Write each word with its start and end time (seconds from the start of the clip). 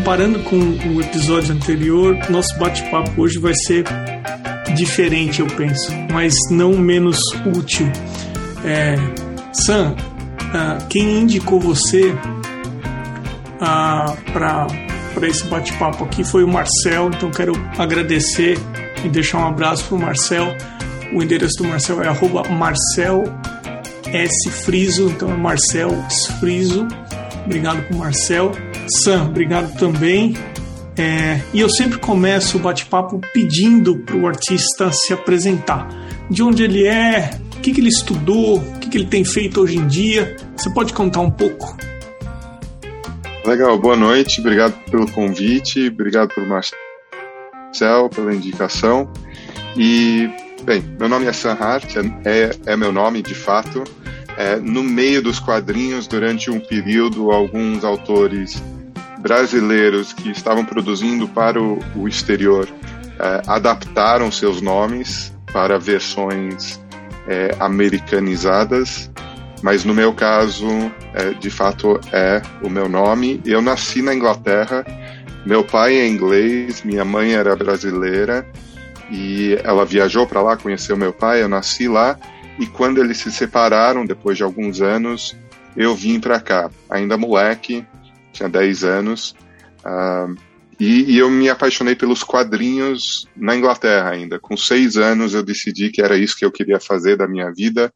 comparando 0.00 0.38
com 0.44 0.56
o 0.56 1.00
episódio 1.02 1.54
anterior, 1.54 2.16
nosso 2.30 2.58
bate-papo 2.58 3.20
hoje 3.20 3.38
vai 3.38 3.52
ser 3.54 3.84
diferente, 4.74 5.40
eu 5.40 5.46
penso, 5.46 5.92
mas 6.10 6.32
não 6.50 6.72
menos 6.72 7.18
útil. 7.54 7.86
É, 8.64 8.94
Sam, 9.52 9.92
uh, 9.92 10.86
quem 10.88 11.20
indicou 11.20 11.60
você 11.60 12.12
uh, 12.12 12.16
para 14.32 14.66
esse 15.28 15.44
bate-papo 15.44 16.04
aqui 16.04 16.24
foi 16.24 16.44
o 16.44 16.48
Marcel, 16.48 17.10
então 17.14 17.30
quero 17.30 17.52
agradecer 17.76 18.58
e 19.04 19.08
deixar 19.10 19.36
um 19.40 19.48
abraço 19.48 19.84
para 19.84 19.96
o 19.96 20.00
Marcel. 20.00 20.56
O 21.12 21.22
endereço 21.22 21.58
do 21.58 21.68
Marcel 21.68 22.02
é 22.02 22.08
arroba 22.08 22.48
Marcel 22.48 23.24
S. 24.06 24.50
Friso, 24.64 25.10
então 25.10 25.30
é 25.30 25.36
Marcel 25.36 25.90
Friso. 26.40 26.88
Obrigado 27.44 27.82
para 27.82 27.96
Marcel. 27.98 28.52
Sam, 28.90 29.26
obrigado 29.26 29.78
também. 29.78 30.36
É, 30.96 31.40
e 31.54 31.60
eu 31.60 31.70
sempre 31.70 31.98
começo 31.98 32.56
o 32.56 32.60
bate-papo 32.60 33.20
pedindo 33.32 33.96
para 33.98 34.16
o 34.16 34.26
artista 34.26 34.90
se 34.92 35.12
apresentar. 35.12 35.88
De 36.28 36.42
onde 36.42 36.62
ele 36.64 36.86
é, 36.86 37.30
o 37.56 37.60
que, 37.60 37.72
que 37.72 37.80
ele 37.80 37.88
estudou, 37.88 38.58
o 38.58 38.78
que, 38.78 38.88
que 38.88 38.98
ele 38.98 39.06
tem 39.06 39.24
feito 39.24 39.60
hoje 39.60 39.76
em 39.76 39.86
dia. 39.86 40.36
Você 40.56 40.68
pode 40.70 40.92
contar 40.92 41.20
um 41.20 41.30
pouco? 41.30 41.76
Legal, 43.44 43.78
boa 43.78 43.96
noite, 43.96 44.40
obrigado 44.40 44.74
pelo 44.90 45.10
convite, 45.10 45.88
obrigado 45.88 46.34
por 46.34 46.44
Marcel, 46.46 48.10
pela 48.14 48.34
indicação. 48.34 49.10
E, 49.76 50.28
bem, 50.64 50.82
meu 50.98 51.08
nome 51.08 51.26
é 51.26 51.32
Sam 51.32 51.56
Hart, 51.58 51.96
é, 52.24 52.50
é 52.66 52.76
meu 52.76 52.92
nome 52.92 53.22
de 53.22 53.34
fato. 53.34 53.84
É, 54.36 54.56
no 54.56 54.82
meio 54.82 55.22
dos 55.22 55.38
quadrinhos, 55.38 56.06
durante 56.06 56.50
um 56.50 56.60
período, 56.60 57.30
alguns 57.30 57.84
autores 57.84 58.62
brasileiros 59.20 60.12
que 60.12 60.30
estavam 60.30 60.64
produzindo 60.64 61.28
para 61.28 61.60
o, 61.60 61.78
o 61.94 62.08
exterior 62.08 62.68
é, 63.18 63.42
adaptaram 63.46 64.30
seus 64.30 64.60
nomes 64.60 65.32
para 65.52 65.78
versões 65.78 66.80
é, 67.28 67.54
americanizadas, 67.60 69.10
mas 69.62 69.84
no 69.84 69.92
meu 69.92 70.12
caso, 70.14 70.66
é, 71.14 71.30
de 71.34 71.50
fato, 71.50 72.00
é 72.12 72.40
o 72.62 72.70
meu 72.70 72.88
nome. 72.88 73.40
Eu 73.44 73.60
nasci 73.60 74.00
na 74.00 74.14
Inglaterra, 74.14 74.84
meu 75.44 75.62
pai 75.62 75.96
é 75.96 76.08
inglês, 76.08 76.82
minha 76.82 77.04
mãe 77.04 77.34
era 77.34 77.54
brasileira 77.54 78.46
e 79.10 79.58
ela 79.64 79.84
viajou 79.84 80.26
para 80.26 80.40
lá, 80.40 80.56
conheceu 80.56 80.96
meu 80.96 81.12
pai, 81.12 81.42
eu 81.42 81.48
nasci 81.48 81.88
lá 81.88 82.16
e 82.58 82.66
quando 82.66 82.98
eles 83.02 83.18
se 83.18 83.30
separaram, 83.30 84.04
depois 84.04 84.36
de 84.36 84.42
alguns 84.42 84.80
anos, 84.80 85.36
eu 85.76 85.94
vim 85.94 86.20
para 86.20 86.40
cá, 86.40 86.70
ainda 86.88 87.16
moleque, 87.16 87.86
tinha 88.32 88.48
10 88.48 88.84
anos. 88.84 89.34
Uh, 89.84 90.34
e, 90.78 91.12
e, 91.12 91.18
eu 91.18 91.30
me 91.30 91.48
apaixonei 91.50 91.94
pelos 91.94 92.22
quadrinhos 92.22 93.28
na 93.36 93.54
Inglaterra 93.54 94.10
ainda. 94.10 94.38
Com 94.40 94.56
seis 94.56 94.96
anos 94.96 95.34
eu 95.34 95.42
decidi 95.42 95.90
que 95.90 96.00
era 96.00 96.16
isso 96.16 96.36
que 96.36 96.44
eu 96.44 96.50
queria 96.50 96.80
fazer 96.80 97.16
da 97.16 97.28
minha 97.28 97.52
vida. 97.52 97.92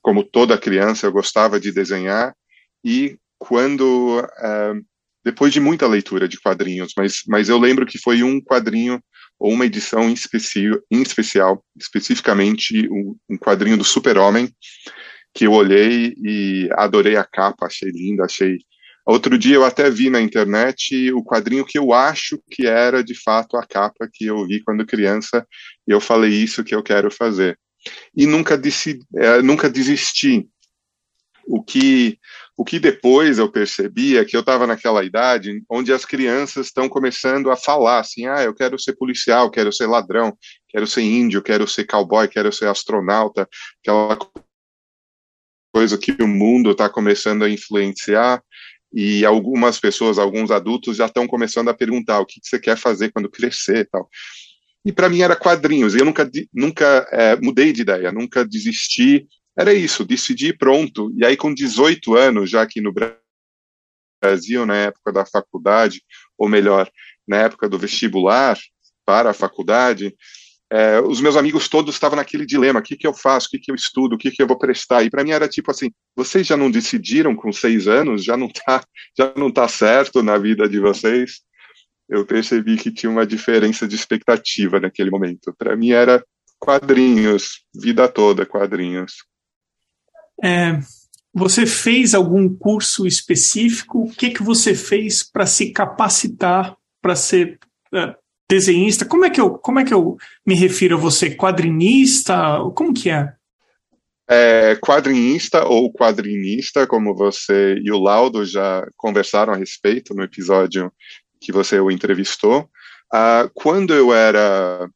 Como 0.00 0.22
toda 0.22 0.56
criança, 0.56 1.06
eu 1.06 1.12
gostava 1.12 1.58
de 1.58 1.72
desenhar. 1.72 2.32
E 2.84 3.18
quando, 3.36 4.20
uh, 4.20 4.84
depois 5.24 5.52
de 5.52 5.58
muita 5.58 5.88
leitura 5.88 6.28
de 6.28 6.38
quadrinhos, 6.40 6.92
mas, 6.96 7.22
mas 7.26 7.48
eu 7.48 7.58
lembro 7.58 7.84
que 7.84 7.98
foi 7.98 8.22
um 8.22 8.40
quadrinho 8.40 9.02
ou 9.40 9.52
uma 9.52 9.66
edição 9.66 10.08
em, 10.08 10.12
especi 10.12 10.70
em 10.90 11.02
especial, 11.02 11.64
especificamente 11.76 12.86
um, 12.90 13.16
um 13.28 13.38
quadrinho 13.38 13.76
do 13.76 13.84
Super-Homem, 13.84 14.54
que 15.34 15.46
eu 15.46 15.52
olhei 15.52 16.14
e 16.22 16.68
adorei 16.72 17.16
a 17.16 17.24
capa, 17.24 17.66
achei 17.66 17.90
linda, 17.90 18.24
achei 18.24 18.58
Outro 19.06 19.38
dia 19.38 19.56
eu 19.56 19.64
até 19.64 19.90
vi 19.90 20.10
na 20.10 20.20
internet 20.20 21.10
o 21.12 21.24
quadrinho 21.24 21.64
que 21.64 21.78
eu 21.78 21.92
acho 21.92 22.38
que 22.50 22.66
era 22.66 23.02
de 23.02 23.14
fato 23.14 23.56
a 23.56 23.66
capa 23.66 24.08
que 24.12 24.26
eu 24.26 24.46
vi 24.46 24.62
quando 24.62 24.86
criança 24.86 25.46
e 25.86 25.90
eu 25.90 26.00
falei 26.00 26.30
isso 26.30 26.64
que 26.64 26.74
eu 26.74 26.82
quero 26.82 27.10
fazer. 27.10 27.58
E 28.14 28.26
nunca, 28.26 28.58
decidi, 28.58 29.04
é, 29.16 29.40
nunca 29.40 29.68
desisti. 29.68 30.46
O 31.46 31.62
que, 31.62 32.18
o 32.56 32.64
que 32.64 32.78
depois 32.78 33.38
eu 33.38 33.50
percebi 33.50 34.16
é 34.16 34.24
que 34.24 34.36
eu 34.36 34.40
estava 34.40 34.66
naquela 34.66 35.02
idade 35.02 35.62
onde 35.68 35.92
as 35.92 36.04
crianças 36.04 36.66
estão 36.66 36.88
começando 36.88 37.50
a 37.50 37.56
falar 37.56 37.98
assim: 37.98 38.26
ah, 38.26 38.42
eu 38.42 38.54
quero 38.54 38.78
ser 38.78 38.92
policial, 38.92 39.50
quero 39.50 39.72
ser 39.72 39.86
ladrão, 39.86 40.36
quero 40.68 40.86
ser 40.86 41.02
índio, 41.02 41.42
quero 41.42 41.66
ser 41.66 41.86
cowboy, 41.86 42.28
quero 42.28 42.52
ser 42.52 42.68
astronauta, 42.68 43.48
aquela 43.82 44.16
coisa 45.72 45.96
que 45.96 46.12
o 46.22 46.28
mundo 46.28 46.72
está 46.72 46.88
começando 46.88 47.44
a 47.44 47.50
influenciar 47.50 48.42
e 48.92 49.24
algumas 49.24 49.78
pessoas, 49.78 50.18
alguns 50.18 50.50
adultos 50.50 50.96
já 50.96 51.06
estão 51.06 51.26
começando 51.26 51.68
a 51.68 51.74
perguntar 51.74 52.20
o 52.20 52.26
que 52.26 52.40
você 52.42 52.58
quer 52.58 52.76
fazer 52.76 53.12
quando 53.12 53.30
crescer 53.30 53.88
tal. 53.90 54.08
E 54.84 54.92
para 54.92 55.08
mim 55.08 55.20
era 55.20 55.36
quadrinhos, 55.36 55.94
e 55.94 55.98
eu 55.98 56.04
nunca, 56.04 56.28
nunca 56.52 57.06
é, 57.12 57.36
mudei 57.36 57.72
de 57.72 57.82
ideia, 57.82 58.10
nunca 58.10 58.44
desisti, 58.44 59.26
era 59.56 59.74
isso, 59.74 60.04
decidi 60.04 60.56
pronto. 60.56 61.12
E 61.16 61.24
aí 61.24 61.36
com 61.36 61.52
18 61.52 62.16
anos, 62.16 62.50
já 62.50 62.62
aqui 62.62 62.80
no 62.80 62.92
Brasil, 64.22 64.64
na 64.64 64.76
época 64.76 65.12
da 65.12 65.26
faculdade, 65.26 66.02
ou 66.36 66.48
melhor, 66.48 66.90
na 67.28 67.36
época 67.36 67.68
do 67.68 67.78
vestibular 67.78 68.58
para 69.04 69.30
a 69.30 69.34
faculdade, 69.34 70.14
é, 70.72 71.00
os 71.00 71.20
meus 71.20 71.36
amigos 71.36 71.68
todos 71.68 71.94
estavam 71.94 72.16
naquele 72.16 72.46
dilema: 72.46 72.78
o 72.78 72.82
que, 72.82 72.96
que 72.96 73.06
eu 73.06 73.12
faço, 73.12 73.48
o 73.48 73.50
que, 73.50 73.58
que 73.58 73.70
eu 73.70 73.74
estudo, 73.74 74.14
o 74.14 74.18
que, 74.18 74.30
que 74.30 74.40
eu 74.40 74.46
vou 74.46 74.56
prestar. 74.58 75.02
E 75.02 75.10
para 75.10 75.24
mim 75.24 75.32
era 75.32 75.48
tipo 75.48 75.70
assim: 75.70 75.90
vocês 76.14 76.46
já 76.46 76.56
não 76.56 76.70
decidiram 76.70 77.34
com 77.34 77.52
seis 77.52 77.88
anos, 77.88 78.24
já 78.24 78.36
não 78.36 78.48
tá, 78.48 78.84
já 79.18 79.32
não 79.36 79.50
tá 79.50 79.66
certo 79.66 80.22
na 80.22 80.38
vida 80.38 80.68
de 80.68 80.78
vocês. 80.78 81.40
Eu 82.08 82.24
percebi 82.24 82.76
que 82.76 82.92
tinha 82.92 83.10
uma 83.10 83.26
diferença 83.26 83.86
de 83.86 83.96
expectativa 83.96 84.80
naquele 84.80 85.10
momento. 85.10 85.54
Para 85.56 85.76
mim 85.76 85.90
era 85.90 86.24
quadrinhos, 86.58 87.64
vida 87.74 88.08
toda 88.08 88.46
quadrinhos. 88.46 89.14
É, 90.42 90.78
você 91.32 91.66
fez 91.66 92.14
algum 92.14 92.48
curso 92.48 93.06
específico? 93.06 94.02
O 94.02 94.10
que 94.10 94.30
que 94.30 94.42
você 94.42 94.74
fez 94.74 95.22
para 95.22 95.46
se 95.46 95.72
capacitar 95.72 96.76
para 97.00 97.16
ser 97.16 97.58
é, 97.94 98.14
desenhista? 98.50 99.04
Como 99.04 99.24
é 99.24 99.30
que 99.30 99.40
eu, 99.40 99.50
como 99.50 99.78
é 99.78 99.84
que 99.84 99.94
eu 99.94 100.16
me 100.44 100.56
refiro 100.56 100.96
a 100.96 101.00
você? 101.00 101.30
Quadrinista? 101.30 102.58
Como 102.74 102.92
que 102.92 103.08
é? 103.08 103.32
É, 104.28 104.76
quadrinista 104.76 105.64
ou 105.64 105.92
quadrinista, 105.92 106.86
como 106.86 107.16
você 107.16 107.76
e 107.82 107.90
o 107.90 107.98
Laudo 107.98 108.44
já 108.44 108.86
conversaram 108.96 109.52
a 109.52 109.56
respeito 109.56 110.14
no 110.14 110.22
episódio 110.22 110.92
que 111.40 111.52
você 111.52 111.80
o 111.80 111.90
entrevistou. 111.90 112.68
Uh, 113.12 113.50
quando 113.54 113.94
eu 113.94 114.12
era 114.14 114.88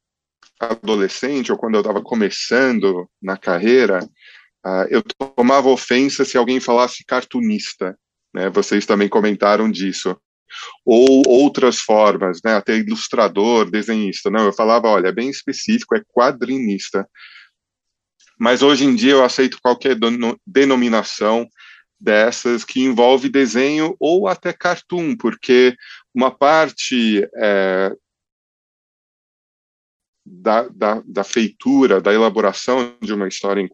adolescente 0.61 1.51
ou 1.51 1.59
quando 1.59 1.75
eu 1.75 1.81
estava 1.81 2.01
começando 2.01 3.09
na 3.21 3.37
carreira, 3.37 4.05
uh, 4.65 4.87
eu 4.89 5.03
tomava 5.03 5.69
ofensa 5.69 6.25
se 6.25 6.37
alguém 6.37 6.61
falasse 6.61 7.05
cartunista. 7.05 7.97
Né? 8.33 8.49
Vocês 8.51 8.87
também 8.87 9.09
comentaram 9.09 9.69
disso 9.71 10.17
ou 10.85 11.23
outras 11.27 11.79
formas, 11.79 12.41
né, 12.45 12.55
até 12.55 12.77
ilustrador, 12.77 13.71
desenhista. 13.71 14.31
Não, 14.31 14.45
eu 14.45 14.53
falava, 14.53 14.89
olha, 14.89 15.09
é 15.09 15.13
bem 15.13 15.31
específico, 15.31 15.97
é 15.97 16.03
quadrinista. 16.13 17.09
Mas 18.39 18.63
hoje 18.63 18.85
em 18.85 18.95
dia 18.95 19.13
eu 19.13 19.25
aceito 19.25 19.59
qualquer 19.63 19.97
denominação 20.47 21.49
dessas 21.99 22.65
que 22.65 22.81
envolve 22.81 23.29
desenho 23.29 23.97
ou 23.99 24.29
até 24.29 24.53
cartoon, 24.53 25.17
porque 25.17 25.75
uma 26.15 26.31
parte 26.31 27.27
é, 27.37 27.93
da, 30.25 30.69
da, 30.69 31.03
da 31.07 31.25
feitura, 31.25 32.01
da 32.01 32.13
elaboração 32.13 32.97
de 33.01 33.13
uma 33.13 33.29
história 33.29 33.63
em 33.63 33.71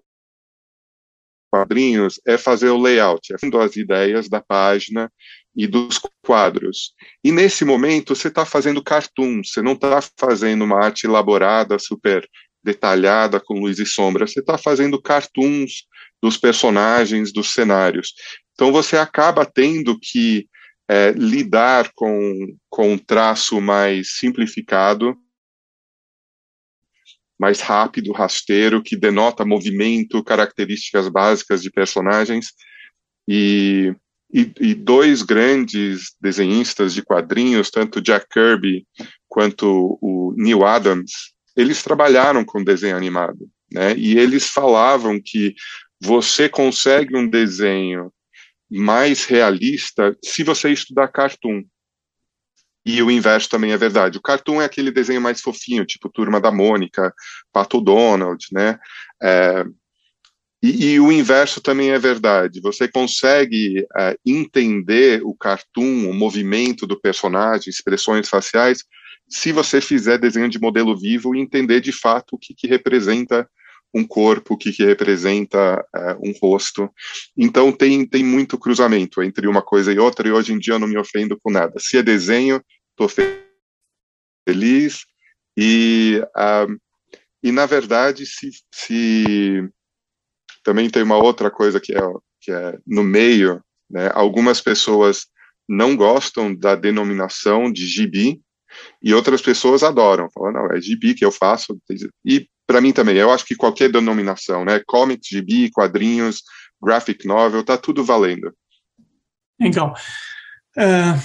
quadrinhos 1.50 2.20
é 2.26 2.38
fazer 2.38 2.68
o 2.68 2.80
layout, 2.80 3.32
é 3.32 3.36
as 3.58 3.76
ideias 3.76 4.28
da 4.28 4.40
página 4.40 5.12
e 5.56 5.66
dos 5.66 6.00
quadros. 6.24 6.94
E 7.24 7.32
nesse 7.32 7.64
momento 7.64 8.14
você 8.14 8.28
está 8.28 8.44
fazendo 8.44 8.82
cartoon, 8.82 9.42
você 9.42 9.60
não 9.60 9.72
está 9.72 10.00
fazendo 10.16 10.64
uma 10.64 10.84
arte 10.84 11.06
elaborada, 11.06 11.78
super 11.78 12.28
detalhada 12.62 13.40
com 13.40 13.60
luz 13.60 13.78
e 13.78 13.86
sombra, 13.86 14.26
você 14.26 14.40
está 14.40 14.58
fazendo 14.58 15.00
cartoons 15.00 15.86
dos 16.22 16.36
personagens, 16.36 17.32
dos 17.32 17.52
cenários. 17.52 18.12
Então 18.52 18.70
você 18.70 18.96
acaba 18.96 19.46
tendo 19.46 19.98
que 19.98 20.46
é, 20.88 21.12
lidar 21.12 21.90
com, 21.94 22.56
com 22.68 22.92
um 22.92 22.98
traço 22.98 23.60
mais 23.60 24.18
simplificado, 24.18 25.16
mais 27.38 27.60
rápido, 27.60 28.12
rasteiro, 28.12 28.82
que 28.82 28.96
denota 28.96 29.46
movimento, 29.46 30.22
características 30.22 31.08
básicas 31.08 31.62
de 31.62 31.70
personagens. 31.70 32.48
E 33.26 33.94
e, 34.32 34.52
e, 34.60 34.74
dois 34.74 35.22
grandes 35.22 36.14
desenhistas 36.20 36.94
de 36.94 37.02
quadrinhos, 37.02 37.70
tanto 37.70 38.00
Jack 38.00 38.26
Kirby 38.28 38.86
quanto 39.28 39.98
o 40.00 40.32
Neil 40.36 40.64
Adams, 40.64 41.12
eles 41.56 41.82
trabalharam 41.82 42.44
com 42.44 42.62
desenho 42.62 42.96
animado, 42.96 43.48
né? 43.72 43.94
E 43.96 44.16
eles 44.16 44.48
falavam 44.48 45.20
que 45.22 45.54
você 46.00 46.48
consegue 46.48 47.16
um 47.16 47.28
desenho 47.28 48.12
mais 48.70 49.24
realista 49.24 50.16
se 50.24 50.44
você 50.44 50.70
estudar 50.70 51.08
cartoon. 51.08 51.62
e 52.86 53.02
o 53.02 53.10
inverso 53.10 53.48
também 53.48 53.72
é 53.72 53.76
verdade. 53.76 54.16
O 54.16 54.22
cartoon 54.22 54.62
é 54.62 54.64
aquele 54.64 54.90
desenho 54.90 55.20
mais 55.20 55.40
fofinho, 55.42 55.84
tipo 55.84 56.08
Turma 56.08 56.40
da 56.40 56.50
Mônica, 56.50 57.12
Pato 57.52 57.78
Donald, 57.80 58.42
né? 58.52 58.78
É, 59.22 59.64
e, 60.62 60.92
e, 60.92 61.00
o 61.00 61.10
inverso 61.10 61.60
também 61.60 61.90
é 61.90 61.98
verdade. 61.98 62.60
Você 62.60 62.86
consegue 62.86 63.86
é, 63.96 64.16
entender 64.26 65.22
o 65.24 65.34
cartoon, 65.34 66.10
o 66.10 66.14
movimento 66.14 66.86
do 66.86 67.00
personagem, 67.00 67.70
expressões 67.70 68.28
faciais, 68.28 68.84
se 69.28 69.52
você 69.52 69.80
fizer 69.80 70.18
desenho 70.18 70.48
de 70.48 70.60
modelo 70.60 70.96
vivo 70.96 71.34
e 71.34 71.40
entender 71.40 71.80
de 71.80 71.92
fato 71.92 72.34
o 72.34 72.38
que, 72.38 72.54
que 72.54 72.66
representa 72.66 73.48
um 73.94 74.06
corpo, 74.06 74.54
o 74.54 74.56
que, 74.56 74.72
que 74.72 74.84
representa 74.84 75.84
é, 75.94 76.14
um 76.22 76.32
rosto. 76.40 76.90
Então 77.36 77.72
tem, 77.72 78.06
tem 78.06 78.22
muito 78.22 78.58
cruzamento 78.58 79.22
entre 79.22 79.46
uma 79.46 79.62
coisa 79.62 79.92
e 79.92 79.98
outra, 79.98 80.28
e 80.28 80.32
hoje 80.32 80.52
em 80.52 80.58
dia 80.58 80.74
eu 80.74 80.78
não 80.78 80.88
me 80.88 80.98
ofendo 80.98 81.38
com 81.42 81.50
nada. 81.50 81.78
Se 81.78 81.96
é 81.96 82.02
desenho, 82.02 82.62
estou 82.90 83.08
feliz. 84.46 85.04
E, 85.56 86.22
uh, 86.36 86.80
e 87.42 87.50
na 87.50 87.66
verdade, 87.66 88.26
se, 88.26 88.50
se 88.72 89.68
também 90.62 90.88
tem 90.90 91.02
uma 91.02 91.16
outra 91.16 91.50
coisa 91.50 91.80
que 91.80 91.94
é, 91.94 92.00
que 92.40 92.52
é 92.52 92.78
no 92.86 93.02
meio, 93.02 93.62
né? 93.90 94.10
Algumas 94.14 94.60
pessoas 94.60 95.26
não 95.68 95.96
gostam 95.96 96.54
da 96.54 96.74
denominação 96.74 97.70
de 97.72 97.86
gibi 97.86 98.40
e 99.02 99.14
outras 99.14 99.40
pessoas 99.40 99.82
adoram, 99.82 100.28
falam, 100.32 100.52
não, 100.52 100.76
é 100.76 100.80
gibi 100.80 101.14
que 101.14 101.24
eu 101.24 101.32
faço. 101.32 101.78
E 102.24 102.48
para 102.66 102.80
mim 102.80 102.92
também, 102.92 103.16
eu 103.16 103.30
acho 103.30 103.44
que 103.44 103.56
qualquer 103.56 103.90
denominação, 103.90 104.64
né? 104.64 104.80
Comics, 104.86 105.28
gibi, 105.28 105.70
quadrinhos, 105.70 106.42
graphic 106.80 107.26
novel, 107.26 107.64
tá 107.64 107.76
tudo 107.76 108.04
valendo. 108.04 108.52
Legal. 109.60 109.94
Uh, 110.76 111.20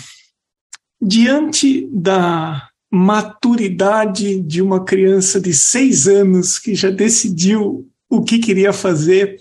diante 1.00 1.88
da 1.92 2.68
maturidade 2.92 4.42
de 4.42 4.62
uma 4.62 4.84
criança 4.84 5.40
de 5.40 5.54
seis 5.54 6.08
anos 6.08 6.58
que 6.58 6.74
já 6.74 6.90
decidiu 6.90 7.90
o 8.16 8.24
que 8.24 8.40
queria 8.40 8.74
fazer. 8.74 9.38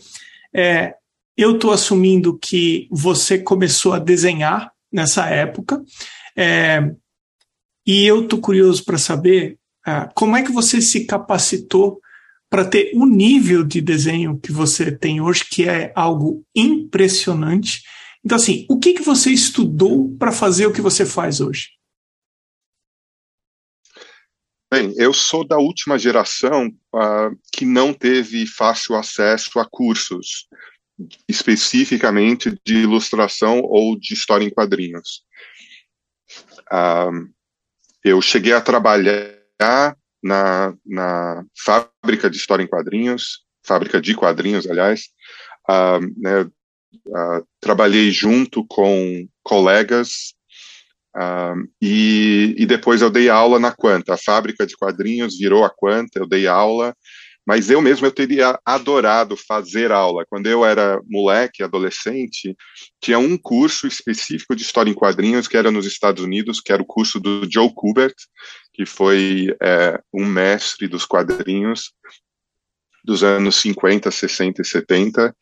É, 0.54 0.94
eu 1.36 1.56
estou 1.56 1.72
assumindo 1.72 2.38
que 2.38 2.88
você 2.90 3.38
começou 3.38 3.92
a 3.92 3.98
desenhar 3.98 4.70
nessa 4.92 5.26
época, 5.26 5.82
é, 6.36 6.90
e 7.86 8.06
eu 8.06 8.24
estou 8.24 8.40
curioso 8.40 8.84
para 8.84 8.96
saber 8.96 9.58
é, 9.86 10.08
como 10.14 10.36
é 10.36 10.42
que 10.42 10.52
você 10.52 10.80
se 10.80 11.04
capacitou 11.04 12.00
para 12.48 12.64
ter 12.64 12.92
o 12.94 13.04
nível 13.04 13.64
de 13.64 13.80
desenho 13.80 14.38
que 14.38 14.52
você 14.52 14.92
tem 14.92 15.20
hoje, 15.20 15.44
que 15.50 15.68
é 15.68 15.92
algo 15.96 16.44
impressionante. 16.54 17.82
Então, 18.24 18.36
assim, 18.36 18.64
o 18.70 18.78
que, 18.78 18.94
que 18.94 19.02
você 19.02 19.30
estudou 19.30 20.14
para 20.16 20.30
fazer 20.30 20.66
o 20.66 20.72
que 20.72 20.80
você 20.80 21.04
faz 21.04 21.40
hoje? 21.40 21.70
Bem, 24.84 24.94
eu 24.98 25.14
sou 25.14 25.46
da 25.46 25.56
última 25.56 25.98
geração 25.98 26.66
uh, 26.66 27.38
que 27.50 27.64
não 27.64 27.94
teve 27.94 28.46
fácil 28.46 28.94
acesso 28.96 29.58
a 29.58 29.64
cursos, 29.64 30.46
especificamente 31.26 32.54
de 32.66 32.82
ilustração 32.82 33.60
ou 33.62 33.98
de 33.98 34.12
história 34.12 34.44
em 34.44 34.50
quadrinhos. 34.50 35.22
Uh, 36.70 37.32
eu 38.04 38.20
cheguei 38.20 38.52
a 38.52 38.60
trabalhar 38.60 39.96
na, 40.22 40.74
na 40.84 41.44
fábrica 41.56 42.28
de 42.28 42.36
história 42.36 42.62
em 42.62 42.68
quadrinhos, 42.68 43.42
fábrica 43.66 44.02
de 44.02 44.14
quadrinhos, 44.14 44.66
aliás. 44.66 45.04
Uh, 45.66 46.00
né, 46.18 46.50
trabalhei 47.58 48.10
junto 48.10 48.66
com 48.66 49.26
colegas 49.42 50.34
e, 51.80 52.54
e, 52.58 52.66
depois 52.66 53.00
eu 53.00 53.10
dei 53.10 53.28
aula 53.28 53.60
na 53.60 53.70
Quanta, 53.70 54.14
a 54.14 54.18
fábrica 54.18 54.66
de 54.66 54.76
quadrinhos 54.76 55.38
virou 55.38 55.64
a 55.64 55.70
Quanta, 55.70 56.18
eu 56.18 56.26
dei 56.26 56.46
aula, 56.46 56.94
mas 57.46 57.70
eu 57.70 57.80
mesmo 57.80 58.06
eu 58.06 58.10
teria 58.10 58.58
adorado 58.64 59.36
fazer 59.36 59.92
aula. 59.92 60.24
Quando 60.26 60.46
eu 60.46 60.64
era 60.64 61.00
moleque, 61.06 61.62
adolescente, 61.62 62.56
tinha 63.00 63.18
um 63.18 63.36
curso 63.36 63.86
específico 63.86 64.56
de 64.56 64.62
história 64.62 64.90
em 64.90 64.94
quadrinhos 64.94 65.46
que 65.46 65.56
era 65.56 65.70
nos 65.70 65.86
Estados 65.86 66.24
Unidos, 66.24 66.60
que 66.60 66.72
era 66.72 66.82
o 66.82 66.86
curso 66.86 67.20
do 67.20 67.46
Joe 67.50 67.70
Kubert, 67.74 68.14
que 68.72 68.86
foi 68.86 69.54
é, 69.62 70.00
um 70.12 70.24
mestre 70.24 70.88
dos 70.88 71.04
quadrinhos 71.04 71.92
dos 73.04 73.22
anos 73.22 73.56
50, 73.56 74.10
60 74.10 74.62
e 74.62 74.64
70, 74.64 75.36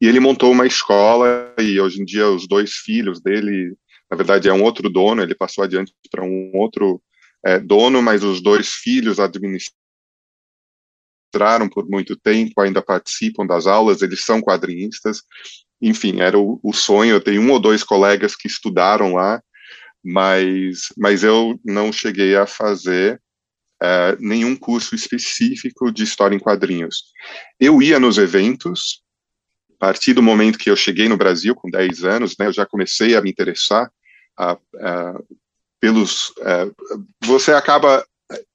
e 0.00 0.06
ele 0.08 0.18
montou 0.18 0.50
uma 0.50 0.66
escola 0.66 1.54
e 1.60 1.80
hoje 1.80 2.02
em 2.02 2.04
dia 2.04 2.28
os 2.28 2.48
dois 2.48 2.72
filhos 2.72 3.22
dele 3.22 3.76
na 4.10 4.16
verdade 4.16 4.48
é 4.48 4.52
um 4.52 4.62
outro 4.62 4.88
dono, 4.88 5.22
ele 5.22 5.34
passou 5.34 5.64
adiante 5.64 5.92
para 6.10 6.24
um 6.24 6.50
outro 6.54 7.02
é, 7.44 7.58
dono, 7.58 8.02
mas 8.02 8.22
os 8.22 8.42
dois 8.42 8.68
filhos 8.68 9.18
administraram 9.20 9.74
por 11.70 11.88
muito 11.88 12.16
tempo, 12.16 12.60
ainda 12.60 12.80
participam 12.80 13.46
das 13.46 13.66
aulas, 13.66 14.02
eles 14.02 14.24
são 14.24 14.40
quadrinistas, 14.40 15.22
enfim, 15.80 16.20
era 16.20 16.38
o, 16.38 16.60
o 16.62 16.72
sonho, 16.72 17.12
eu 17.12 17.20
tenho 17.20 17.42
um 17.42 17.50
ou 17.50 17.60
dois 17.60 17.82
colegas 17.82 18.36
que 18.36 18.48
estudaram 18.48 19.14
lá, 19.14 19.42
mas, 20.02 20.88
mas 20.96 21.24
eu 21.24 21.58
não 21.64 21.92
cheguei 21.92 22.36
a 22.36 22.46
fazer 22.46 23.20
é, 23.82 24.16
nenhum 24.20 24.56
curso 24.56 24.94
específico 24.94 25.90
de 25.92 26.04
história 26.04 26.34
em 26.34 26.38
quadrinhos. 26.38 27.04
Eu 27.58 27.82
ia 27.82 27.98
nos 27.98 28.16
eventos, 28.18 29.02
partir 29.84 30.14
do 30.14 30.22
momento 30.22 30.58
que 30.58 30.70
eu 30.70 30.76
cheguei 30.76 31.10
no 31.10 31.16
Brasil, 31.18 31.54
com 31.54 31.68
10 31.68 32.04
anos, 32.04 32.36
né, 32.38 32.46
eu 32.46 32.52
já 32.54 32.64
comecei 32.64 33.14
a 33.14 33.20
me 33.20 33.28
interessar 33.28 33.90
a, 34.34 34.56
a, 34.80 35.20
pelos. 35.78 36.32
A, 36.40 36.70
você 37.26 37.52
acaba 37.52 38.02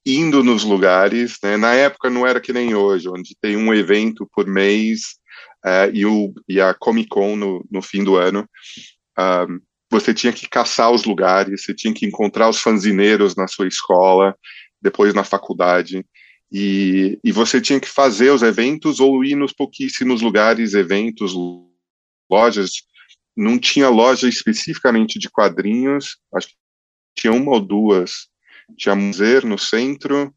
indo 0.04 0.44
nos 0.44 0.64
lugares, 0.64 1.38
né? 1.44 1.56
Na 1.56 1.76
época 1.76 2.10
não 2.10 2.26
era 2.26 2.42
que 2.42 2.52
nem 2.52 2.74
hoje, 2.74 3.08
onde 3.08 3.38
tem 3.40 3.56
um 3.56 3.72
evento 3.72 4.28
por 4.34 4.48
mês 4.48 5.02
uh, 5.64 5.94
e, 5.94 6.04
o, 6.04 6.34
e 6.48 6.60
a 6.60 6.74
Comic 6.74 7.10
Con 7.10 7.36
no, 7.36 7.64
no 7.70 7.82
fim 7.84 8.04
do 8.04 8.16
ano. 8.16 8.50
Você 9.92 10.12
tinha 10.12 10.34
que 10.34 10.50
caçar 10.50 10.90
os 10.90 11.04
lugares, 11.06 11.64
você 11.64 11.76
tinha 11.76 11.94
que 11.94 12.08
encontrar 12.08 12.50
os 12.50 12.60
fanzineiros 12.60 13.36
na 13.36 13.48
sua 13.48 13.68
escola, 13.68 14.36
depois 14.82 15.14
na 15.14 15.24
faculdade, 15.24 16.04
e, 16.52 17.20
e 17.24 17.32
você 17.32 17.62
tinha 17.62 17.80
que 17.80 17.90
fazer 17.90 18.32
os 18.32 18.42
eventos 18.42 19.00
ou 19.00 19.24
ir 19.24 19.36
nos 19.36 19.54
pouquíssimos 19.54 20.22
lugares, 20.22 20.74
eventos, 20.74 21.34
lojas 22.30 22.72
não 23.40 23.58
tinha 23.58 23.88
loja 23.88 24.28
especificamente 24.28 25.18
de 25.18 25.30
quadrinhos, 25.30 26.18
acho 26.36 26.50
que 26.50 26.56
tinha 27.16 27.32
uma 27.32 27.52
ou 27.54 27.60
duas. 27.60 28.28
Tinha 28.78 28.96
Museu 28.96 29.42
no 29.44 29.58
centro, 29.58 30.34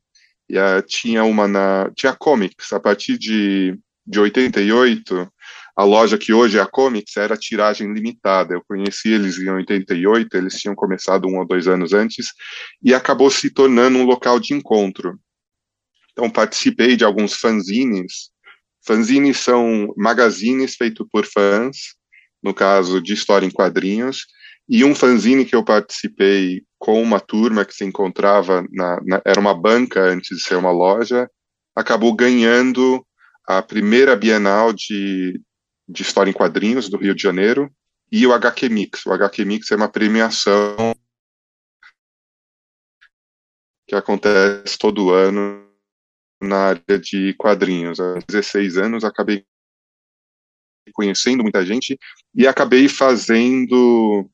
e 0.49 0.57
a, 0.57 0.81
tinha 0.81 1.25
uma 1.25 1.49
na. 1.49 1.91
Tinha 1.95 2.15
Comics, 2.15 2.73
a 2.73 2.81
partir 2.81 3.19
de, 3.19 3.79
de 4.07 4.21
88, 4.21 5.29
a 5.77 5.85
loja 5.85 6.17
que 6.17 6.33
hoje 6.33 6.59
é 6.59 6.63
a 6.63 6.67
Comics 6.67 7.17
era 7.17 7.37
tiragem 7.37 7.93
limitada. 7.93 8.55
Eu 8.55 8.63
conheci 8.67 9.13
eles 9.13 9.39
em 9.39 9.51
88, 9.51 10.37
eles 10.37 10.55
tinham 10.55 10.75
começado 10.75 11.27
um 11.27 11.39
ou 11.39 11.47
dois 11.47 11.67
anos 11.67 11.93
antes, 11.93 12.29
e 12.83 12.95
acabou 12.95 13.31
se 13.31 13.51
tornando 13.51 13.99
um 13.99 14.05
local 14.05 14.39
de 14.39 14.55
encontro. 14.55 15.19
Então, 16.13 16.31
participei 16.31 16.97
de 16.97 17.05
alguns 17.05 17.35
fanzines. 17.35 18.31
Fanzines 18.85 19.39
são 19.39 19.93
magazines 19.97 20.75
feitos 20.75 21.07
por 21.11 21.25
fãs, 21.25 21.95
no 22.43 22.53
caso 22.53 23.01
de 23.01 23.13
história 23.13 23.47
em 23.47 23.51
quadrinhos, 23.51 24.27
e 24.69 24.85
um 24.85 24.95
fanzine 24.95 25.45
que 25.45 25.55
eu 25.55 25.65
participei 25.65 26.63
com 26.79 27.01
uma 27.03 27.21
turma 27.21 27.65
que 27.65 27.75
se 27.75 27.85
encontrava 27.85 28.67
na, 28.71 29.01
na, 29.05 29.23
era 29.25 29.41
uma 29.41 29.55
banca 29.55 30.01
antes 30.01 30.37
de 30.37 30.43
ser 30.43 30.57
uma 30.57 30.71
loja, 30.71 31.31
acabou 31.77 32.15
ganhando 32.15 33.05
a 33.47 33.63
primeira 33.63 34.17
Bienal 34.17 34.73
de, 34.73 35.41
de 35.89 36.03
História 36.03 36.31
em 36.31 36.35
Quadrinhos 36.35 36.89
do 36.89 36.97
Rio 36.97 37.15
de 37.15 37.23
Janeiro 37.23 37.71
e 38.11 38.27
o 38.27 38.33
HQ 38.33 38.69
Mix. 38.69 39.07
O 39.07 39.13
HQ 39.13 39.45
Mix 39.45 39.71
é 39.71 39.77
uma 39.77 39.89
premiação 39.89 40.95
que 43.87 43.95
acontece 43.95 44.79
todo 44.79 45.11
ano 45.11 45.72
na 46.43 46.57
área 46.69 46.99
de 46.99 47.35
quadrinhos. 47.35 48.01
Há 48.01 48.19
16 48.27 48.77
anos 48.77 49.05
acabei 49.05 49.45
conhecendo 50.93 51.43
muita 51.43 51.65
gente 51.65 51.99
e 52.35 52.47
acabei 52.47 52.89
fazendo. 52.89 54.29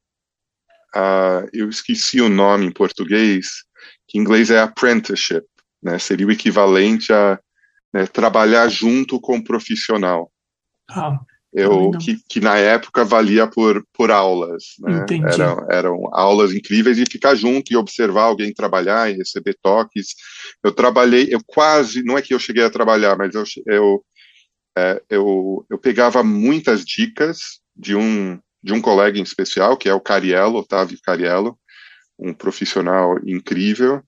Uh, 0.97 1.45
eu 1.53 1.69
esqueci 1.69 2.21
o 2.21 2.31
nome 2.31 2.67
em 2.67 2.73
português, 2.73 3.65
que 4.09 4.19
em 4.19 4.23
inglês 4.23 4.51
é 4.51 4.59
apprenticeship, 4.59 5.45
né? 5.83 5.99
Seria 5.99 6.27
o 6.27 6.33
equivalente 6.33 7.13
a 7.13 7.39
né, 7.93 8.07
trabalhar 8.07 8.69
junto 8.69 9.21
com 9.21 9.37
o 9.37 9.45
profissional. 9.45 10.33
Ah, 10.91 11.19
eu 11.53 11.91
que, 11.93 12.19
que, 12.29 12.41
na 12.41 12.59
época 12.59 13.05
valia 13.05 13.47
por, 13.47 13.85
por 13.93 14.11
aulas, 14.11 14.65
né? 14.81 15.07
Eram, 15.33 15.67
eram 15.71 16.09
aulas 16.13 16.53
incríveis 16.53 16.99
e 16.99 17.07
ficar 17.11 17.35
junto 17.35 17.73
e 17.73 17.77
observar 17.77 18.25
alguém 18.25 18.53
trabalhar 18.53 19.11
e 19.11 19.17
receber 19.17 19.57
toques. 19.63 20.15
Eu 20.63 20.73
trabalhei, 20.73 21.29
eu 21.31 21.41
quase, 21.47 22.03
não 22.03 22.19
é 22.19 22.23
que 22.23 22.35
eu 22.35 22.39
cheguei 22.39 22.65
a 22.65 22.71
trabalhar, 22.71 23.17
mas 23.17 23.35
eu, 23.35 23.45
eu 23.67 24.05
é, 24.79 25.03
eu, 25.11 25.67
eu 25.69 25.77
pegava 25.77 26.23
muitas 26.23 26.85
dicas 26.85 27.61
de 27.75 27.97
um, 27.97 28.39
de 28.63 28.73
um 28.73 28.81
colega 28.81 29.19
em 29.19 29.23
especial, 29.23 29.77
que 29.77 29.89
é 29.89 29.95
o 29.95 30.01
Cariello, 30.01 30.59
Otávio 30.59 30.99
Cariello, 31.03 31.59
um 32.17 32.33
profissional 32.33 33.19
incrível, 33.27 34.01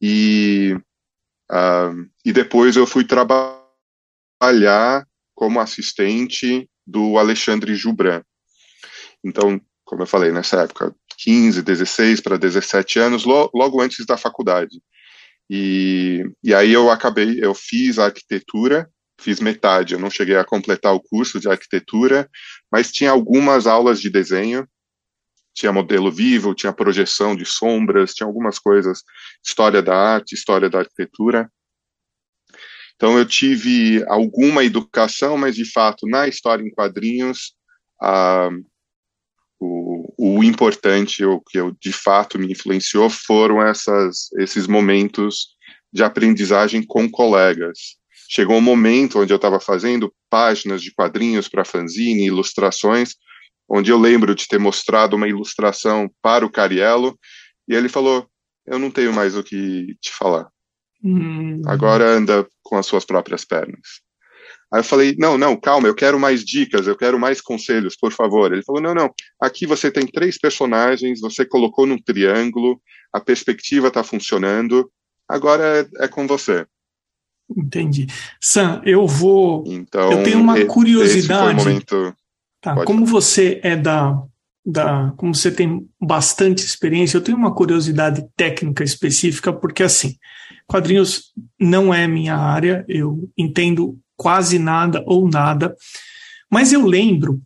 e, 0.00 0.76
uh, 1.50 2.06
e 2.24 2.32
depois 2.32 2.76
eu 2.76 2.86
fui 2.86 3.04
trabalhar 3.04 3.66
como 5.34 5.58
assistente 5.58 6.69
do 6.86 7.18
Alexandre 7.18 7.74
Jubran. 7.74 8.22
Então, 9.24 9.60
como 9.84 10.02
eu 10.02 10.06
falei, 10.06 10.32
nessa 10.32 10.62
época, 10.62 10.94
15, 11.18 11.62
16 11.62 12.20
para 12.20 12.38
17 12.38 12.98
anos, 12.98 13.24
lo, 13.24 13.50
logo 13.54 13.80
antes 13.80 14.06
da 14.06 14.16
faculdade. 14.16 14.80
E, 15.48 16.24
e 16.42 16.54
aí 16.54 16.72
eu 16.72 16.90
acabei, 16.90 17.38
eu 17.42 17.54
fiz 17.54 17.98
arquitetura, 17.98 18.88
fiz 19.20 19.40
metade, 19.40 19.94
eu 19.94 20.00
não 20.00 20.08
cheguei 20.08 20.36
a 20.36 20.44
completar 20.44 20.94
o 20.94 21.00
curso 21.00 21.40
de 21.40 21.48
arquitetura, 21.48 22.28
mas 22.70 22.90
tinha 22.90 23.10
algumas 23.10 23.66
aulas 23.66 24.00
de 24.00 24.08
desenho, 24.08 24.66
tinha 25.52 25.72
modelo 25.72 26.10
vivo, 26.10 26.54
tinha 26.54 26.72
projeção 26.72 27.34
de 27.36 27.44
sombras, 27.44 28.14
tinha 28.14 28.26
algumas 28.26 28.58
coisas, 28.58 29.02
história 29.44 29.82
da 29.82 29.94
arte, 29.94 30.34
história 30.34 30.70
da 30.70 30.78
arquitetura. 30.78 31.50
Então 33.00 33.16
eu 33.16 33.24
tive 33.24 34.04
alguma 34.08 34.62
educação, 34.62 35.38
mas 35.38 35.56
de 35.56 35.64
fato 35.64 36.06
na 36.06 36.28
história 36.28 36.62
em 36.62 36.70
quadrinhos, 36.70 37.54
o, 39.58 40.12
o 40.18 40.44
importante, 40.44 41.24
o 41.24 41.40
que 41.40 41.58
eu, 41.58 41.74
de 41.80 41.94
fato 41.94 42.38
me 42.38 42.52
influenciou, 42.52 43.08
foram 43.08 43.62
essas, 43.62 44.30
esses 44.38 44.66
momentos 44.66 45.56
de 45.90 46.02
aprendizagem 46.02 46.84
com 46.86 47.10
colegas. 47.10 47.96
Chegou 48.28 48.58
um 48.58 48.60
momento 48.60 49.18
onde 49.18 49.32
eu 49.32 49.36
estava 49.36 49.58
fazendo 49.58 50.14
páginas 50.28 50.82
de 50.82 50.92
quadrinhos 50.92 51.48
para 51.48 51.64
fanzine, 51.64 52.26
ilustrações, 52.26 53.14
onde 53.66 53.90
eu 53.90 53.96
lembro 53.96 54.34
de 54.34 54.46
ter 54.46 54.58
mostrado 54.58 55.16
uma 55.16 55.26
ilustração 55.26 56.06
para 56.20 56.44
o 56.44 56.52
Cariello, 56.52 57.18
e 57.66 57.74
ele 57.74 57.88
falou: 57.88 58.28
Eu 58.66 58.78
não 58.78 58.90
tenho 58.90 59.14
mais 59.14 59.34
o 59.34 59.42
que 59.42 59.96
te 60.02 60.12
falar. 60.12 60.50
Hum. 61.02 61.62
Agora 61.66 62.08
anda 62.08 62.46
com 62.62 62.76
as 62.76 62.86
suas 62.86 63.04
próprias 63.04 63.44
pernas. 63.44 64.00
Aí 64.72 64.80
eu 64.80 64.84
falei, 64.84 65.16
não, 65.18 65.36
não, 65.36 65.56
calma, 65.56 65.88
eu 65.88 65.94
quero 65.94 66.18
mais 66.18 66.44
dicas, 66.44 66.86
eu 66.86 66.96
quero 66.96 67.18
mais 67.18 67.40
conselhos, 67.40 67.96
por 67.96 68.12
favor. 68.12 68.52
Ele 68.52 68.62
falou, 68.62 68.80
não, 68.80 68.94
não, 68.94 69.12
aqui 69.40 69.66
você 69.66 69.90
tem 69.90 70.06
três 70.06 70.38
personagens, 70.38 71.20
você 71.20 71.44
colocou 71.44 71.86
num 71.86 71.98
triângulo, 71.98 72.80
a 73.12 73.20
perspectiva 73.20 73.88
está 73.88 74.04
funcionando, 74.04 74.90
agora 75.28 75.80
é, 75.80 76.04
é, 76.04 76.08
com 76.08 76.24
você. 76.24 76.64
Entendi. 77.56 78.06
Sam, 78.40 78.80
eu 78.84 79.08
vou. 79.08 79.64
Então, 79.66 80.12
eu 80.12 80.22
tenho 80.22 80.38
uma 80.38 80.64
curiosidade. 80.66 81.64
Momento... 81.64 82.14
Tá, 82.60 82.84
como 82.84 83.06
falar. 83.06 83.10
você 83.10 83.58
é 83.64 83.74
da, 83.74 84.22
da. 84.64 85.12
Como 85.16 85.34
você 85.34 85.50
tem 85.50 85.88
bastante 86.00 86.64
experiência, 86.64 87.16
eu 87.16 87.22
tenho 87.22 87.38
uma 87.38 87.54
curiosidade 87.54 88.24
técnica 88.36 88.84
específica, 88.84 89.52
porque 89.52 89.82
assim, 89.82 90.16
quadrinhos 90.66 91.32
não 91.58 91.92
é 91.92 92.06
minha 92.06 92.36
área, 92.36 92.84
eu 92.88 93.28
entendo 93.36 93.98
quase 94.16 94.58
nada 94.58 95.02
ou 95.06 95.28
nada. 95.28 95.74
Mas 96.50 96.72
eu 96.72 96.84
lembro 96.84 97.40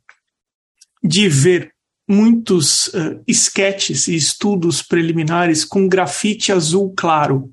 de 1.02 1.28
ver 1.28 1.72
muitos 2.08 2.88
uh, 2.88 3.22
esquetes 3.26 4.08
e 4.08 4.14
estudos 4.14 4.82
preliminares 4.82 5.64
com 5.64 5.88
grafite 5.88 6.52
azul 6.52 6.92
claro. 6.96 7.50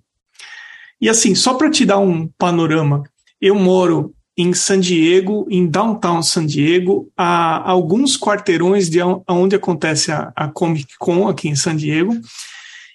E 1.00 1.10
assim, 1.10 1.34
só 1.36 1.54
para 1.54 1.70
te 1.70 1.86
dar 1.86 2.00
um 2.00 2.28
panorama, 2.28 3.04
eu 3.40 3.56
moro 3.56 4.14
em 4.38 4.54
San 4.54 4.80
Diego, 4.80 5.46
em 5.50 5.68
downtown 5.68 6.24
San 6.24 6.46
Diego, 6.46 7.12
a 7.18 7.70
alguns 7.70 8.18
quarteirões 8.18 8.90
de 8.90 9.00
onde 9.28 9.56
acontece 9.56 10.12
a, 10.12 10.32
a 10.36 10.48
Comic 10.48 10.98
Con 10.98 11.28
aqui 11.28 11.50
em 11.50 11.56
San 11.56 11.76
Diego, 11.76 12.20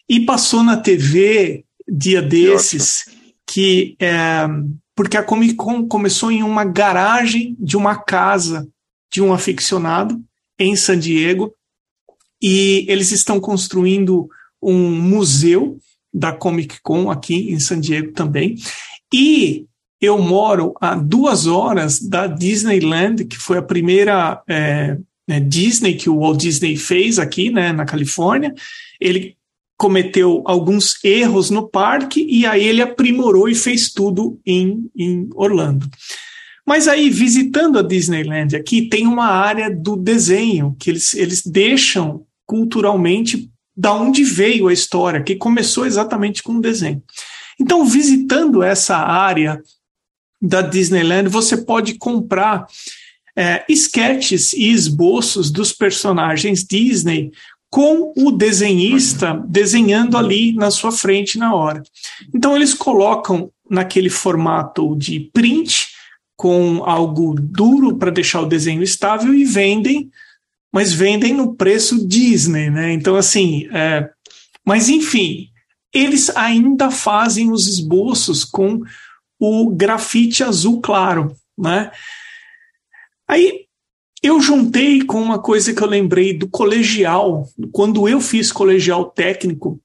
e 0.09 0.21
passou 0.21 0.63
na 0.63 0.77
TV 0.77 1.65
dia 1.89 2.23
desses 2.23 3.05
que, 3.47 3.97
é, 4.01 4.47
porque 4.95 5.17
a 5.17 5.23
Comic 5.23 5.55
Con 5.55 5.87
começou 5.87 6.31
em 6.31 6.43
uma 6.43 6.65
garagem 6.65 7.57
de 7.59 7.77
uma 7.77 7.97
casa 7.97 8.69
de 9.13 9.23
um 9.23 9.33
aficionado 9.33 10.21
em 10.59 10.75
San 10.75 10.99
Diego. 10.99 11.55
E 12.43 12.85
eles 12.89 13.13
estão 13.13 13.41
construindo 13.41 14.29
um 14.61 14.91
museu 14.91 15.79
da 16.13 16.33
Comic 16.33 16.81
Con 16.83 17.11
aqui 17.11 17.51
em 17.51 17.61
San 17.61 17.81
Diego 17.81 18.13
também. 18.13 18.57
E 19.13 19.67
eu 20.07 20.19
moro 20.19 20.75
a 20.81 20.95
duas 20.95 21.47
horas 21.47 22.01
da 22.01 22.27
Disneyland, 22.27 23.25
que 23.25 23.37
foi 23.37 23.59
a 23.59 23.63
primeira 23.63 24.43
é, 24.49 24.97
né, 25.29 25.41
Disney 25.41 25.95
que 25.95 26.09
o 26.09 26.21
Walt 26.21 26.41
Disney 26.41 26.77
fez 26.77 27.19
aqui 27.19 27.51
né, 27.51 27.73
na 27.73 27.85
Califórnia. 27.85 28.55
Ele 29.01 29.37
cometeu 29.77 30.43
alguns 30.47 31.03
erros 31.05 31.51
no 31.51 31.69
parque 31.69 32.27
e 32.29 32.47
aí 32.47 32.65
ele 32.65 32.81
aprimorou 32.81 33.49
e 33.49 33.55
fez 33.55 33.93
tudo 33.93 34.41
em, 34.47 34.91
em 34.97 35.29
Orlando. 35.35 35.87
Mas 36.67 36.89
aí, 36.89 37.09
visitando 37.11 37.79
a 37.79 37.83
Disneyland 37.83 38.57
aqui, 38.57 38.89
tem 38.89 39.07
uma 39.07 39.27
área 39.27 39.71
do 39.71 39.97
desenho 39.97 40.75
que 40.81 40.91
eles, 40.91 41.15
eles 41.15 41.43
deixam 41.47 42.25
culturalmente 42.45 43.49
da 43.77 43.95
onde 43.95 44.25
veio 44.25 44.67
a 44.67 44.73
história, 44.73 45.23
que 45.23 45.37
começou 45.37 45.87
exatamente 45.87 46.43
com 46.43 46.55
o 46.55 46.61
desenho. 46.61 47.03
Então, 47.61 47.85
visitando 47.85 48.63
essa 48.63 48.97
área 48.97 49.63
da 50.47 50.63
Disneyland, 50.63 51.29
você 51.29 51.57
pode 51.57 51.95
comprar 51.95 52.67
é, 53.37 53.65
esquetes 53.69 54.53
e 54.53 54.71
esboços 54.71 55.51
dos 55.51 55.73
personagens 55.73 56.65
Disney 56.65 57.33
com 57.69 58.13
o 58.17 58.31
desenhista 58.31 59.43
desenhando 59.47 60.17
ali 60.17 60.53
na 60.53 60.71
sua 60.71 60.93
frente 60.93 61.37
na 61.37 61.55
hora. 61.55 61.83
Então 62.35 62.57
eles 62.57 62.73
colocam 62.73 63.51
naquele 63.69 64.09
formato 64.09 64.97
de 64.97 65.31
print 65.33 65.89
com 66.37 66.83
algo 66.85 67.35
duro 67.39 67.97
para 67.97 68.11
deixar 68.11 68.41
o 68.41 68.47
desenho 68.47 68.83
estável 68.83 69.35
e 69.35 69.45
vendem, 69.45 70.11
mas 70.73 70.93
vendem 70.93 71.35
no 71.35 71.55
preço 71.55 72.07
Disney, 72.07 72.71
né? 72.71 72.93
Então 72.93 73.17
assim, 73.17 73.69
é, 73.73 74.09
mas 74.65 74.89
enfim, 74.89 75.49
eles 75.93 76.31
ainda 76.37 76.91
fazem 76.91 77.51
os 77.51 77.67
esboços 77.67 78.45
com 78.45 78.83
o 79.39 79.71
grafite 79.71 80.43
azul 80.43 80.81
claro, 80.81 81.35
né? 81.57 81.91
Aí 83.29 83.67
eu 84.23 84.41
juntei 84.41 85.05
com 85.05 85.21
uma 85.21 85.41
coisa 85.41 85.75
que 85.75 85.83
eu 85.83 85.87
lembrei 85.87 86.37
do 86.37 86.49
colegial. 86.49 87.49
Quando 87.73 88.09
eu 88.09 88.21
fiz 88.21 88.51
colegial 88.51 89.11
técnico, 89.11 89.81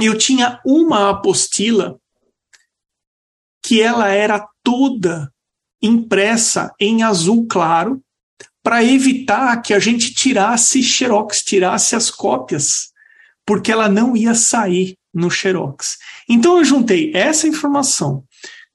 eu 0.00 0.16
tinha 0.16 0.60
uma 0.64 1.10
apostila 1.10 1.98
que 3.62 3.80
ela 3.80 4.08
era 4.08 4.46
toda 4.62 5.32
impressa 5.82 6.72
em 6.80 7.02
azul 7.02 7.46
claro 7.46 8.00
para 8.62 8.84
evitar 8.84 9.60
que 9.62 9.72
a 9.72 9.78
gente 9.78 10.12
tirasse 10.12 10.82
xerox, 10.82 11.42
tirasse 11.42 11.94
as 11.94 12.10
cópias, 12.10 12.92
porque 13.44 13.70
ela 13.70 13.88
não 13.88 14.16
ia 14.16 14.34
sair 14.34 14.96
no 15.14 15.30
xerox. 15.30 15.98
Então 16.28 16.58
eu 16.58 16.64
juntei 16.64 17.12
essa 17.14 17.46
informação 17.46 18.24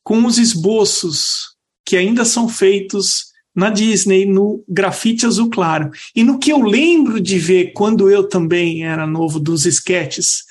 com 0.03 0.25
os 0.25 0.38
esboços 0.38 1.55
que 1.86 1.98
ainda 1.98 2.25
são 2.25 2.48
feitos 2.48 3.31
na 3.53 3.70
Disney, 3.70 4.25
no 4.25 4.63
grafite 4.67 5.25
azul 5.25 5.50
claro. 5.50 5.91
E 6.15 6.24
no 6.24 6.39
que 6.39 6.51
eu 6.51 6.62
lembro 6.62 7.20
de 7.20 7.38
ver 7.38 7.74
quando 7.74 8.10
eu 8.10 8.27
também 8.27 8.86
era 8.86 9.05
novo 9.05 9.39
dos 9.39 9.65
esquetes, 9.65 10.46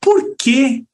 por 0.00 0.36
que 0.36 0.84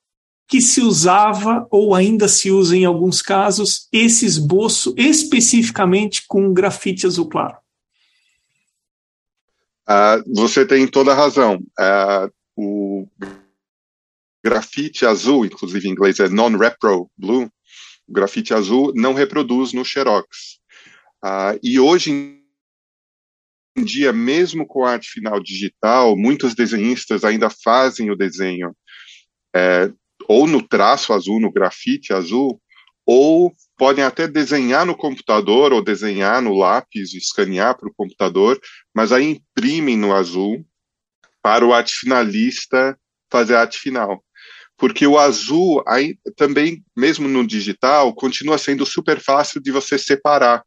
que 0.48 0.62
se 0.62 0.80
usava, 0.80 1.66
ou 1.70 1.94
ainda 1.94 2.26
se 2.26 2.50
usa 2.50 2.74
em 2.74 2.86
alguns 2.86 3.20
casos, 3.20 3.86
esse 3.92 4.24
esboço 4.24 4.94
especificamente 4.96 6.24
com 6.26 6.54
grafite 6.54 7.06
azul 7.06 7.28
claro? 7.28 7.58
Uh, 9.86 10.24
você 10.34 10.66
tem 10.66 10.86
toda 10.86 11.12
a 11.12 11.14
razão. 11.14 11.56
Uh, 11.78 12.32
o 12.56 13.06
grafite 14.42 15.04
azul, 15.04 15.44
inclusive 15.44 15.86
em 15.86 15.92
inglês 15.92 16.18
é 16.18 16.28
non-repro 16.30 17.10
blue, 17.16 17.50
o 18.08 18.12
grafite 18.12 18.54
azul 18.54 18.92
não 18.94 19.12
reproduz 19.12 19.72
no 19.72 19.84
Xerox. 19.84 20.58
Uh, 21.22 21.58
e 21.62 21.78
hoje 21.78 22.10
em 22.10 22.38
dia, 23.84 24.12
mesmo 24.12 24.66
com 24.66 24.84
a 24.84 24.92
arte 24.92 25.10
final 25.10 25.40
digital, 25.40 26.16
muitos 26.16 26.54
desenhistas 26.54 27.24
ainda 27.24 27.50
fazem 27.50 28.10
o 28.10 28.16
desenho 28.16 28.74
é, 29.54 29.92
ou 30.26 30.46
no 30.46 30.62
traço 30.62 31.12
azul, 31.12 31.40
no 31.40 31.52
grafite 31.52 32.12
azul, 32.12 32.60
ou 33.06 33.54
podem 33.76 34.04
até 34.04 34.28
desenhar 34.28 34.84
no 34.84 34.96
computador 34.96 35.72
ou 35.72 35.82
desenhar 35.82 36.42
no 36.42 36.54
lápis, 36.54 37.14
escanear 37.14 37.76
para 37.76 37.88
o 37.88 37.94
computador, 37.94 38.60
mas 38.94 39.12
aí 39.12 39.30
imprimem 39.30 39.96
no 39.96 40.12
azul 40.12 40.64
para 41.40 41.64
o 41.64 41.72
arte 41.72 41.94
finalista 41.94 42.98
fazer 43.30 43.54
a 43.54 43.60
arte 43.60 43.78
final. 43.78 44.22
Porque 44.78 45.04
o 45.06 45.18
azul, 45.18 45.82
aí, 45.86 46.16
também, 46.36 46.84
mesmo 46.96 47.28
no 47.28 47.44
digital, 47.44 48.14
continua 48.14 48.56
sendo 48.56 48.86
super 48.86 49.20
fácil 49.20 49.60
de 49.60 49.72
você 49.72 49.98
separar. 49.98 50.64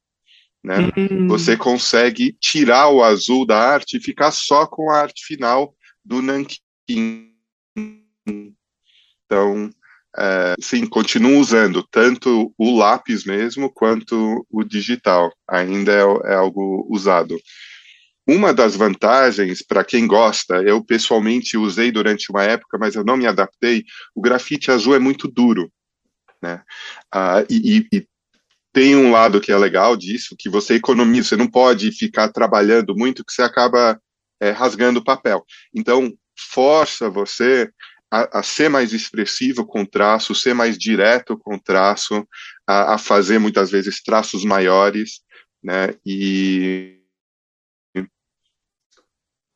Né? 0.63 0.91
Hum. 0.95 1.27
Você 1.27 1.55
consegue 1.55 2.35
tirar 2.39 2.89
o 2.89 3.03
azul 3.03 3.45
da 3.45 3.57
arte 3.57 3.97
e 3.97 4.03
ficar 4.03 4.31
só 4.31 4.67
com 4.67 4.91
a 4.91 4.99
arte 4.99 5.25
final 5.25 5.73
do 6.03 6.21
nanquim. 6.21 7.31
Então, 9.25 9.71
é, 10.17 10.55
sim, 10.59 10.85
continuo 10.85 11.39
usando 11.39 11.81
tanto 11.89 12.53
o 12.57 12.77
lápis 12.77 13.23
mesmo 13.23 13.71
quanto 13.71 14.45
o 14.49 14.63
digital. 14.63 15.31
Ainda 15.49 15.93
é, 15.93 16.33
é 16.33 16.35
algo 16.35 16.85
usado. 16.89 17.39
Uma 18.31 18.53
das 18.53 18.77
vantagens, 18.77 19.61
para 19.61 19.83
quem 19.83 20.07
gosta, 20.07 20.63
eu 20.63 20.81
pessoalmente 20.81 21.57
usei 21.57 21.91
durante 21.91 22.31
uma 22.31 22.41
época, 22.45 22.77
mas 22.77 22.95
eu 22.95 23.03
não 23.03 23.17
me 23.17 23.27
adaptei. 23.27 23.83
O 24.15 24.21
grafite 24.21 24.71
azul 24.71 24.95
é 24.95 24.99
muito 24.99 25.27
duro, 25.27 25.69
né? 26.41 26.63
Ah, 27.13 27.43
e, 27.49 27.85
e, 27.91 28.07
tem 28.71 28.95
um 28.95 29.11
lado 29.11 29.41
que 29.41 29.51
é 29.51 29.57
legal 29.57 29.97
disso, 29.97 30.33
que 30.39 30.47
você 30.47 30.75
economiza, 30.75 31.27
você 31.27 31.35
não 31.35 31.45
pode 31.45 31.91
ficar 31.91 32.29
trabalhando 32.29 32.95
muito, 32.95 33.25
que 33.25 33.33
você 33.33 33.41
acaba 33.41 33.99
é, 34.39 34.51
rasgando 34.51 35.01
o 35.01 35.03
papel. 35.03 35.43
Então, 35.75 36.09
força 36.53 37.09
você 37.09 37.69
a, 38.09 38.39
a, 38.39 38.43
ser 38.43 38.69
mais 38.69 38.93
expressivo 38.93 39.65
com 39.65 39.83
traço, 39.83 40.33
ser 40.33 40.53
mais 40.53 40.77
direto 40.77 41.37
com 41.37 41.59
traço, 41.59 42.25
a, 42.65 42.93
a 42.93 42.97
fazer 42.97 43.39
muitas 43.39 43.69
vezes 43.69 44.01
traços 44.01 44.45
maiores, 44.45 45.19
né? 45.61 45.93
E 46.05 47.00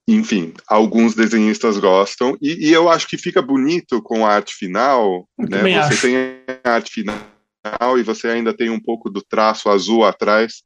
enfim, 0.08 0.54
alguns 0.68 1.16
desenhistas 1.16 1.80
gostam 1.80 2.38
e, 2.40 2.68
e, 2.70 2.72
eu 2.72 2.90
acho 2.90 3.08
que 3.08 3.18
fica 3.18 3.42
bonito 3.42 4.02
com 4.02 4.26
a 4.26 4.34
arte 4.34 4.54
final, 4.54 5.28
eu 5.38 5.50
né? 5.50 5.62
Você 5.62 5.94
acho. 5.94 6.02
tem 6.02 6.16
a 6.64 6.70
arte 6.72 6.92
final 6.92 7.98
e 7.98 8.04
você 8.04 8.28
ainda 8.28 8.56
tem 8.56 8.70
um 8.70 8.80
pouco 8.80 9.10
do 9.10 9.22
traço 9.22 9.68
azul 9.68 10.06
atrás, 10.06 10.62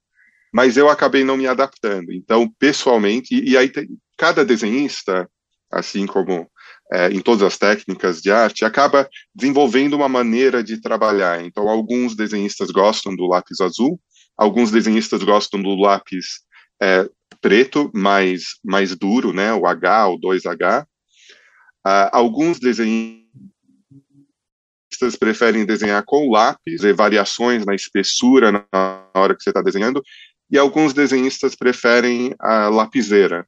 mas 0.53 0.75
eu 0.75 0.89
acabei 0.89 1.23
não 1.23 1.37
me 1.37 1.47
adaptando. 1.47 2.11
Então, 2.11 2.51
pessoalmente, 2.59 3.33
e, 3.33 3.51
e 3.51 3.57
aí 3.57 3.69
tem, 3.69 3.87
cada 4.17 4.43
desenhista, 4.43 5.29
assim 5.71 6.05
como 6.05 6.49
é, 6.91 7.09
em 7.09 7.21
todas 7.21 7.43
as 7.43 7.57
técnicas 7.57 8.21
de 8.21 8.31
arte, 8.31 8.65
acaba 8.65 9.07
desenvolvendo 9.33 9.93
uma 9.93 10.09
maneira 10.09 10.61
de 10.61 10.81
trabalhar. 10.81 11.41
Então, 11.45 11.69
alguns 11.69 12.13
desenhistas 12.13 12.71
gostam 12.71 13.15
do 13.15 13.27
lápis 13.27 13.61
azul, 13.61 13.97
alguns 14.37 14.69
desenhistas 14.69 15.23
gostam 15.23 15.61
do 15.61 15.75
lápis 15.75 16.41
é, 16.81 17.07
preto, 17.41 17.91
mais, 17.93 18.43
mais 18.63 18.95
duro, 18.95 19.33
né, 19.33 19.53
o 19.53 19.65
H, 19.65 20.07
o 20.09 20.19
2H. 20.19 20.83
Uh, 20.83 20.87
ah, 21.85 22.09
alguns 22.11 22.59
desenhistas 22.59 23.25
preferem 25.17 25.65
desenhar 25.65 26.03
com 26.05 26.29
lápis, 26.29 26.81
ver 26.81 26.93
variações 26.93 27.65
na 27.65 27.73
espessura 27.73 28.51
na 28.51 29.07
hora 29.15 29.35
que 29.35 29.41
você 29.41 29.49
está 29.49 29.61
desenhando, 29.61 30.03
e 30.51 30.57
alguns 30.57 30.93
desenhistas 30.93 31.55
preferem 31.55 32.35
a 32.39 32.69
lapiseira, 32.69 33.47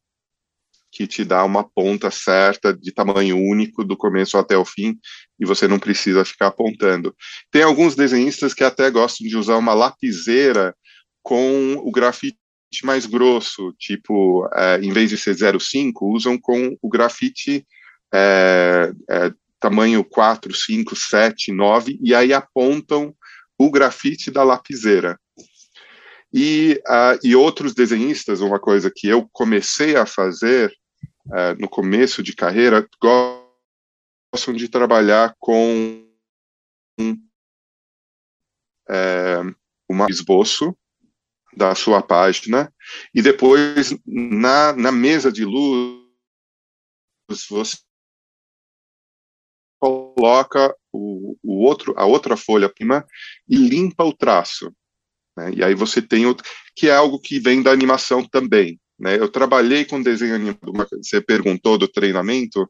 que 0.92 1.08
te 1.08 1.24
dá 1.24 1.44
uma 1.44 1.64
ponta 1.64 2.12
certa 2.12 2.74
de 2.74 2.92
tamanho 2.92 3.38
único 3.38 3.84
do 3.84 3.96
começo 3.96 4.38
até 4.38 4.58
o 4.58 4.66
fim 4.66 4.98
e 5.40 5.46
você 5.46 5.68
não 5.68 5.80
precisa 5.80 6.26
ficar 6.26 6.48
apontando. 6.48 7.16
Tem 7.50 7.64
alguns 7.64 7.96
desenhistas 7.96 8.54
que 8.54 8.64
até 8.64 8.92
gostam 8.92 9.28
de 9.28 9.38
usar 9.38 9.58
uma 9.58 9.74
lapiseira 9.74 10.76
com 11.24 11.76
o 11.76 11.92
grafite 11.92 12.38
mais 12.84 13.06
grosso, 13.06 13.74
tipo, 13.78 14.48
é, 14.54 14.80
em 14.80 14.92
vez 14.94 15.10
de 15.10 15.18
ser 15.18 15.36
0,5, 15.36 15.94
usam 16.04 16.38
com 16.38 16.78
o 16.82 16.90
grafite 16.90 17.68
é, 18.14 18.94
é, 19.10 19.34
tamanho 19.60 20.04
4, 20.04 20.54
5, 20.54 20.96
7, 20.96 21.52
9, 21.52 22.00
e 22.02 22.16
aí 22.16 22.34
apontam 22.34 23.16
o 23.58 23.70
grafite 23.70 24.32
da 24.32 24.44
lapiseira. 24.44 25.20
E, 26.34 26.82
uh, 26.88 27.20
e 27.24 27.36
outros 27.36 27.74
desenhistas, 27.74 28.40
uma 28.40 28.60
coisa 28.60 28.90
que 28.94 29.08
eu 29.08 29.30
comecei 29.34 29.98
a 29.98 30.06
fazer 30.06 30.74
uh, 31.28 31.60
no 31.60 31.68
começo 31.68 32.24
de 32.24 32.34
carreira, 32.34 32.88
gostam 33.00 34.54
de 34.54 34.70
trabalhar 34.70 35.36
com 35.38 36.08
é, 38.90 39.40
um 39.90 40.06
esboço 40.10 40.76
da 41.56 41.76
sua 41.76 42.02
página 42.02 42.74
e 43.14 43.22
depois 43.22 43.96
na, 44.06 44.74
na 44.74 44.92
mesa 44.92 45.32
de 45.32 45.46
luz 45.46 46.02
você 47.50 47.78
coloca 49.80 50.76
o, 50.92 51.38
o 51.44 51.64
outro 51.64 51.94
a 51.98 52.06
outra 52.06 52.38
folha 52.38 52.70
prima 52.70 53.06
e 53.48 53.56
limpa 53.56 54.04
o 54.04 54.16
traço 54.16 54.72
né? 55.38 55.52
e 55.56 55.64
aí 55.64 55.74
você 55.74 56.02
tem 56.02 56.26
o, 56.26 56.36
que 56.76 56.88
é 56.88 56.96
algo 56.96 57.20
que 57.20 57.40
vem 57.40 57.62
da 57.62 57.72
animação 57.72 58.28
também 58.28 58.80
né? 59.02 59.18
Eu 59.18 59.28
trabalhei 59.28 59.84
com 59.84 60.00
desenho 60.00 60.36
animado, 60.36 60.72
você 61.02 61.20
perguntou 61.20 61.76
do 61.76 61.88
treinamento. 61.88 62.70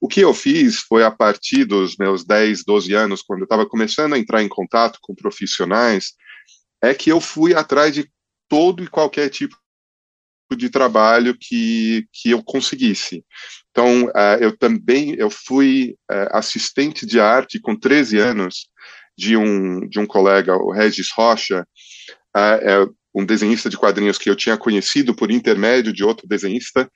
O 0.00 0.08
que 0.08 0.20
eu 0.20 0.32
fiz 0.32 0.78
foi 0.78 1.04
a 1.04 1.10
partir 1.10 1.66
dos 1.66 1.96
meus 1.98 2.24
10, 2.24 2.64
12 2.64 2.94
anos, 2.94 3.22
quando 3.22 3.40
eu 3.40 3.44
estava 3.44 3.68
começando 3.68 4.14
a 4.14 4.18
entrar 4.18 4.42
em 4.42 4.48
contato 4.48 4.98
com 5.02 5.14
profissionais, 5.14 6.14
é 6.82 6.94
que 6.94 7.12
eu 7.12 7.20
fui 7.20 7.54
atrás 7.54 7.92
de 7.92 8.10
todo 8.48 8.82
e 8.82 8.88
qualquer 8.88 9.28
tipo 9.28 9.56
de 10.54 10.70
trabalho 10.70 11.36
que, 11.38 12.06
que 12.12 12.30
eu 12.30 12.42
conseguisse. 12.42 13.24
Então, 13.70 14.04
uh, 14.04 14.38
eu 14.40 14.56
também 14.56 15.14
eu 15.18 15.28
fui 15.28 15.96
uh, 16.10 16.28
assistente 16.36 17.04
de 17.04 17.18
arte 17.18 17.58
com 17.58 17.74
13 17.74 18.18
anos 18.18 18.68
de 19.18 19.36
um, 19.36 19.80
de 19.88 19.98
um 19.98 20.06
colega, 20.06 20.54
o 20.54 20.70
Regis 20.70 21.08
Rocha, 21.12 21.66
uh, 22.36 22.94
um 23.14 23.24
desenhista 23.24 23.68
de 23.68 23.76
quadrinhos 23.76 24.18
que 24.18 24.30
eu 24.30 24.36
tinha 24.36 24.56
conhecido 24.56 25.14
por 25.14 25.30
intermédio 25.30 25.92
de 25.92 26.04
outro 26.04 26.28
desenhista, 26.28 26.90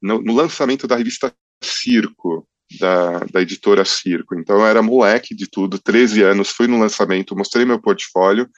no, 0.00 0.22
no, 0.22 0.34
lançamento 0.34 0.86
da 0.86 0.96
revista 0.96 1.34
Circo, 1.62 2.48
da, 2.78 3.18
da 3.30 3.42
editora 3.42 3.84
Circo. 3.84 4.38
Então 4.38 4.60
eu 4.60 4.66
era 4.66 4.80
moleque 4.80 5.34
de 5.34 5.46
tudo, 5.50 5.78
13 5.78 6.22
anos, 6.22 6.48
fui 6.48 6.66
no 6.66 6.78
lançamento, 6.78 7.36
mostrei 7.36 7.66
meu 7.66 7.78
portfólio, 7.78 8.48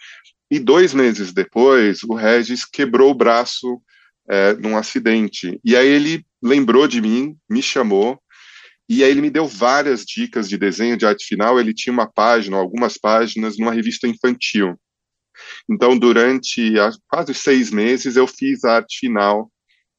e 0.51 0.59
dois 0.59 0.93
meses 0.93 1.33
depois, 1.33 2.03
o 2.03 2.15
Regis 2.15 2.65
quebrou 2.65 3.11
o 3.11 3.15
braço 3.15 3.81
é, 4.29 4.55
num 4.55 4.77
acidente. 4.77 5.61
E 5.65 5.77
aí 5.77 5.87
ele 5.87 6.27
lembrou 6.43 6.89
de 6.89 7.01
mim, 7.01 7.37
me 7.49 7.63
chamou, 7.63 8.21
e 8.89 9.05
aí 9.05 9.11
ele 9.11 9.21
me 9.21 9.31
deu 9.31 9.47
várias 9.47 10.05
dicas 10.05 10.49
de 10.49 10.59
desenho 10.59 10.97
de 10.97 11.07
arte 11.07 11.25
final. 11.25 11.61
Ele 11.61 11.73
tinha 11.73 11.93
uma 11.93 12.11
página, 12.11 12.57
algumas 12.57 12.99
páginas, 12.99 13.57
numa 13.57 13.73
revista 13.73 14.09
infantil. 14.09 14.77
Então, 15.71 15.97
durante 15.97 16.75
quase 17.09 17.33
seis 17.33 17.71
meses, 17.71 18.17
eu 18.17 18.27
fiz 18.27 18.65
a 18.65 18.77
arte 18.77 18.99
final 18.99 19.49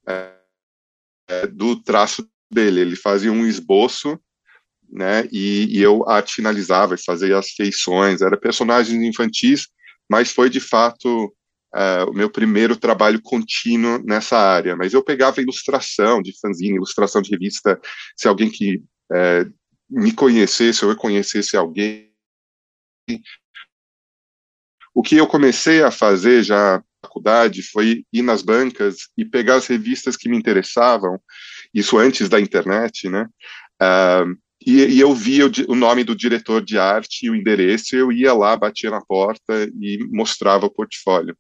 é, 0.06 0.34
é, 1.30 1.48
do 1.48 1.82
traço 1.82 2.28
dele. 2.52 2.82
Ele 2.82 2.96
fazia 2.98 3.32
um 3.32 3.48
esboço, 3.48 4.20
né, 4.92 5.26
e, 5.32 5.78
e 5.78 5.82
eu 5.82 6.08
arte 6.10 6.34
finalizava 6.34 6.98
fazia 6.98 7.38
as 7.38 7.52
feições. 7.52 8.22
Era 8.22 8.38
personagens 8.38 9.02
infantis, 9.02 9.70
mas 10.12 10.30
foi 10.30 10.50
de 10.50 10.60
fato 10.60 11.34
é, 11.74 12.04
o 12.04 12.12
meu 12.12 12.30
primeiro 12.30 12.76
trabalho 12.76 13.22
contínuo 13.22 13.98
nessa 14.04 14.38
área. 14.38 14.76
Mas 14.76 14.92
eu 14.92 15.02
pegava 15.02 15.40
ilustração 15.40 16.22
de 16.22 16.38
fanzine, 16.38 16.76
ilustração 16.76 17.22
de 17.22 17.32
revista. 17.32 17.80
Se 18.18 18.28
alguém 18.28 18.52
que 18.52 18.84
é, 19.10 19.46
me 19.90 20.12
conhecesse 20.12 20.84
ou 20.84 20.92
eu 20.92 20.98
conhecesse 20.98 21.56
alguém, 21.56 22.12
o 24.94 25.02
que 25.02 25.16
eu 25.16 25.26
comecei 25.26 25.82
a 25.82 25.92
fazer 25.92 26.44
já 26.44 26.80
na 26.80 26.84
faculdade 27.08 27.64
foi 27.64 28.04
ir 28.12 28.22
nas 28.22 28.42
bancas 28.42 29.08
e 29.18 29.24
pegar 29.24 29.56
as 29.56 29.68
revistas 29.68 30.18
que 30.18 30.28
me 30.28 30.38
interessavam, 30.38 31.22
isso 31.74 31.98
antes 31.98 32.28
da 32.28 32.38
internet, 32.38 33.08
né? 33.08 33.30
Uh, 33.82 34.38
e, 34.66 34.86
e, 34.86 35.00
eu 35.00 35.14
via 35.14 35.48
o, 35.48 35.52
o, 35.70 35.76
nome 35.76 36.04
do 36.04 36.16
diretor 36.16 36.64
de 36.64 36.78
arte 36.78 37.26
e 37.26 37.30
o 37.30 37.36
endereço, 37.36 37.96
eu 37.96 38.12
ia 38.12 38.34
lá, 38.34 38.56
batia 38.56 38.92
na 38.92 39.02
porta 39.02 39.70
e 39.80 40.00
mostrava 40.12 40.68
o 40.68 40.72
portfólio. 40.72 41.36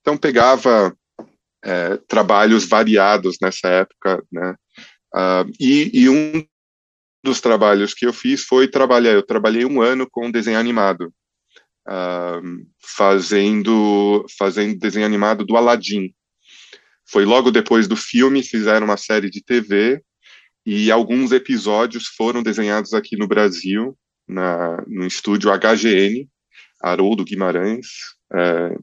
Então, 0.00 0.16
pegava 0.16 0.96
é, 1.64 1.96
trabalhos 2.08 2.66
variados 2.66 3.36
nessa 3.40 3.68
época, 3.68 4.22
né? 4.30 4.54
Uh, 5.14 5.50
e, 5.58 5.90
e, 5.92 6.08
um 6.08 6.44
dos 7.24 7.40
trabalhos 7.40 7.94
que 7.94 8.06
eu 8.06 8.12
fiz 8.12 8.44
foi 8.44 8.68
trabalhar, 8.68 9.12
eu 9.12 9.22
trabalhei 9.22 9.64
um 9.64 9.80
ano 9.80 10.06
com 10.10 10.30
desenho 10.30 10.58
animado 10.58 11.12
uh, 11.88 12.66
fazendo, 12.80 14.24
fazendo 14.38 14.78
desenho 14.78 15.06
animado 15.06 15.44
do 15.44 15.56
Aladdin. 15.56 16.12
Foi 17.08 17.24
logo 17.24 17.50
depois 17.50 17.88
do 17.88 17.96
filme, 17.96 18.42
fizeram 18.42 18.86
uma 18.86 18.96
série 18.96 19.30
de 19.30 19.42
TV 19.42 20.02
e 20.66 20.90
alguns 20.90 21.30
episódios 21.30 22.08
foram 22.08 22.42
desenhados 22.42 22.92
aqui 22.92 23.16
no 23.16 23.28
Brasil, 23.28 23.96
na, 24.26 24.82
no 24.88 25.06
estúdio 25.06 25.52
HGN, 25.56 26.28
Haroldo 26.82 27.24
Guimarães. 27.24 27.86
É, 28.34 28.76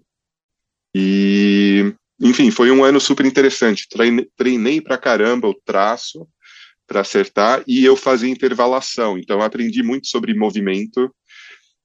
e, 0.95 1.93
enfim, 2.21 2.49
foi 2.51 2.71
um 2.71 2.85
ano 2.85 3.01
super 3.01 3.25
interessante. 3.25 3.89
Treinei, 3.89 4.29
treinei 4.37 4.79
pra 4.79 4.97
caramba 4.97 5.49
o 5.49 5.53
traço 5.53 6.25
para 6.87 7.01
acertar 7.01 7.61
e 7.67 7.83
eu 7.83 7.97
fazia 7.97 8.29
intervalação. 8.31 9.17
Então, 9.17 9.41
aprendi 9.41 9.83
muito 9.83 10.07
sobre 10.07 10.33
movimento 10.33 11.13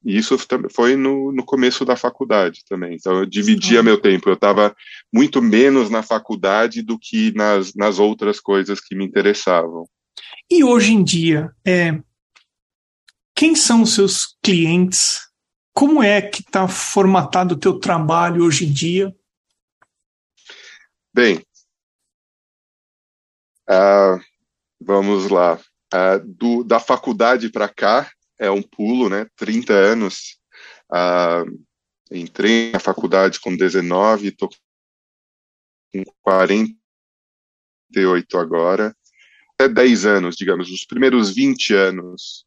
e 0.05 0.17
isso 0.17 0.37
foi 0.71 0.97
no, 0.97 1.33
no 1.33 1.45
começo 1.45 1.85
da 1.85 1.97
faculdade 1.97 2.65
também. 2.69 2.95
Então, 2.95 3.19
eu 3.19 3.27
dividia 3.27 3.83
meu 3.83 4.01
tempo. 4.01 4.29
Eu 4.29 4.35
estava 4.35 4.75
muito 5.13 5.43
menos 5.43 5.91
na 5.91 6.03
faculdade 6.03 6.83
do 6.83 6.99
que 6.99 7.33
nas, 7.35 7.75
nas 7.75 7.99
outras 7.99 8.41
coisas 8.41 8.81
que 8.81 8.95
me 8.95 9.05
interessavam. 9.05 9.89
E 10.51 10.63
hoje 10.63 10.93
em 10.93 11.03
dia, 11.03 11.51
é, 11.67 12.01
quem 13.35 13.55
são 13.55 13.83
os 13.83 13.95
seus 13.95 14.37
clientes? 14.43 15.29
Como 15.75 16.03
é 16.03 16.23
que 16.23 16.41
está 16.41 16.67
formatado 16.67 17.55
o 17.55 17.59
teu 17.59 17.79
trabalho 17.79 18.45
hoje 18.45 18.67
em 18.67 18.73
dia? 18.73 19.15
Bem, 21.13 21.45
uh, 23.69 24.21
vamos 24.81 25.29
lá. 25.29 25.59
Uh, 25.93 26.21
do, 26.25 26.65
da 26.65 26.79
faculdade 26.79 27.49
para 27.49 27.69
cá 27.69 28.11
é 28.39 28.51
um 28.51 28.63
pulo, 28.63 29.09
né? 29.09 29.27
30 29.37 29.73
anos. 29.73 30.39
Uh, 30.91 31.65
entrei 32.11 32.73
na 32.73 32.79
faculdade 32.79 33.41
com 33.41 33.57
19, 33.57 34.29
estou 34.29 34.49
com 35.93 36.05
48 36.23 38.39
agora. 38.39 38.95
Até 39.55 39.69
10 39.69 40.07
anos, 40.07 40.37
digamos, 40.37 40.71
os 40.71 40.85
primeiros 40.85 41.35
20 41.35 41.75
anos 41.75 42.47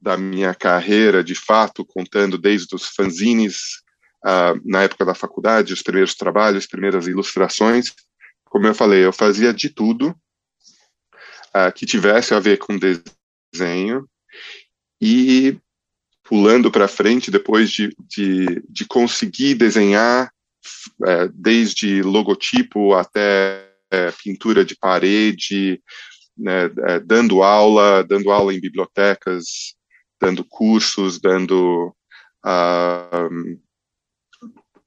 da 0.00 0.16
minha 0.16 0.54
carreira, 0.54 1.22
de 1.22 1.34
fato, 1.34 1.84
contando 1.84 2.38
desde 2.38 2.74
os 2.74 2.86
fanzines, 2.86 3.82
uh, 4.24 4.58
na 4.64 4.82
época 4.82 5.04
da 5.04 5.14
faculdade, 5.14 5.74
os 5.74 5.82
primeiros 5.82 6.14
trabalhos, 6.14 6.64
as 6.64 6.66
primeiras 6.66 7.06
ilustrações. 7.06 7.92
Como 8.44 8.66
eu 8.66 8.74
falei, 8.74 9.04
eu 9.04 9.12
fazia 9.12 9.52
de 9.52 9.68
tudo 9.68 10.16
uh, 11.54 11.70
que 11.74 11.84
tivesse 11.84 12.34
a 12.34 12.40
ver 12.40 12.58
com 12.58 12.78
desenho. 12.78 14.08
E 15.00 15.58
pulando 16.24 16.70
para 16.70 16.86
frente, 16.86 17.30
depois 17.30 17.70
de, 17.70 17.94
de, 18.08 18.62
de 18.68 18.84
conseguir 18.86 19.54
desenhar, 19.54 20.30
é, 21.06 21.28
desde 21.34 22.02
logotipo 22.02 22.94
até 22.94 23.68
é, 23.90 24.12
pintura 24.12 24.64
de 24.64 24.76
parede, 24.76 25.82
né, 26.36 26.70
é, 26.86 27.00
dando 27.00 27.42
aula, 27.42 28.04
dando 28.04 28.30
aula 28.30 28.54
em 28.54 28.60
bibliotecas, 28.60 29.74
dando 30.20 30.44
cursos, 30.44 31.20
dando. 31.20 31.94
Uh, 32.44 33.58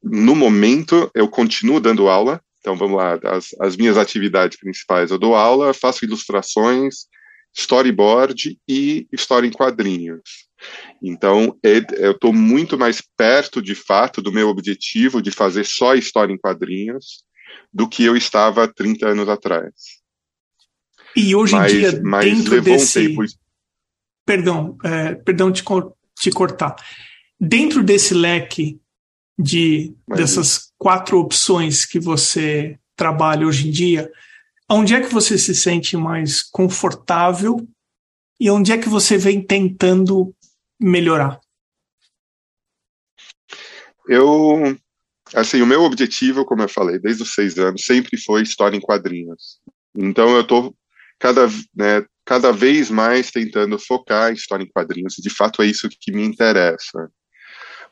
no 0.01 0.35
momento, 0.35 1.09
eu 1.13 1.27
continuo 1.27 1.79
dando 1.79 2.07
aula. 2.07 2.41
Então, 2.59 2.77
vamos 2.77 2.97
lá, 2.97 3.19
as, 3.25 3.53
as 3.59 3.75
minhas 3.75 3.97
atividades 3.97 4.57
principais. 4.57 5.11
Eu 5.11 5.17
dou 5.17 5.35
aula, 5.35 5.73
faço 5.73 6.05
ilustrações, 6.05 7.07
storyboard 7.53 8.59
e 8.67 9.07
história 9.11 9.47
em 9.47 9.51
quadrinhos. 9.51 10.21
Então, 11.01 11.57
eu 11.61 12.11
estou 12.11 12.33
muito 12.33 12.77
mais 12.77 13.01
perto, 13.17 13.61
de 13.61 13.75
fato, 13.75 14.21
do 14.21 14.31
meu 14.31 14.47
objetivo 14.47 15.21
de 15.21 15.31
fazer 15.31 15.65
só 15.65 15.93
história 15.93 16.33
em 16.33 16.37
quadrinhos 16.37 17.23
do 17.71 17.87
que 17.87 18.03
eu 18.03 18.15
estava 18.15 18.67
30 18.67 19.07
anos 19.07 19.29
atrás. 19.29 19.73
E 21.15 21.35
hoje 21.35 21.55
em 21.55 21.65
dia, 21.67 22.01
mas 22.03 22.25
dentro 22.25 22.61
desse... 22.61 22.99
Um 22.99 23.07
tempo... 23.07 23.23
Perdão, 24.25 24.77
é, 24.83 25.15
perdão 25.15 25.51
te, 25.51 25.63
te 26.19 26.31
cortar. 26.31 26.75
Dentro 27.39 27.83
desse 27.83 28.13
leque 28.13 28.79
de 29.37 29.93
mas... 30.07 30.19
dessas 30.19 30.71
quatro 30.77 31.19
opções 31.19 31.85
que 31.85 31.99
você 31.99 32.79
trabalha 32.95 33.45
hoje 33.45 33.67
em 33.67 33.71
dia, 33.71 34.09
onde 34.69 34.93
é 34.93 35.01
que 35.01 35.13
você 35.13 35.37
se 35.37 35.53
sente 35.55 35.95
mais 35.97 36.41
confortável 36.41 37.67
e 38.39 38.49
onde 38.49 38.71
é 38.71 38.77
que 38.77 38.89
você 38.89 39.17
vem 39.17 39.41
tentando 39.41 40.33
melhorar? 40.79 41.39
Eu, 44.07 44.77
assim, 45.33 45.61
o 45.61 45.67
meu 45.67 45.83
objetivo, 45.83 46.45
como 46.45 46.61
eu 46.61 46.69
falei, 46.69 46.99
desde 46.99 47.23
os 47.23 47.33
seis 47.33 47.57
anos, 47.57 47.85
sempre 47.85 48.17
foi 48.17 48.41
história 48.41 48.75
em 48.75 48.81
quadrinhos. 48.81 49.59
Então 49.95 50.29
eu 50.35 50.41
estou 50.41 50.75
cada, 51.19 51.47
né, 51.75 52.05
cada 52.25 52.51
vez 52.51 52.89
mais 52.89 53.31
tentando 53.31 53.79
focar 53.79 54.31
em 54.31 54.35
história 54.35 54.63
em 54.63 54.69
quadrinhos. 54.69 55.15
De 55.15 55.29
fato, 55.29 55.61
é 55.61 55.67
isso 55.67 55.87
que 55.89 56.11
me 56.11 56.23
interessa. 56.23 57.09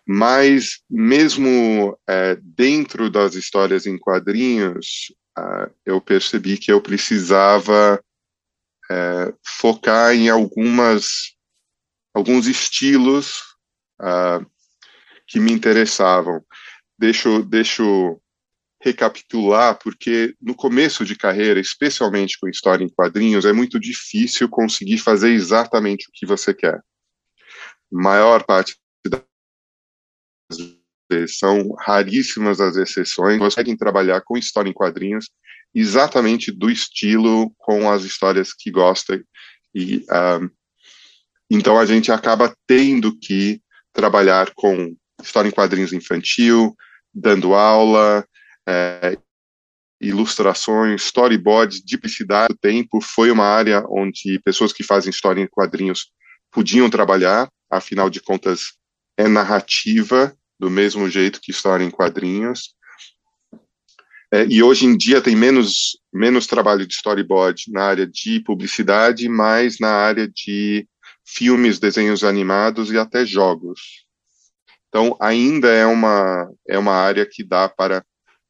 Mas 0.07 0.79
mesmo 0.89 1.97
é, 2.07 2.35
dentro 2.41 3.09
das 3.09 3.35
histórias 3.35 3.85
em 3.85 3.97
quadrinhos, 3.97 5.13
uh, 5.37 5.71
eu 5.85 6.01
percebi 6.01 6.57
que 6.57 6.71
eu 6.71 6.81
precisava 6.81 8.03
é, 8.89 9.33
focar 9.43 10.13
em 10.13 10.27
algumas 10.27 11.33
alguns 12.13 12.45
estilos 12.47 13.37
uh, 14.01 14.45
que 15.25 15.39
me 15.39 15.53
interessavam. 15.53 16.43
Deixo, 16.99 17.41
deixo 17.43 18.21
recapitular, 18.81 19.77
porque 19.79 20.35
no 20.41 20.53
começo 20.53 21.05
de 21.05 21.15
carreira, 21.15 21.59
especialmente 21.59 22.37
com 22.39 22.49
história 22.49 22.83
em 22.83 22.89
quadrinhos, 22.89 23.45
é 23.45 23.53
muito 23.53 23.79
difícil 23.79 24.49
conseguir 24.49 24.97
fazer 24.97 25.31
exatamente 25.31 26.07
o 26.09 26.11
que 26.13 26.25
você 26.25 26.53
quer. 26.53 26.81
Maior 27.89 28.43
parte 28.43 28.77
são 31.27 31.73
raríssimas 31.79 32.61
as 32.61 32.77
exceções, 32.77 33.37
conseguem 33.37 33.75
trabalhar 33.75 34.21
com 34.21 34.37
história 34.37 34.69
em 34.69 34.73
quadrinhos 34.73 35.29
exatamente 35.73 36.51
do 36.51 36.69
estilo 36.69 37.53
com 37.57 37.89
as 37.89 38.03
histórias 38.03 38.53
que 38.53 38.71
gosta 38.71 39.21
e 39.73 40.05
ah, 40.09 40.39
então 41.49 41.77
a 41.77 41.85
gente 41.85 42.11
acaba 42.11 42.55
tendo 42.65 43.17
que 43.17 43.61
trabalhar 43.91 44.51
com 44.55 44.95
história 45.21 45.49
em 45.49 45.51
quadrinhos 45.51 45.91
infantil, 45.91 46.73
dando 47.13 47.53
aula, 47.53 48.25
é, 48.67 49.17
ilustrações, 49.99 51.03
storyboards, 51.03 51.81
diplicidade 51.83 52.53
do 52.53 52.57
tempo. 52.57 53.01
Foi 53.01 53.29
uma 53.29 53.45
área 53.45 53.83
onde 53.89 54.39
pessoas 54.45 54.71
que 54.71 54.81
fazem 54.81 55.09
história 55.09 55.41
em 55.41 55.47
quadrinhos 55.47 56.11
podiam 56.49 56.89
trabalhar, 56.89 57.49
afinal 57.69 58.09
de 58.09 58.21
contas, 58.21 58.73
é 59.17 59.27
narrativa 59.27 60.33
do 60.61 60.69
mesmo 60.69 61.09
jeito 61.09 61.41
que 61.41 61.49
história 61.49 61.83
em 61.83 61.89
quadrinhos. 61.89 62.75
É, 64.31 64.45
e 64.45 64.61
hoje 64.61 64.85
em 64.85 64.95
dia 64.95 65.19
tem 65.19 65.35
menos, 65.35 65.99
menos 66.13 66.45
trabalho 66.45 66.85
de 66.85 66.93
storyboard 66.93 67.63
na 67.69 67.83
área 67.83 68.05
de 68.05 68.39
publicidade, 68.41 69.27
mais 69.27 69.79
na 69.79 69.89
área 69.89 70.27
de 70.27 70.87
filmes, 71.25 71.79
desenhos 71.79 72.23
animados 72.23 72.91
e 72.91 72.97
até 72.97 73.25
jogos. 73.25 74.05
Então, 74.87 75.17
ainda 75.19 75.67
é 75.69 75.85
uma, 75.85 76.47
é 76.69 76.77
uma 76.77 76.93
área 76.93 77.25
que 77.25 77.43
dá 77.43 77.67
para, 77.67 78.05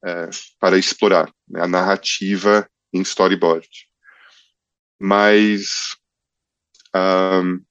é, 0.06 0.30
para 0.60 0.78
explorar 0.78 1.32
né, 1.48 1.62
a 1.62 1.68
narrativa 1.68 2.70
em 2.94 3.02
storyboard. 3.02 3.70
Mas 5.00 5.96
um, 6.94 7.64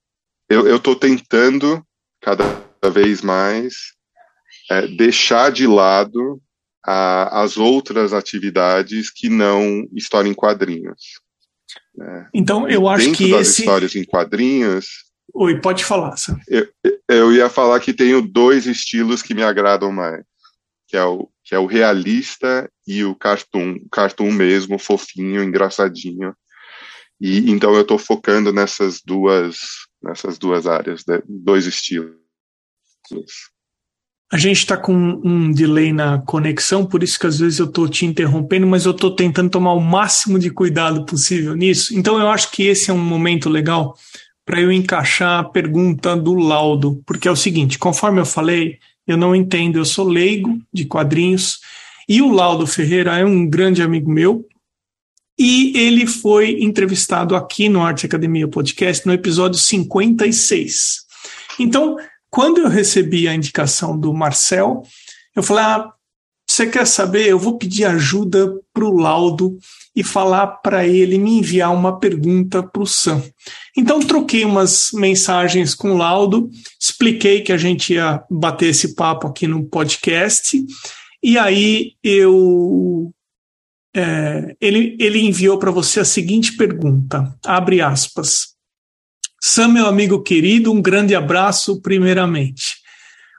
eu 0.49 0.77
estou 0.77 0.95
tentando 0.95 1.85
cada 2.19 2.43
vez 2.91 3.21
mais 3.21 4.00
é, 4.71 4.87
deixar 4.87 5.51
de 5.51 5.67
lado 5.67 6.41
a, 6.85 7.41
as 7.43 7.57
outras 7.57 8.13
atividades 8.13 9.09
que 9.09 9.27
não 9.27 9.85
história 9.93 10.29
em 10.29 10.33
quadrinhos. 10.33 11.19
Né? 11.95 12.29
Então, 12.33 12.69
eu 12.69 12.87
acho 12.87 13.05
Dentro 13.05 13.17
que 13.17 13.31
das 13.31 13.49
esse... 13.49 13.61
histórias 13.61 13.95
em 13.95 14.05
quadrinhos... 14.05 14.87
Oi, 15.33 15.59
pode 15.59 15.83
falar, 15.83 16.15
Sam. 16.15 16.39
Eu, 16.47 16.67
eu 17.09 17.33
ia 17.33 17.49
falar 17.49 17.79
que 17.81 17.93
tenho 17.93 18.21
dois 18.21 18.65
estilos 18.65 19.21
que 19.21 19.33
me 19.33 19.43
agradam 19.43 19.91
mais, 19.91 20.23
que 20.87 20.95
é 20.95 21.03
o, 21.03 21.29
que 21.43 21.53
é 21.53 21.59
o 21.59 21.65
realista 21.65 22.69
e 22.87 23.03
o 23.03 23.15
cartoon, 23.15 23.77
cartoon 23.91 24.31
mesmo, 24.31 24.79
fofinho, 24.79 25.43
engraçadinho. 25.43 26.35
E 27.19 27.49
então 27.51 27.73
eu 27.75 27.81
estou 27.81 27.97
focando 27.97 28.51
nessas 28.51 29.01
duas 29.01 29.57
nessas 30.01 30.37
duas 30.37 30.65
áreas, 30.65 31.05
né? 31.05 31.21
dois 31.25 31.65
estilos. 31.65 32.17
A 34.31 34.37
gente 34.37 34.59
está 34.59 34.77
com 34.77 34.93
um 34.93 35.51
delay 35.51 35.91
na 35.91 36.19
conexão, 36.19 36.85
por 36.85 37.03
isso 37.03 37.19
que 37.19 37.27
às 37.27 37.39
vezes 37.39 37.59
eu 37.59 37.65
estou 37.65 37.89
te 37.89 38.05
interrompendo, 38.05 38.65
mas 38.65 38.85
eu 38.85 38.91
estou 38.91 39.11
tentando 39.11 39.49
tomar 39.49 39.73
o 39.73 39.81
máximo 39.81 40.39
de 40.39 40.49
cuidado 40.49 41.05
possível 41.05 41.53
nisso. 41.53 41.93
Então 41.97 42.17
eu 42.17 42.29
acho 42.29 42.49
que 42.49 42.63
esse 42.63 42.89
é 42.89 42.93
um 42.93 43.03
momento 43.03 43.49
legal 43.49 43.93
para 44.45 44.61
eu 44.61 44.71
encaixar 44.71 45.39
a 45.39 45.43
pergunta 45.43 46.15
do 46.15 46.33
laudo, 46.35 47.03
porque 47.05 47.27
é 47.27 47.31
o 47.31 47.35
seguinte: 47.35 47.77
conforme 47.77 48.21
eu 48.21 48.25
falei, 48.25 48.79
eu 49.05 49.17
não 49.17 49.35
entendo, 49.35 49.77
eu 49.77 49.85
sou 49.85 50.07
leigo 50.07 50.61
de 50.73 50.85
quadrinhos, 50.85 51.59
e 52.07 52.21
o 52.21 52.31
Laudo 52.31 52.65
Ferreira 52.65 53.17
é 53.17 53.25
um 53.25 53.45
grande 53.45 53.81
amigo 53.81 54.09
meu, 54.09 54.45
e 55.37 55.77
ele 55.77 56.07
foi 56.07 56.61
entrevistado 56.61 57.35
aqui 57.35 57.67
no 57.67 57.81
Arte 57.81 58.05
Academia 58.05 58.47
Podcast 58.47 59.05
no 59.05 59.13
episódio 59.13 59.59
56. 59.59 61.01
Então, 61.59 61.97
quando 62.31 62.61
eu 62.61 62.69
recebi 62.69 63.27
a 63.27 63.35
indicação 63.35 63.99
do 63.99 64.13
Marcel, 64.13 64.81
eu 65.35 65.43
falei: 65.43 65.63
ah, 65.63 65.93
você 66.49 66.65
quer 66.65 66.87
saber? 66.87 67.27
Eu 67.27 67.37
vou 67.37 67.57
pedir 67.57 67.85
ajuda 67.85 68.51
para 68.73 68.85
o 68.85 68.97
Laudo 68.97 69.57
e 69.95 70.03
falar 70.03 70.47
para 70.47 70.87
ele 70.87 71.17
me 71.17 71.37
enviar 71.37 71.73
uma 71.73 71.99
pergunta 71.99 72.63
para 72.63 72.81
o 72.81 72.87
Sam. 72.87 73.21
Então 73.77 73.99
troquei 73.99 74.45
umas 74.45 74.89
mensagens 74.93 75.75
com 75.75 75.91
o 75.91 75.97
Laudo, 75.97 76.49
expliquei 76.79 77.41
que 77.41 77.51
a 77.51 77.57
gente 77.57 77.93
ia 77.93 78.23
bater 78.29 78.69
esse 78.69 78.95
papo 78.95 79.27
aqui 79.27 79.47
no 79.47 79.65
podcast, 79.65 80.61
e 81.21 81.37
aí 81.37 81.93
eu 82.01 83.13
é, 83.93 84.55
ele, 84.61 84.95
ele 84.99 85.19
enviou 85.19 85.57
para 85.57 85.71
você 85.71 85.99
a 85.99 86.05
seguinte 86.05 86.55
pergunta, 86.55 87.37
abre 87.45 87.81
aspas. 87.81 88.50
Sam, 89.43 89.69
meu 89.69 89.87
amigo 89.87 90.21
querido, 90.21 90.71
um 90.71 90.79
grande 90.79 91.15
abraço 91.15 91.81
primeiramente. 91.81 92.75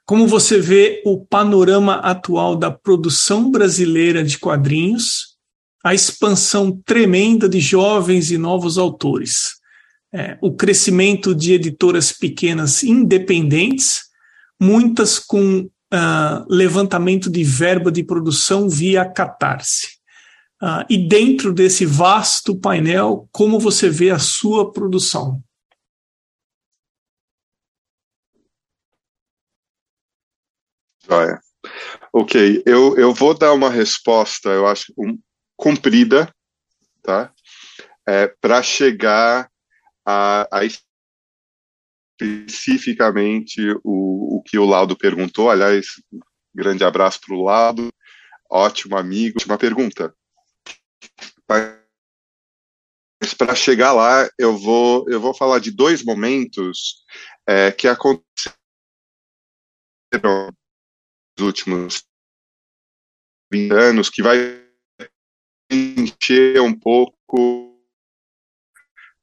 Como 0.04 0.26
você 0.26 0.58
vê 0.58 1.00
o 1.06 1.24
panorama 1.24 1.94
atual 1.94 2.56
da 2.56 2.72
produção 2.72 3.52
brasileira 3.52 4.24
de 4.24 4.36
quadrinhos, 4.36 5.36
a 5.84 5.94
expansão 5.94 6.76
tremenda 6.84 7.48
de 7.48 7.60
jovens 7.60 8.32
e 8.32 8.36
novos 8.36 8.78
autores, 8.78 9.52
é, 10.12 10.36
o 10.42 10.52
crescimento 10.52 11.32
de 11.32 11.52
editoras 11.52 12.10
pequenas 12.10 12.82
independentes, 12.82 14.02
muitas 14.60 15.20
com 15.20 15.60
uh, 15.60 16.44
levantamento 16.48 17.30
de 17.30 17.44
verba 17.44 17.92
de 17.92 18.02
produção 18.02 18.68
via 18.68 19.04
Catarse. 19.04 19.86
Uh, 20.60 20.84
e 20.90 20.98
dentro 21.08 21.52
desse 21.52 21.86
vasto 21.86 22.56
painel, 22.56 23.28
como 23.30 23.60
você 23.60 23.88
vê 23.88 24.10
a 24.10 24.18
sua 24.18 24.72
produção? 24.72 25.40
Joia. 31.12 31.40
Ok, 32.10 32.62
eu, 32.64 32.96
eu 32.96 33.12
vou 33.12 33.34
dar 33.34 33.52
uma 33.52 33.68
resposta, 33.68 34.48
eu 34.48 34.66
acho, 34.66 34.92
um, 34.96 35.18
comprida, 35.56 36.34
tá? 37.02 37.32
É, 38.06 38.28
Para 38.28 38.62
chegar 38.62 39.50
a, 40.06 40.48
a 40.50 40.60
especificamente 42.20 43.60
o, 43.84 44.38
o 44.38 44.42
que 44.42 44.58
o 44.58 44.64
Laudo 44.64 44.96
perguntou. 44.96 45.50
Aliás, 45.50 45.86
grande 46.54 46.82
abraço 46.82 47.20
para 47.20 47.36
o 47.36 47.42
Laudo, 47.42 47.92
ótimo 48.50 48.96
amigo. 48.96 49.36
Última 49.36 49.58
pergunta. 49.58 50.14
Mas 51.48 53.34
para 53.36 53.54
chegar 53.54 53.92
lá, 53.92 54.28
eu 54.38 54.56
vou, 54.56 55.08
eu 55.10 55.20
vou 55.20 55.34
falar 55.34 55.58
de 55.58 55.70
dois 55.70 56.02
momentos 56.02 57.04
é, 57.46 57.70
que 57.70 57.86
aconteceram 57.86 58.22
últimos 61.40 62.04
20 63.52 63.72
anos, 63.72 64.10
que 64.10 64.22
vai 64.22 64.62
encher 65.70 66.60
um 66.60 66.78
pouco 66.78 67.72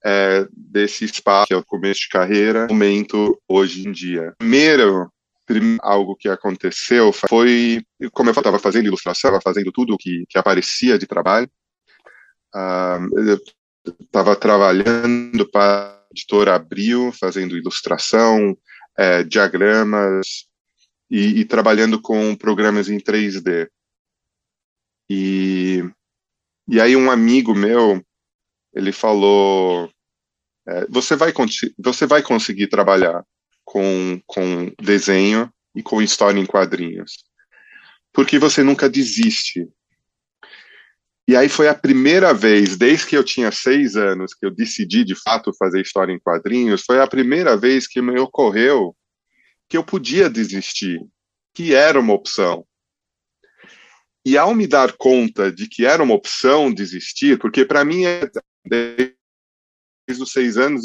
é, 0.04 0.48
desse 0.52 1.06
espaço 1.06 1.48
que 1.48 1.54
é 1.54 1.58
o 1.58 1.66
começo 1.66 2.02
de 2.02 2.10
carreira, 2.10 2.68
momento 2.68 3.40
hoje 3.48 3.88
em 3.88 3.92
dia. 3.92 4.34
Primeiro, 4.38 5.12
algo 5.82 6.16
que 6.16 6.30
aconteceu 6.30 7.12
foi, 7.12 7.84
como 8.12 8.30
eu 8.30 8.34
estava 8.34 8.60
fazendo 8.60 8.88
ilustração, 8.88 9.30
estava 9.30 9.42
fazendo 9.42 9.72
tudo 9.72 9.98
que, 9.98 10.26
que 10.30 10.38
aparecia 10.38 10.98
de 10.98 11.08
trabalho, 11.08 11.50
estava 14.00 14.36
trabalhando 14.36 15.50
para 15.50 15.92
a 15.92 16.06
editora 16.12 16.56
Abril, 16.56 17.12
fazendo 17.12 17.58
ilustração, 17.58 18.56
é, 18.98 19.24
diagramas 19.24 20.49
e, 21.10 21.40
e, 21.40 21.46
trabalhando 21.46 22.02
com 22.02 22.36
programas 22.36 22.90
em 22.90 23.00
3D. 23.00 23.70
E, 25.10 25.84
e 26.68 26.80
aí 26.80 26.96
um 26.96 27.10
amigo 27.10 27.56
meu, 27.56 28.04
ele 28.74 28.92
falou, 28.92 29.92
é, 30.68 30.86
você, 30.88 31.16
vai, 31.16 31.34
você 31.78 32.06
vai 32.06 32.22
conseguir 32.22 32.68
trabalhar 32.68 33.26
com, 33.66 34.22
com 34.26 34.72
desenho 34.82 35.52
e 35.76 35.82
com 35.82 36.02
história 36.02 36.40
em 36.40 36.46
quadrinhos, 36.46 37.24
porque 38.14 38.38
você 38.38 38.64
nunca 38.64 38.90
desiste. 38.90 39.68
E 41.28 41.36
aí 41.36 41.48
foi 41.48 41.68
a 41.68 41.76
primeira 41.76 42.34
vez, 42.34 42.76
desde 42.76 43.06
que 43.06 43.16
eu 43.16 43.24
tinha 43.24 43.52
seis 43.52 43.96
anos, 43.96 44.34
que 44.34 44.46
eu 44.46 44.50
decidi 44.50 45.04
de 45.04 45.14
fato 45.16 45.54
fazer 45.58 45.82
história 45.82 46.12
em 46.12 46.20
quadrinhos, 46.20 46.84
foi 46.84 47.00
a 47.00 47.08
primeira 47.08 47.56
vez 47.56 47.88
que 47.88 48.02
me 48.02 48.20
ocorreu 48.20 48.96
que 49.70 49.78
eu 49.78 49.84
podia 49.84 50.30
desistir, 50.30 51.00
que 51.54 51.76
era 51.76 52.00
uma 52.00 52.14
opção. 52.14 52.66
E 54.26 54.38
ao 54.38 54.54
me 54.54 54.68
dar 54.68 54.94
conta 54.94 55.52
de 55.52 55.68
que 55.68 55.86
era 55.86 56.04
uma 56.04 56.16
opção 56.16 56.74
desistir, 56.74 57.38
porque 57.40 57.64
para 57.64 57.86
mim, 57.86 58.06
é, 58.06 58.30
desde 58.66 60.24
os 60.24 60.32
seis 60.32 60.58
anos, 60.58 60.84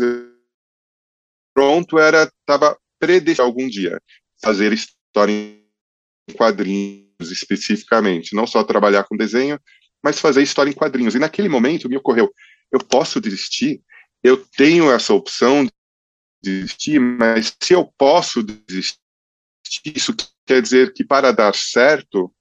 pronto, 1.55 1.99
era 1.99 2.31
estava 2.40 2.79
predestinado 2.99 3.49
algum 3.49 3.68
dia 3.68 4.01
fazer 4.42 4.73
história 4.73 5.33
em 5.33 6.35
quadrinhos 6.35 7.31
especificamente, 7.31 8.35
não 8.35 8.47
só 8.47 8.62
trabalhar 8.62 9.05
com 9.05 9.16
desenho, 9.16 9.59
mas 10.03 10.18
fazer 10.18 10.42
história 10.42 10.70
em 10.70 10.75
quadrinhos. 10.75 11.14
E 11.14 11.18
naquele 11.18 11.49
momento 11.49 11.88
me 11.88 11.97
ocorreu, 11.97 12.33
eu 12.70 12.79
posso 12.81 13.20
desistir, 13.20 13.83
eu 14.23 14.37
tenho 14.57 14.90
essa 14.90 15.14
opção 15.14 15.66
desistir, 16.44 17.00
mas 17.00 17.54
se 17.61 17.72
eu 17.72 17.92
posso 17.98 18.42
desistir, 18.42 18.98
isso 19.85 20.14
quer 20.46 20.61
dizer 20.61 20.92
que 20.92 21.04
para 21.04 21.33
dar 21.33 21.54
certo, 21.54 22.33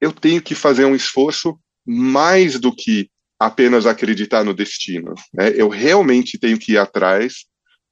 eu 0.00 0.12
tenho 0.12 0.42
que 0.42 0.54
fazer 0.54 0.84
um 0.84 0.94
esforço 0.94 1.58
mais 1.86 2.58
do 2.58 2.74
que 2.74 3.08
apenas 3.38 3.86
acreditar 3.86 4.44
no 4.44 4.54
destino. 4.54 5.14
Né? 5.32 5.52
Eu 5.54 5.68
realmente 5.68 6.38
tenho 6.38 6.58
que 6.58 6.72
ir 6.72 6.78
atrás 6.78 7.46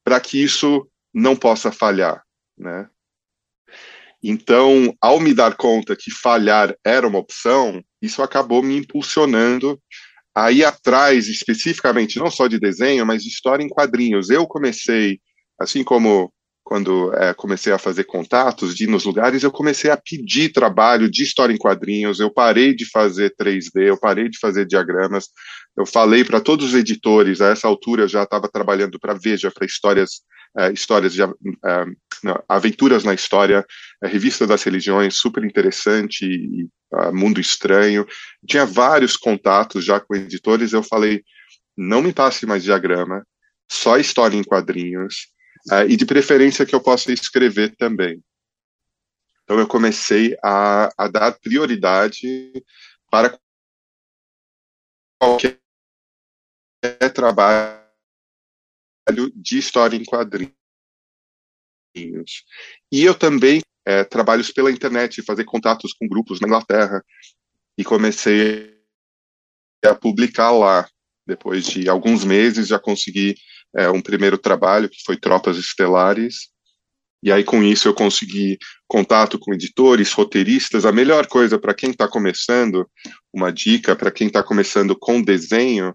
para 0.05 0.20
que 0.20 0.42
isso 0.42 0.88
não 1.14 1.37
possa 1.37 1.70
falhar. 1.70 2.22
Né? 2.59 2.88
Então, 4.22 4.94
ao 5.01 5.18
me 5.18 5.35
dar 5.35 5.57
conta 5.57 5.96
que 5.96 6.11
falhar 6.11 6.75
era 6.85 7.07
uma 7.07 7.18
opção, 7.18 7.83
isso 8.01 8.22
acabou 8.22 8.62
me 8.62 8.77
impulsionando 8.77 9.81
a 10.35 10.51
ir 10.51 10.64
atrás, 10.64 11.29
especificamente, 11.29 12.18
não 12.18 12.31
só 12.31 12.46
de 12.46 12.59
desenho, 12.59 13.05
mas 13.05 13.22
de 13.22 13.29
história 13.29 13.62
em 13.62 13.68
quadrinhos. 13.68 14.31
Eu 14.31 14.46
comecei, 14.46 15.20
assim 15.59 15.85
como 15.85 16.33
quando 16.65 17.12
é, 17.15 17.35
comecei 17.35 17.73
a 17.73 17.79
fazer 17.79 18.05
contatos, 18.05 18.75
de 18.75 18.85
ir 18.85 18.87
nos 18.87 19.05
lugares, 19.05 19.43
eu 19.43 19.51
comecei 19.51 19.91
a 19.91 19.97
pedir 19.97 20.53
trabalho 20.53 21.11
de 21.11 21.23
história 21.23 21.53
em 21.53 21.59
quadrinhos, 21.59 22.21
eu 22.21 22.33
parei 22.33 22.75
de 22.75 22.88
fazer 22.88 23.35
3D, 23.38 23.88
eu 23.88 23.99
parei 23.99 24.29
de 24.29 24.38
fazer 24.38 24.65
diagramas, 24.65 25.29
eu 25.77 25.85
falei 25.85 26.25
para 26.25 26.41
todos 26.41 26.69
os 26.69 26.75
editores, 26.75 27.41
a 27.41 27.49
essa 27.49 27.67
altura 27.67 28.05
eu 28.05 28.09
já 28.09 28.23
estava 28.23 28.49
trabalhando 28.49 28.99
para 28.99 29.12
Veja, 29.12 29.51
para 29.51 29.67
histórias, 29.67 30.23
é, 30.57 30.73
histórias 30.73 31.12
de 31.12 31.23
é, 31.23 31.29
não, 32.23 32.43
aventuras 32.49 33.03
na 33.03 33.12
história, 33.12 33.67
a 34.03 34.07
revista 34.07 34.47
das 34.47 34.62
religiões, 34.62 35.17
super 35.17 35.45
interessante, 35.45 36.25
e, 36.25 36.69
Mundo 37.12 37.41
Estranho, 37.41 38.07
tinha 38.47 38.67
vários 38.67 39.17
contatos 39.17 39.85
já 39.85 39.99
com 39.99 40.15
editores, 40.15 40.73
eu 40.73 40.83
falei, 40.83 41.23
não 41.77 42.03
me 42.03 42.12
passe 42.12 42.47
mais 42.47 42.62
diagrama, 42.62 43.27
só 43.71 43.97
história 43.99 44.37
em 44.37 44.45
quadrinhos, 44.45 45.33
Uh, 45.70 45.87
e 45.88 45.96
de 45.96 46.05
preferência 46.05 46.66
que 46.66 46.75
eu 46.75 46.83
possa 46.83 47.12
escrever 47.12 47.77
também. 47.77 48.22
Então 49.44 49.59
eu 49.59 49.68
comecei 49.68 50.37
a, 50.42 50.90
a 50.96 51.09
dar 51.09 51.38
prioridade 51.38 52.53
para 53.11 53.38
qualquer 55.20 55.59
trabalho 57.14 57.81
de 59.35 59.59
história 59.59 59.96
em 59.96 60.05
quadrinhos. 60.05 60.55
E 62.90 63.05
eu 63.05 63.16
também 63.16 63.61
é, 63.85 64.05
trabalhos 64.05 64.51
pela 64.51 64.70
internet, 64.70 65.22
fazer 65.22 65.44
contatos 65.44 65.92
com 65.92 66.09
grupos 66.09 66.40
na 66.40 66.46
Inglaterra, 66.46 67.05
e 67.77 67.85
comecei 67.85 68.81
a 69.85 69.94
publicar 69.94 70.51
lá. 70.53 70.88
Depois 71.27 71.66
de 71.66 71.88
alguns 71.88 72.25
meses, 72.25 72.68
já 72.68 72.79
consegui 72.79 73.37
é, 73.76 73.88
um 73.88 74.00
primeiro 74.00 74.38
trabalho, 74.38 74.88
que 74.88 75.02
foi 75.04 75.16
Tropas 75.16 75.56
Estelares, 75.56 76.52
e 77.22 77.30
aí 77.30 77.44
com 77.44 77.62
isso 77.62 77.87
eu 77.87 77.94
consegui 77.94 78.58
contato 78.88 79.38
com 79.38 79.54
editores, 79.54 80.12
roteiristas. 80.12 80.85
A 80.85 80.90
melhor 80.90 81.26
coisa 81.28 81.58
para 81.58 81.72
quem 81.72 81.90
está 81.90 82.08
começando, 82.08 82.88
uma 83.32 83.52
dica 83.52 83.94
para 83.94 84.11
quem 84.11 84.26
está 84.26 84.42
começando 84.42 84.96
com 84.98 85.22
desenho, 85.22 85.94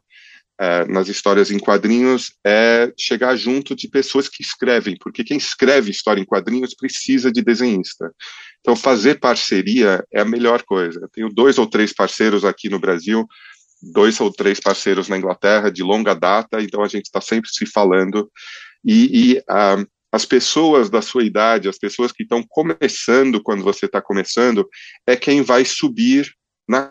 é, 0.59 0.85
nas 0.85 1.07
histórias 1.07 1.51
em 1.51 1.59
quadrinhos, 1.59 2.31
é 2.45 2.91
chegar 2.97 3.35
junto 3.35 3.75
de 3.75 3.87
pessoas 3.87 4.27
que 4.27 4.41
escrevem, 4.41 4.95
porque 4.99 5.23
quem 5.23 5.37
escreve 5.37 5.91
história 5.91 6.21
em 6.21 6.25
quadrinhos 6.25 6.73
precisa 6.73 7.31
de 7.31 7.43
desenhista. 7.43 8.11
Então, 8.61 8.75
fazer 8.75 9.19
parceria 9.19 10.03
é 10.11 10.21
a 10.21 10.25
melhor 10.25 10.63
coisa. 10.63 10.99
Eu 11.01 11.09
tenho 11.09 11.29
dois 11.29 11.57
ou 11.57 11.67
três 11.67 11.93
parceiros 11.93 12.43
aqui 12.43 12.69
no 12.69 12.79
Brasil 12.79 13.27
dois 13.81 14.19
ou 14.19 14.31
três 14.31 14.59
parceiros 14.59 15.07
na 15.07 15.17
Inglaterra 15.17 15.71
de 15.71 15.83
longa 15.83 16.13
data, 16.13 16.61
então 16.61 16.83
a 16.83 16.87
gente 16.87 17.05
está 17.05 17.21
sempre 17.21 17.49
se 17.49 17.65
falando. 17.65 18.31
E, 18.83 19.33
e 19.33 19.37
uh, 19.39 19.87
as 20.11 20.25
pessoas 20.25 20.89
da 20.89 21.01
sua 21.01 21.23
idade, 21.23 21.69
as 21.69 21.77
pessoas 21.77 22.11
que 22.11 22.23
estão 22.23 22.43
começando 22.47 23.41
quando 23.41 23.63
você 23.63 23.85
está 23.85 24.01
começando, 24.01 24.67
é 25.05 25.15
quem 25.15 25.41
vai 25.41 25.63
subir 25.65 26.33
na 26.67 26.87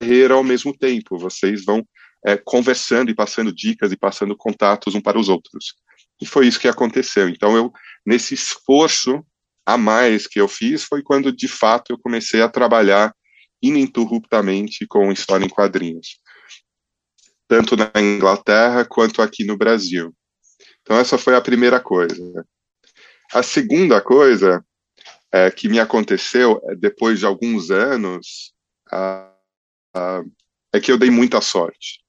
carreira 0.00 0.34
ao 0.34 0.44
mesmo 0.44 0.76
tempo. 0.76 1.18
Vocês 1.18 1.64
vão 1.64 1.86
é, 2.24 2.36
conversando 2.36 3.10
e 3.10 3.14
passando 3.14 3.52
dicas 3.52 3.92
e 3.92 3.96
passando 3.96 4.36
contatos 4.36 4.94
um 4.94 5.00
para 5.00 5.18
os 5.18 5.28
outros. 5.28 5.74
E 6.20 6.26
foi 6.26 6.46
isso 6.46 6.60
que 6.60 6.68
aconteceu. 6.68 7.28
Então, 7.28 7.56
eu, 7.56 7.72
nesse 8.06 8.34
esforço 8.34 9.24
a 9.66 9.76
mais 9.76 10.26
que 10.26 10.40
eu 10.40 10.48
fiz, 10.48 10.84
foi 10.84 11.02
quando 11.02 11.32
de 11.32 11.48
fato 11.48 11.92
eu 11.92 11.98
comecei 11.98 12.40
a 12.40 12.48
trabalhar 12.48 13.14
ininterruptamente 13.66 14.86
com 14.86 15.12
história 15.12 15.44
em 15.44 15.48
quadrinhos, 15.48 16.20
tanto 17.48 17.76
na 17.76 17.90
Inglaterra 17.96 18.84
quanto 18.84 19.22
aqui 19.22 19.44
no 19.44 19.56
Brasil. 19.56 20.14
Então, 20.82 20.98
essa 20.98 21.16
foi 21.16 21.34
a 21.34 21.40
primeira 21.40 21.80
coisa. 21.80 22.46
A 23.32 23.42
segunda 23.42 24.00
coisa 24.00 24.64
é, 25.32 25.50
que 25.50 25.68
me 25.68 25.80
aconteceu 25.80 26.60
é, 26.68 26.76
depois 26.76 27.18
de 27.18 27.26
alguns 27.26 27.70
anos 27.70 28.54
é 30.72 30.80
que 30.80 30.92
eu 30.92 30.98
dei 30.98 31.10
muita 31.10 31.40
sorte. 31.40 32.00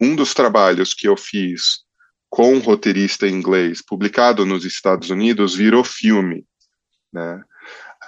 Um 0.00 0.16
dos 0.16 0.34
trabalhos 0.34 0.92
que 0.92 1.06
eu 1.08 1.16
fiz 1.16 1.84
com 2.28 2.52
um 2.52 2.58
roteirista 2.58 3.28
inglês, 3.28 3.80
publicado 3.80 4.44
nos 4.44 4.64
Estados 4.64 5.08
Unidos, 5.08 5.54
virou 5.54 5.84
filme. 5.84 6.44
Né? 7.12 7.42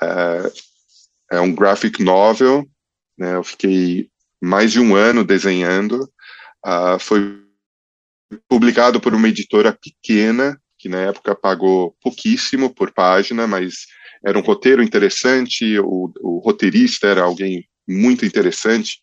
É, 0.02 0.52
é 1.36 1.40
um 1.40 1.54
graphic 1.54 2.02
novel. 2.02 2.68
Né? 3.18 3.36
Eu 3.36 3.44
fiquei 3.44 4.08
mais 4.42 4.72
de 4.72 4.80
um 4.80 4.94
ano 4.94 5.24
desenhando. 5.24 6.08
Uh, 6.64 6.98
foi 6.98 7.42
publicado 8.48 9.00
por 9.00 9.14
uma 9.14 9.28
editora 9.28 9.72
pequena, 9.72 10.60
que 10.78 10.88
na 10.88 10.98
época 10.98 11.34
pagou 11.34 11.96
pouquíssimo 12.02 12.74
por 12.74 12.92
página, 12.92 13.46
mas 13.46 13.86
era 14.24 14.38
um 14.38 14.42
roteiro 14.42 14.82
interessante, 14.82 15.78
o, 15.78 16.12
o 16.20 16.38
roteirista 16.38 17.06
era 17.06 17.22
alguém 17.22 17.64
muito 17.88 18.24
interessante, 18.24 18.98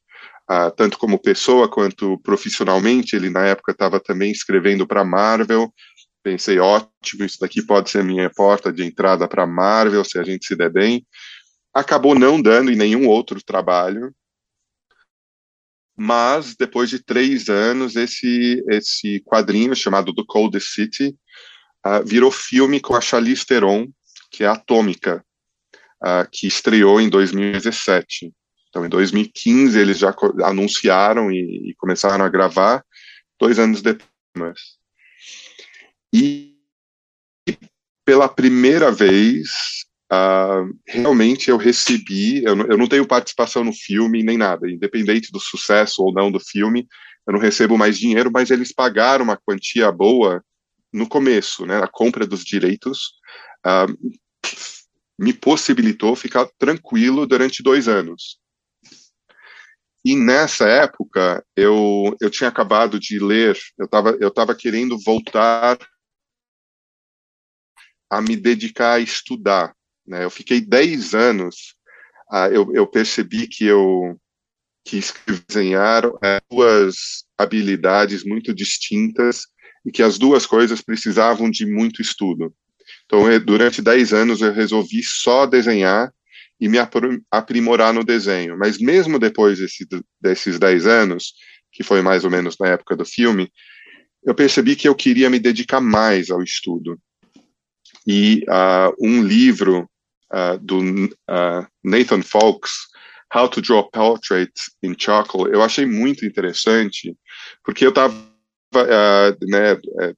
uh, 0.52 0.70
tanto 0.76 0.98
como 0.98 1.18
pessoa 1.18 1.70
quanto 1.70 2.20
profissionalmente. 2.20 3.16
Ele, 3.16 3.30
na 3.30 3.46
época, 3.46 3.72
estava 3.72 4.00
também 4.00 4.32
escrevendo 4.32 4.86
para 4.86 5.06
Marvel. 5.06 5.74
Pensei, 6.22 6.60
ótimo, 6.60 7.24
isso 7.26 7.38
daqui 7.40 7.62
pode 7.62 7.90
ser 7.90 8.04
minha 8.04 8.30
porta 8.30 8.72
de 8.72 8.84
entrada 8.84 9.28
para 9.28 9.48
Marvel, 9.48 10.04
se 10.04 10.18
a 10.18 10.24
gente 10.24 10.46
se 10.46 10.56
der 10.56 10.72
bem. 10.72 11.06
Acabou 11.74 12.14
não 12.14 12.42
dando 12.42 12.72
em 12.72 12.76
nenhum 12.76 13.08
outro 13.08 13.42
trabalho, 13.44 14.14
mas 15.96 16.56
depois 16.56 16.90
de 16.90 17.00
três 17.04 17.50
anos, 17.50 17.96
esse, 17.96 18.64
esse 18.70 19.20
quadrinho 19.22 19.76
chamado 19.76 20.14
The 20.14 20.24
Cold 20.28 20.60
City 20.60 21.16
uh, 21.86 22.04
virou 22.06 22.32
filme 22.32 22.80
com 22.80 22.96
a 22.96 23.02
Charlize 23.02 23.46
Theron, 23.46 23.88
que 24.32 24.44
é 24.44 24.48
Atômica, 24.48 25.24
uh, 26.04 26.28
que 26.32 26.48
estreou 26.48 27.00
em 27.00 27.10
2017. 27.10 28.34
Então, 28.70 28.86
em 28.86 28.90
2015, 28.90 29.78
eles 29.78 30.00
já 30.00 30.16
anunciaram 30.44 31.32
e, 31.32 31.70
e 31.70 31.76
começaram 31.76 32.26
a 32.26 32.30
gravar, 32.30 32.84
dois 33.40 33.60
anos 33.60 33.84
depois. 33.84 34.78
E 36.12 36.58
pela 38.04 38.28
primeira 38.28 38.92
vez, 38.92 39.86
uh, 40.14 40.80
realmente 40.88 41.50
eu 41.50 41.58
recebi, 41.58 42.44
eu 42.44 42.56
não, 42.56 42.66
eu 42.66 42.78
não, 42.78 42.88
tenho 42.88 43.08
participação 43.08 43.64
no 43.64 43.74
filme 43.74 44.24
nem 44.24 44.38
nada, 44.38 44.70
independente 44.70 45.32
do 45.32 45.40
sucesso 45.40 46.04
ou 46.04 46.14
não 46.14 46.32
do 46.32 46.40
filme, 46.40 46.88
eu 47.26 47.34
não 47.34 47.40
recebo 47.40 47.78
mais 47.78 47.98
dinheiro, 47.98 48.32
mas 48.32 48.52
eles 48.52 48.74
pagaram 48.74 49.24
uma 49.24 49.38
quantia 49.38 49.92
boa 49.92 50.44
no 50.92 51.08
começo, 51.08 51.66
né, 51.66 51.82
a 51.82 51.88
compra 51.88 52.28
dos 52.28 52.44
direitos, 52.44 53.14
uh, 53.66 54.14
me 55.18 55.34
possibilitou 55.34 56.16
ficar 56.16 56.48
tranquilo 56.58 57.26
durante 57.26 57.64
dois 57.64 57.88
anos. 57.88 58.40
E 60.06 60.18
nessa 60.18 60.68
época, 60.68 61.46
eu, 61.56 62.16
eu 62.20 62.30
tinha 62.30 62.50
acabado 62.50 63.00
de 63.00 63.20
ler, 63.20 63.58
eu 63.78 63.86
estava 63.86 64.18
eu 64.20 64.30
tava 64.30 64.54
querendo 64.54 65.00
voltar 65.00 65.78
a 68.10 68.22
me 68.22 68.36
dedicar 68.36 68.94
a 68.94 69.00
estudar. 69.00 69.74
Né? 70.06 70.24
Eu 70.24 70.30
fiquei 70.30 70.62
10 70.62 71.14
anos, 71.14 71.76
eu, 72.52 72.74
eu 72.74 72.88
percebi 72.88 73.48
que 73.48 73.66
eu 73.66 74.20
que 74.86 75.00
desenhar 75.48 76.04
é, 76.22 76.42
duas 76.52 77.24
habilidades 77.38 78.24
muito 78.26 78.54
distintas 78.54 79.46
e 79.86 79.92
que 79.92 80.04
as 80.04 80.18
duas 80.18 80.46
coisas 80.46 80.82
precisavam 80.82 81.50
de 81.50 81.66
muito 81.66 82.02
estudo. 82.02 82.54
Então, 83.06 83.24
durante 83.40 83.82
10 83.82 84.14
anos, 84.14 84.42
eu 84.42 84.54
resolvi 84.54 85.02
só 85.04 85.46
desenhar 85.46 86.12
e 86.60 86.68
me 86.68 86.78
aprimorar 87.32 87.94
no 87.94 88.04
desenho. 88.04 88.58
Mas 88.58 88.78
mesmo 88.78 89.20
depois 89.20 89.60
desse, 89.60 89.88
desses 90.22 90.60
10 90.60 90.86
anos, 90.86 91.34
que 91.72 91.84
foi 91.84 92.02
mais 92.02 92.24
ou 92.24 92.32
menos 92.32 92.58
na 92.60 92.70
época 92.70 92.96
do 92.96 93.06
filme, 93.06 93.52
eu 94.24 94.34
percebi 94.34 94.76
que 94.76 94.88
eu 94.88 94.96
queria 94.96 95.30
me 95.30 95.40
dedicar 95.40 95.82
mais 95.82 96.30
ao 96.30 96.42
estudo. 96.42 96.98
E 98.08 98.46
uh, 98.50 98.96
um 99.00 99.24
livro 99.24 99.90
uh, 100.34 100.58
do 100.60 101.06
uh, 101.30 101.66
Nathan 101.84 102.22
Folks, 102.22 102.72
How 103.34 103.48
to 103.48 103.62
Draw 103.62 103.90
Portraits 103.92 104.72
in 104.82 104.96
Charcoal, 104.98 105.48
eu 105.48 105.62
achei 105.62 105.86
muito 105.86 106.26
interessante, 106.26 107.16
porque 107.64 107.86
eu 107.86 107.90
estava 107.90 108.14
né, 109.42 109.74
é, 110.02 110.14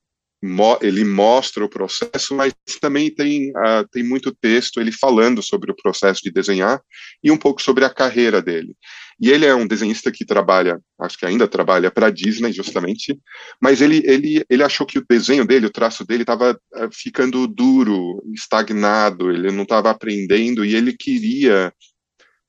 ele 0.82 1.04
mostra 1.04 1.64
o 1.64 1.70
processo, 1.70 2.36
mas 2.36 2.54
também 2.80 3.14
tem, 3.14 3.52
uh, 3.52 3.88
tem 3.92 4.04
muito 4.04 4.34
texto 4.34 4.80
ele 4.80 4.92
falando 4.92 5.42
sobre 5.42 5.72
o 5.72 5.76
processo 5.76 6.22
de 6.24 6.32
desenhar 6.32 6.82
e 7.24 7.32
um 7.32 7.38
pouco 7.38 7.62
sobre 7.62 7.86
a 7.86 7.90
carreira 7.90 8.42
dele. 8.42 8.76
E 9.20 9.30
ele 9.30 9.46
é 9.46 9.56
um 9.56 9.66
desenhista 9.66 10.12
que 10.12 10.26
trabalha, 10.26 10.80
acho 11.00 11.18
que 11.18 11.26
ainda 11.26 11.48
trabalha 11.48 11.90
para 11.90 12.08
a 12.08 12.12
Disney, 12.12 12.52
justamente, 12.52 13.18
mas 13.62 13.82
ele, 13.82 14.02
ele, 14.06 14.46
ele 14.50 14.64
achou 14.64 14.86
que 14.86 15.00
o 15.00 15.06
desenho 15.08 15.46
dele, 15.46 15.68
o 15.68 15.72
traço 15.72 16.06
dele, 16.06 16.24
estava 16.24 16.52
uh, 16.54 16.90
ficando 16.92 17.48
duro, 17.48 18.22
estagnado, 18.34 19.32
ele 19.32 19.52
não 19.52 19.64
estava 19.64 19.90
aprendendo 19.90 20.66
e 20.66 20.76
ele 20.76 20.92
queria 20.92 21.74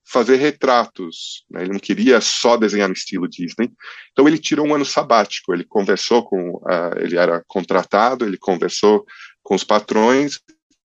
fazer 0.06 0.36
retratos. 0.36 1.44
Né? 1.50 1.62
Ele 1.62 1.72
não 1.72 1.80
queria 1.80 2.20
só 2.20 2.56
desenhar 2.56 2.88
no 2.88 2.94
estilo 2.94 3.28
Disney. 3.28 3.72
Então 4.12 4.26
ele 4.28 4.38
tirou 4.38 4.66
um 4.66 4.74
ano 4.74 4.84
sabático. 4.84 5.52
Ele 5.52 5.64
conversou 5.64 6.24
com, 6.24 6.52
uh, 6.56 6.98
ele 6.98 7.16
era 7.16 7.42
contratado, 7.46 8.24
ele 8.24 8.38
conversou 8.38 9.04
com 9.42 9.54
os 9.54 9.64
patrões 9.64 10.40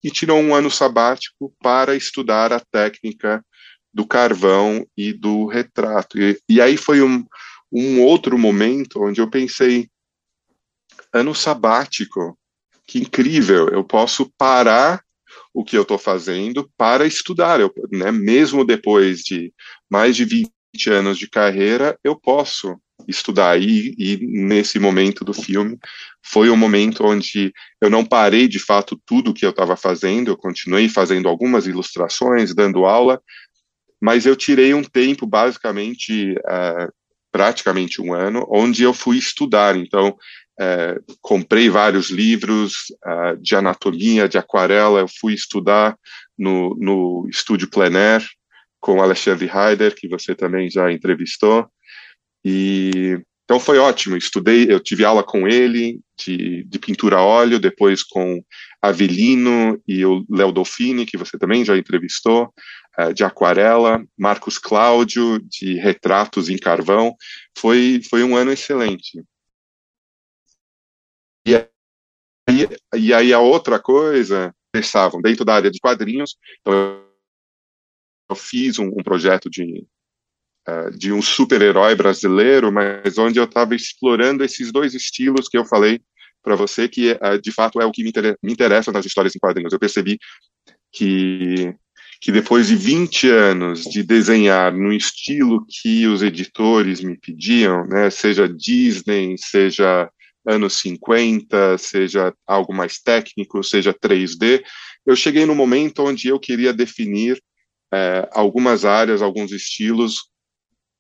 e 0.04 0.12
tirou 0.12 0.40
um 0.40 0.54
ano 0.54 0.70
sabático 0.70 1.54
para 1.62 1.96
estudar 1.96 2.54
a 2.54 2.60
técnica 2.60 3.44
do 3.92 4.06
carvão 4.06 4.86
e 4.96 5.12
do 5.12 5.48
retrato. 5.48 6.20
E, 6.20 6.40
e 6.48 6.62
aí 6.62 6.78
foi 6.78 7.02
um, 7.02 7.26
um 7.72 8.02
outro 8.04 8.38
momento 8.38 9.04
onde 9.04 9.20
eu 9.20 9.30
pensei, 9.30 9.90
ano 11.12 11.34
sabático, 11.34 12.38
que 12.86 13.00
incrível, 13.00 13.70
eu 13.70 13.84
posso 13.84 14.32
parar 14.38 15.04
o 15.58 15.64
que 15.64 15.76
eu 15.76 15.82
estou 15.82 15.98
fazendo 15.98 16.70
para 16.78 17.08
estudar. 17.08 17.60
Eu, 17.60 17.74
né, 17.92 18.12
mesmo 18.12 18.64
depois 18.64 19.22
de 19.22 19.52
mais 19.90 20.16
de 20.16 20.24
20 20.24 20.52
anos 20.92 21.18
de 21.18 21.28
carreira, 21.28 21.98
eu 22.04 22.16
posso 22.16 22.80
estudar. 23.08 23.60
E, 23.60 23.96
e 23.98 24.20
nesse 24.22 24.78
momento 24.78 25.26
do 25.26 25.34
filme, 25.34 25.80
foi 26.24 26.52
um 26.52 26.56
momento 26.56 27.04
onde 27.04 27.52
eu 27.82 27.90
não 27.90 28.06
parei 28.06 28.48
de 28.48 28.60
fato 28.60 29.02
tudo 29.04 29.34
que 29.34 29.44
eu 29.44 29.50
estava 29.50 29.76
fazendo, 29.76 30.30
eu 30.30 30.38
continuei 30.38 30.88
fazendo 30.88 31.28
algumas 31.28 31.66
ilustrações, 31.66 32.54
dando 32.54 32.86
aula, 32.86 33.20
mas 34.00 34.28
eu 34.28 34.36
tirei 34.36 34.76
um 34.76 34.84
tempo, 34.84 35.26
basicamente, 35.26 36.34
uh, 36.34 36.94
praticamente 37.32 38.00
um 38.00 38.14
ano, 38.14 38.46
onde 38.48 38.84
eu 38.84 38.94
fui 38.94 39.18
estudar. 39.18 39.76
Então, 39.76 40.16
é, 40.60 41.00
comprei 41.22 41.70
vários 41.70 42.10
livros 42.10 42.88
uh, 43.06 43.38
de 43.40 43.56
anatomia, 43.56 44.28
de 44.28 44.38
aquarela, 44.38 45.00
eu 45.00 45.08
fui 45.08 45.34
estudar 45.34 45.96
no, 46.38 46.76
no 46.80 47.28
estúdio 47.30 47.70
Plener 47.70 48.26
com 48.80 49.02
Alexandre 49.02 49.50
Heider, 49.54 49.96
que 49.96 50.08
você 50.08 50.34
também 50.34 50.70
já 50.70 50.92
entrevistou, 50.92 51.68
e 52.44 53.20
então 53.44 53.62
foi 53.62 53.78
ótimo, 53.78 54.18
estudei, 54.18 54.66
eu 54.70 54.78
tive 54.78 55.06
aula 55.06 55.24
com 55.24 55.48
ele 55.48 56.02
de, 56.20 56.66
de 56.66 56.80
pintura 56.80 57.16
a 57.16 57.24
óleo, 57.24 57.58
depois 57.60 58.04
com 58.04 58.44
Avelino 58.82 59.82
e 59.88 60.04
o 60.06 60.26
Léo 60.30 60.52
Dolfini, 60.52 61.06
que 61.06 61.16
você 61.16 61.38
também 61.38 61.64
já 61.64 61.78
entrevistou, 61.78 62.54
uh, 63.00 63.14
de 63.14 63.24
aquarela, 63.24 64.04
Marcos 64.18 64.58
Cláudio, 64.58 65.40
de 65.40 65.76
retratos 65.76 66.50
em 66.50 66.58
carvão, 66.58 67.16
foi, 67.58 68.02
foi 68.10 68.22
um 68.22 68.36
ano 68.36 68.52
excelente. 68.52 69.24
E 71.48 71.56
aí, 71.56 72.68
e 72.96 73.14
aí 73.14 73.34
a 73.34 73.40
outra 73.40 73.80
coisa, 73.80 74.54
pensavam 74.70 75.22
dentro 75.22 75.46
da 75.46 75.56
área 75.56 75.72
de 75.72 75.80
quadrinhos, 75.80 76.36
então 76.60 77.02
eu 78.30 78.36
fiz 78.36 78.78
um, 78.78 78.88
um 78.88 79.02
projeto 79.02 79.50
de, 79.50 79.88
uh, 80.68 80.92
de 80.92 81.14
um 81.14 81.22
super-herói 81.22 81.96
brasileiro, 81.96 82.70
mas 82.70 83.18
onde 83.18 83.40
eu 83.40 83.46
estava 83.46 83.74
explorando 83.74 84.44
esses 84.44 84.74
dois 84.74 84.94
estilos 84.94 85.48
que 85.48 85.58
eu 85.58 85.64
falei 85.64 86.02
para 86.44 86.56
você, 86.56 86.90
que 86.90 87.14
uh, 87.14 87.42
de 87.42 87.52
fato 87.54 87.80
é 87.80 87.86
o 87.86 87.92
que 87.94 88.04
me, 88.04 88.10
inter 88.10 88.38
me 88.44 88.52
interessa 88.52 88.92
nas 88.92 89.06
histórias 89.06 89.34
em 89.34 89.40
quadrinhos. 89.40 89.72
Eu 89.72 89.80
percebi 89.80 90.20
que 90.92 91.74
que 92.20 92.32
depois 92.32 92.68
de 92.68 92.76
20 92.76 93.30
anos 93.30 93.84
de 93.84 94.02
desenhar 94.02 94.74
no 94.74 94.92
estilo 94.92 95.64
que 95.70 96.08
os 96.08 96.24
editores 96.24 97.00
me 97.00 97.16
pediam, 97.16 97.86
né, 97.86 98.10
seja 98.10 98.50
Disney, 98.50 99.36
seja 99.38 100.10
anos 100.48 100.76
50, 100.80 101.78
seja 101.78 102.34
algo 102.48 102.74
mais 102.74 103.00
técnico, 103.00 103.64
seja 103.64 103.94
3D, 103.94 104.64
eu 105.06 105.16
cheguei 105.16 105.46
no 105.46 105.54
momento 105.54 106.04
onde 106.04 106.30
eu 106.30 106.40
queria 106.40 106.74
definir 106.74 107.42
é, 107.94 108.28
algumas 108.32 108.86
áreas, 108.86 109.22
alguns 109.22 109.52
estilos 109.52 110.20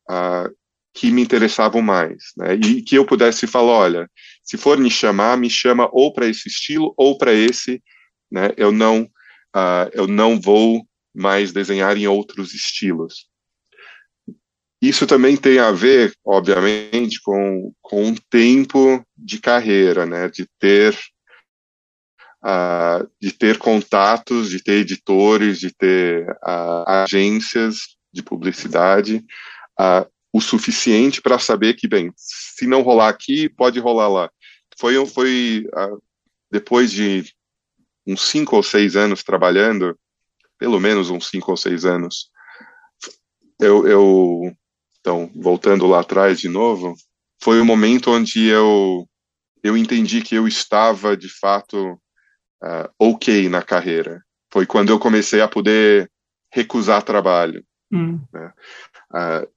uh, 0.09 0.53
que 0.93 1.11
me 1.11 1.21
interessavam 1.21 1.81
mais, 1.81 2.31
né? 2.35 2.55
E 2.55 2.81
que 2.81 2.97
eu 2.97 3.05
pudesse 3.05 3.45
falar, 3.45 3.73
olha, 3.73 4.09
se 4.43 4.57
for 4.57 4.77
me 4.77 4.89
chamar, 4.89 5.37
me 5.37 5.49
chama 5.49 5.89
ou 5.91 6.11
para 6.13 6.27
esse 6.27 6.47
estilo 6.47 6.93
ou 6.97 7.17
para 7.17 7.33
esse, 7.33 7.81
né? 8.31 8.49
Eu 8.57 8.71
não, 8.71 9.03
uh, 9.03 9.89
eu 9.93 10.07
não 10.07 10.39
vou 10.39 10.87
mais 11.13 11.51
desenhar 11.51 11.97
em 11.97 12.07
outros 12.07 12.53
estilos. 12.53 13.27
Isso 14.81 15.07
também 15.07 15.35
tem 15.35 15.57
a 15.57 15.71
ver, 15.71 16.13
obviamente, 16.23 17.19
com, 17.23 17.73
com 17.81 18.05
um 18.05 18.15
tempo 18.29 19.03
de 19.17 19.39
carreira, 19.39 20.05
né? 20.05 20.29
De 20.29 20.47
ter 20.59 20.95
uh, 22.43 23.09
de 23.19 23.31
ter 23.31 23.57
contatos, 23.57 24.49
de 24.49 24.61
ter 24.61 24.79
editores, 24.79 25.59
de 25.59 25.71
ter 25.73 26.29
uh, 26.29 26.83
agências 26.87 27.97
de 28.13 28.21
publicidade, 28.21 29.25
uh, 29.79 30.09
o 30.31 30.39
suficiente 30.39 31.21
para 31.21 31.39
saber 31.39 31.73
que, 31.73 31.87
bem, 31.87 32.11
se 32.15 32.67
não 32.67 32.81
rolar 32.81 33.09
aqui, 33.09 33.49
pode 33.49 33.79
rolar 33.79 34.07
lá. 34.07 34.31
Foi, 34.77 35.03
foi 35.07 35.65
depois 36.51 36.91
de 36.91 37.25
uns 38.05 38.21
cinco 38.29 38.55
ou 38.55 38.63
seis 38.63 38.95
anos 38.95 39.23
trabalhando, 39.23 39.97
pelo 40.59 40.79
menos 40.79 41.09
uns 41.09 41.27
cinco 41.27 41.51
ou 41.51 41.57
seis 41.57 41.83
anos, 41.83 42.29
eu, 43.59 43.87
eu 43.87 44.55
então, 45.07 45.31
voltando 45.33 45.87
lá 45.87 46.01
atrás 46.01 46.37
de 46.37 46.49
novo, 46.49 46.93
foi 47.41 47.61
o 47.61 47.65
momento 47.65 48.11
onde 48.11 48.45
eu, 48.45 49.07
eu 49.63 49.77
entendi 49.77 50.21
que 50.21 50.35
eu 50.35 50.45
estava, 50.45 51.15
de 51.15 51.29
fato, 51.29 51.93
uh, 52.61 52.89
ok 52.99 53.47
na 53.47 53.61
carreira. 53.61 54.21
Foi 54.51 54.65
quando 54.65 54.89
eu 54.89 54.99
comecei 54.99 55.39
a 55.39 55.47
poder 55.47 56.11
recusar 56.53 57.03
trabalho. 57.03 57.63
Hum. 57.89 58.19
Né? 58.33 58.51
Uh, 59.13 59.47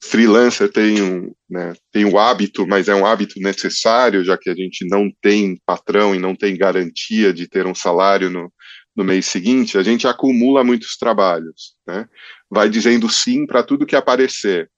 freelancer 0.00 0.70
tem 0.70 1.02
um, 1.02 1.34
né, 1.50 1.72
tem 1.90 2.04
um 2.04 2.16
hábito, 2.16 2.64
mas 2.64 2.86
é 2.86 2.94
um 2.94 3.04
hábito 3.04 3.40
necessário, 3.40 4.22
já 4.22 4.38
que 4.38 4.48
a 4.48 4.54
gente 4.54 4.86
não 4.86 5.10
tem 5.20 5.60
patrão 5.66 6.14
e 6.14 6.20
não 6.20 6.36
tem 6.36 6.56
garantia 6.56 7.32
de 7.32 7.48
ter 7.48 7.66
um 7.66 7.74
salário 7.74 8.30
no, 8.30 8.52
no 8.94 9.02
mês 9.02 9.26
seguinte, 9.26 9.76
a 9.76 9.82
gente 9.82 10.06
acumula 10.06 10.62
muitos 10.62 10.96
trabalhos, 10.96 11.74
né? 11.84 12.08
Vai 12.48 12.70
dizendo 12.70 13.10
sim 13.10 13.44
para 13.44 13.64
tudo 13.64 13.84
que 13.84 13.96
aparecer. 13.96 14.70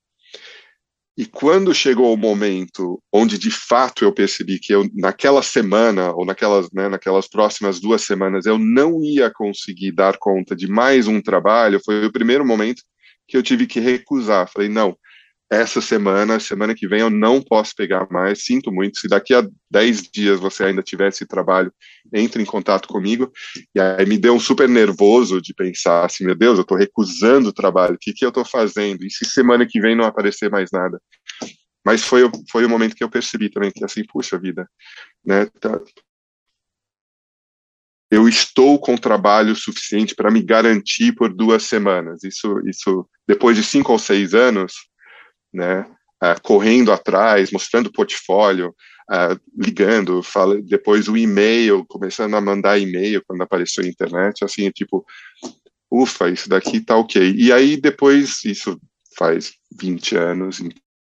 E 1.15 1.27
quando 1.27 1.75
chegou 1.75 2.11
o 2.11 2.17
momento 2.17 2.99
onde 3.13 3.37
de 3.37 3.51
fato 3.51 4.03
eu 4.03 4.11
percebi 4.11 4.57
que 4.59 4.73
eu 4.73 4.89
naquela 4.95 5.43
semana 5.43 6.11
ou 6.11 6.25
naquelas, 6.25 6.71
né, 6.73 6.89
naquelas 6.89 7.27
próximas 7.27 7.79
duas 7.79 8.01
semanas 8.01 8.47
eu 8.47 8.57
não 8.57 9.03
ia 9.03 9.29
conseguir 9.29 9.91
dar 9.91 10.17
conta 10.17 10.55
de 10.55 10.67
mais 10.67 11.07
um 11.07 11.21
trabalho, 11.21 11.79
foi 11.85 12.05
o 12.05 12.11
primeiro 12.11 12.43
momento 12.43 12.81
que 13.27 13.37
eu 13.37 13.43
tive 13.43 13.67
que 13.67 13.79
recusar. 13.79 14.49
Falei, 14.51 14.69
não, 14.69 14.97
essa 15.53 15.81
semana, 15.81 16.39
semana 16.39 16.73
que 16.73 16.87
vem 16.87 17.01
eu 17.01 17.09
não 17.09 17.41
posso 17.41 17.75
pegar 17.75 18.07
mais, 18.09 18.43
sinto 18.43 18.71
muito. 18.71 18.99
Se 18.99 19.07
daqui 19.07 19.33
a 19.33 19.47
10 19.69 20.09
dias 20.11 20.39
você 20.39 20.65
ainda 20.65 20.81
tiver 20.81 21.09
esse 21.09 21.25
trabalho, 21.25 21.73
entre 22.13 22.41
em 22.41 22.45
contato 22.45 22.87
comigo. 22.87 23.31
E 23.75 23.79
aí 23.79 24.05
me 24.05 24.17
deu 24.17 24.33
um 24.33 24.39
super 24.39 24.67
nervoso 24.67 25.41
de 25.41 25.53
pensar 25.53 26.05
assim, 26.05 26.25
meu 26.25 26.35
Deus, 26.35 26.57
eu 26.57 26.63
estou 26.63 26.77
recusando 26.77 27.49
o 27.49 27.53
trabalho, 27.53 27.95
o 27.95 27.99
que, 27.99 28.13
que 28.13 28.25
eu 28.25 28.29
estou 28.29 28.45
fazendo? 28.45 29.05
E 29.05 29.11
se 29.11 29.25
semana 29.25 29.65
que 29.65 29.79
vem 29.79 29.95
não 29.95 30.05
aparecer 30.05 30.49
mais 30.49 30.69
nada? 30.71 31.01
Mas 31.85 32.03
foi, 32.03 32.21
foi 32.51 32.65
o 32.65 32.69
momento 32.69 32.95
que 32.95 33.03
eu 33.03 33.09
percebi 33.09 33.49
também 33.49 33.71
que 33.71 33.83
assim, 33.83 34.03
puxa 34.05 34.39
vida, 34.39 34.67
né, 35.25 35.45
tá, 35.59 35.81
eu 38.13 38.29
estou 38.29 38.79
com 38.79 38.95
trabalho 38.95 39.55
suficiente 39.55 40.13
para 40.13 40.29
me 40.29 40.39
garantir 40.43 41.13
por 41.13 41.33
duas 41.33 41.63
semanas. 41.63 42.23
Isso, 42.23 42.61
isso, 42.67 43.09
depois 43.27 43.57
de 43.57 43.63
cinco 43.63 43.91
ou 43.91 43.97
seis 43.97 44.35
anos, 44.35 44.73
né, 45.53 45.81
uh, 46.23 46.41
correndo 46.41 46.91
atrás, 46.91 47.51
mostrando 47.51 47.91
portfólio, 47.91 48.75
uh, 49.11 49.39
ligando, 49.57 50.23
fala, 50.23 50.61
depois 50.61 51.07
o 51.07 51.17
e-mail, 51.17 51.85
começando 51.85 52.35
a 52.35 52.41
mandar 52.41 52.79
e-mail 52.79 53.21
quando 53.27 53.41
apareceu 53.41 53.83
a 53.83 53.87
internet, 53.87 54.43
assim, 54.43 54.69
tipo, 54.71 55.05
ufa, 55.91 56.29
isso 56.29 56.49
daqui 56.49 56.79
tá 56.81 56.97
ok. 56.97 57.33
E 57.37 57.51
aí 57.51 57.77
depois, 57.77 58.43
isso 58.43 58.79
faz 59.17 59.53
20 59.79 60.15
anos, 60.15 60.59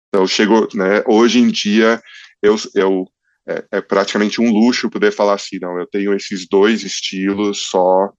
então 0.07 0.25
chegou, 0.25 0.67
né, 0.73 1.03
hoje 1.05 1.39
em 1.39 1.47
dia, 1.47 2.01
eu, 2.41 2.55
eu 2.73 3.05
é, 3.47 3.65
é 3.71 3.81
praticamente 3.81 4.39
um 4.39 4.51
luxo 4.51 4.89
poder 4.89 5.11
falar 5.11 5.33
assim, 5.33 5.57
não, 5.59 5.79
eu 5.79 5.87
tenho 5.87 6.13
esses 6.15 6.47
dois 6.47 6.83
estilos 6.83 7.65
só, 7.67 8.11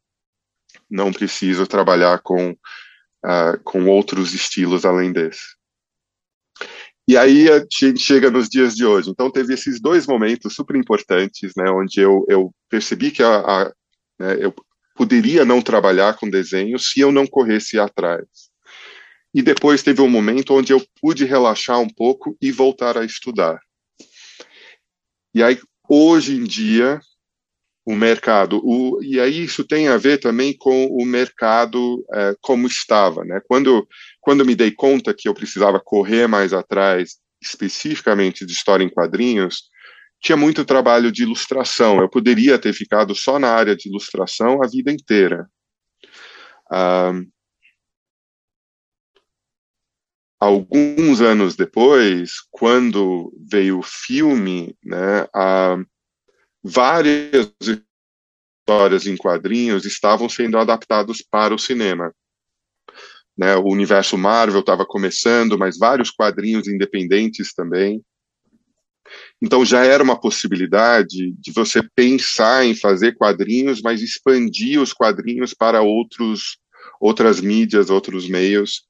não 0.90 1.12
preciso 1.12 1.66
trabalhar 1.66 2.20
com, 2.20 2.50
uh, 2.50 3.62
com 3.64 3.86
outros 3.86 4.34
estilos 4.34 4.84
além 4.84 5.12
desse. 5.12 5.59
E 7.10 7.16
aí 7.16 7.46
chega 7.98 8.30
nos 8.30 8.48
dias 8.48 8.76
de 8.76 8.86
hoje. 8.86 9.10
Então 9.10 9.28
teve 9.32 9.52
esses 9.52 9.80
dois 9.80 10.06
momentos 10.06 10.54
super 10.54 10.76
importantes, 10.76 11.50
né, 11.56 11.68
onde 11.68 11.98
eu, 12.00 12.24
eu 12.28 12.54
percebi 12.68 13.10
que 13.10 13.20
a, 13.20 13.38
a 13.40 13.72
né, 14.16 14.36
eu 14.38 14.54
poderia 14.94 15.44
não 15.44 15.60
trabalhar 15.60 16.16
com 16.16 16.30
desenho 16.30 16.78
se 16.78 17.00
eu 17.00 17.10
não 17.10 17.26
corresse 17.26 17.80
atrás. 17.80 18.28
E 19.34 19.42
depois 19.42 19.82
teve 19.82 20.00
um 20.00 20.08
momento 20.08 20.54
onde 20.54 20.72
eu 20.72 20.80
pude 21.02 21.24
relaxar 21.24 21.80
um 21.80 21.88
pouco 21.88 22.36
e 22.40 22.52
voltar 22.52 22.96
a 22.96 23.04
estudar. 23.04 23.58
E 25.34 25.42
aí 25.42 25.58
hoje 25.88 26.36
em 26.36 26.44
dia 26.44 27.00
o 27.90 27.96
mercado. 27.96 28.60
O, 28.62 29.02
e 29.02 29.18
aí 29.18 29.44
isso 29.44 29.64
tem 29.64 29.88
a 29.88 29.96
ver 29.96 30.18
também 30.18 30.56
com 30.56 30.86
o 30.86 31.04
mercado 31.04 32.04
é, 32.14 32.36
como 32.40 32.66
estava. 32.66 33.24
Né? 33.24 33.40
Quando, 33.48 33.86
quando 34.20 34.46
me 34.46 34.54
dei 34.54 34.70
conta 34.70 35.12
que 35.12 35.28
eu 35.28 35.34
precisava 35.34 35.80
correr 35.80 36.28
mais 36.28 36.52
atrás, 36.52 37.16
especificamente 37.42 38.46
de 38.46 38.52
história 38.52 38.84
em 38.84 38.88
quadrinhos, 38.88 39.64
tinha 40.20 40.36
muito 40.36 40.64
trabalho 40.64 41.10
de 41.10 41.22
ilustração. 41.22 42.00
Eu 42.00 42.08
poderia 42.08 42.58
ter 42.58 42.72
ficado 42.72 43.14
só 43.14 43.38
na 43.38 43.48
área 43.48 43.74
de 43.74 43.88
ilustração 43.88 44.62
a 44.62 44.68
vida 44.68 44.92
inteira. 44.92 45.48
Alguns 50.38 51.20
anos 51.20 51.56
depois, 51.56 52.34
quando 52.50 53.32
veio 53.50 53.80
o 53.80 53.82
filme, 53.82 54.76
né, 54.84 55.26
várias 56.62 57.52
histórias 57.60 59.06
em 59.06 59.16
quadrinhos 59.16 59.84
estavam 59.84 60.28
sendo 60.28 60.58
adaptados 60.58 61.22
para 61.22 61.54
o 61.54 61.58
cinema. 61.58 62.14
Né, 63.36 63.56
o 63.56 63.68
universo 63.68 64.18
Marvel 64.18 64.60
estava 64.60 64.84
começando, 64.84 65.58
mas 65.58 65.78
vários 65.78 66.10
quadrinhos 66.10 66.68
independentes 66.68 67.54
também. 67.54 68.04
Então 69.42 69.64
já 69.64 69.84
era 69.84 70.02
uma 70.02 70.20
possibilidade 70.20 71.32
de 71.32 71.52
você 71.52 71.82
pensar 71.94 72.64
em 72.64 72.74
fazer 72.74 73.16
quadrinhos, 73.16 73.80
mas 73.80 74.02
expandir 74.02 74.80
os 74.80 74.92
quadrinhos 74.92 75.54
para 75.54 75.80
outros 75.80 76.58
outras 77.00 77.40
mídias, 77.40 77.88
outros 77.88 78.28
meios 78.28 78.82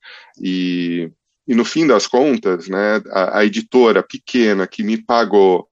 e, 0.42 1.08
e 1.46 1.54
no 1.54 1.64
fim 1.64 1.86
das 1.86 2.08
contas, 2.08 2.68
né, 2.68 3.00
a, 3.12 3.38
a 3.38 3.44
editora 3.44 4.02
pequena 4.02 4.66
que 4.66 4.82
me 4.82 5.00
pagou 5.00 5.69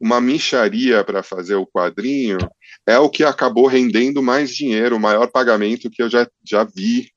uma 0.00 0.20
micharia 0.20 1.04
para 1.04 1.22
fazer 1.22 1.56
o 1.56 1.66
quadrinho 1.66 2.38
é 2.86 2.98
o 2.98 3.10
que 3.10 3.22
acabou 3.22 3.66
rendendo 3.66 4.22
mais 4.22 4.54
dinheiro, 4.54 4.96
o 4.96 5.00
maior 5.00 5.26
pagamento 5.30 5.90
que 5.90 6.02
eu 6.02 6.08
já, 6.08 6.26
já 6.44 6.64
vi, 6.64 7.12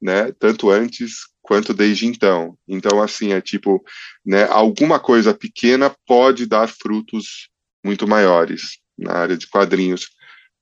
né, 0.00 0.30
tanto 0.38 0.70
antes 0.70 1.20
quanto 1.40 1.72
desde 1.72 2.06
então. 2.06 2.58
Então, 2.68 3.00
assim, 3.00 3.32
é 3.32 3.40
tipo, 3.40 3.82
né, 4.24 4.44
alguma 4.44 5.00
coisa 5.00 5.32
pequena 5.32 5.94
pode 6.06 6.44
dar 6.44 6.68
frutos 6.68 7.48
muito 7.82 8.06
maiores 8.06 8.78
na 8.98 9.12
área 9.12 9.36
de 9.36 9.48
quadrinhos. 9.48 10.08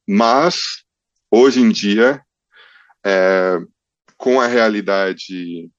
Mas, 0.06 0.84
hoje 1.30 1.60
em 1.60 1.70
dia, 1.70 2.22
é, 3.04 3.58
com 4.16 4.40
a 4.40 4.46
realidade 4.46 5.70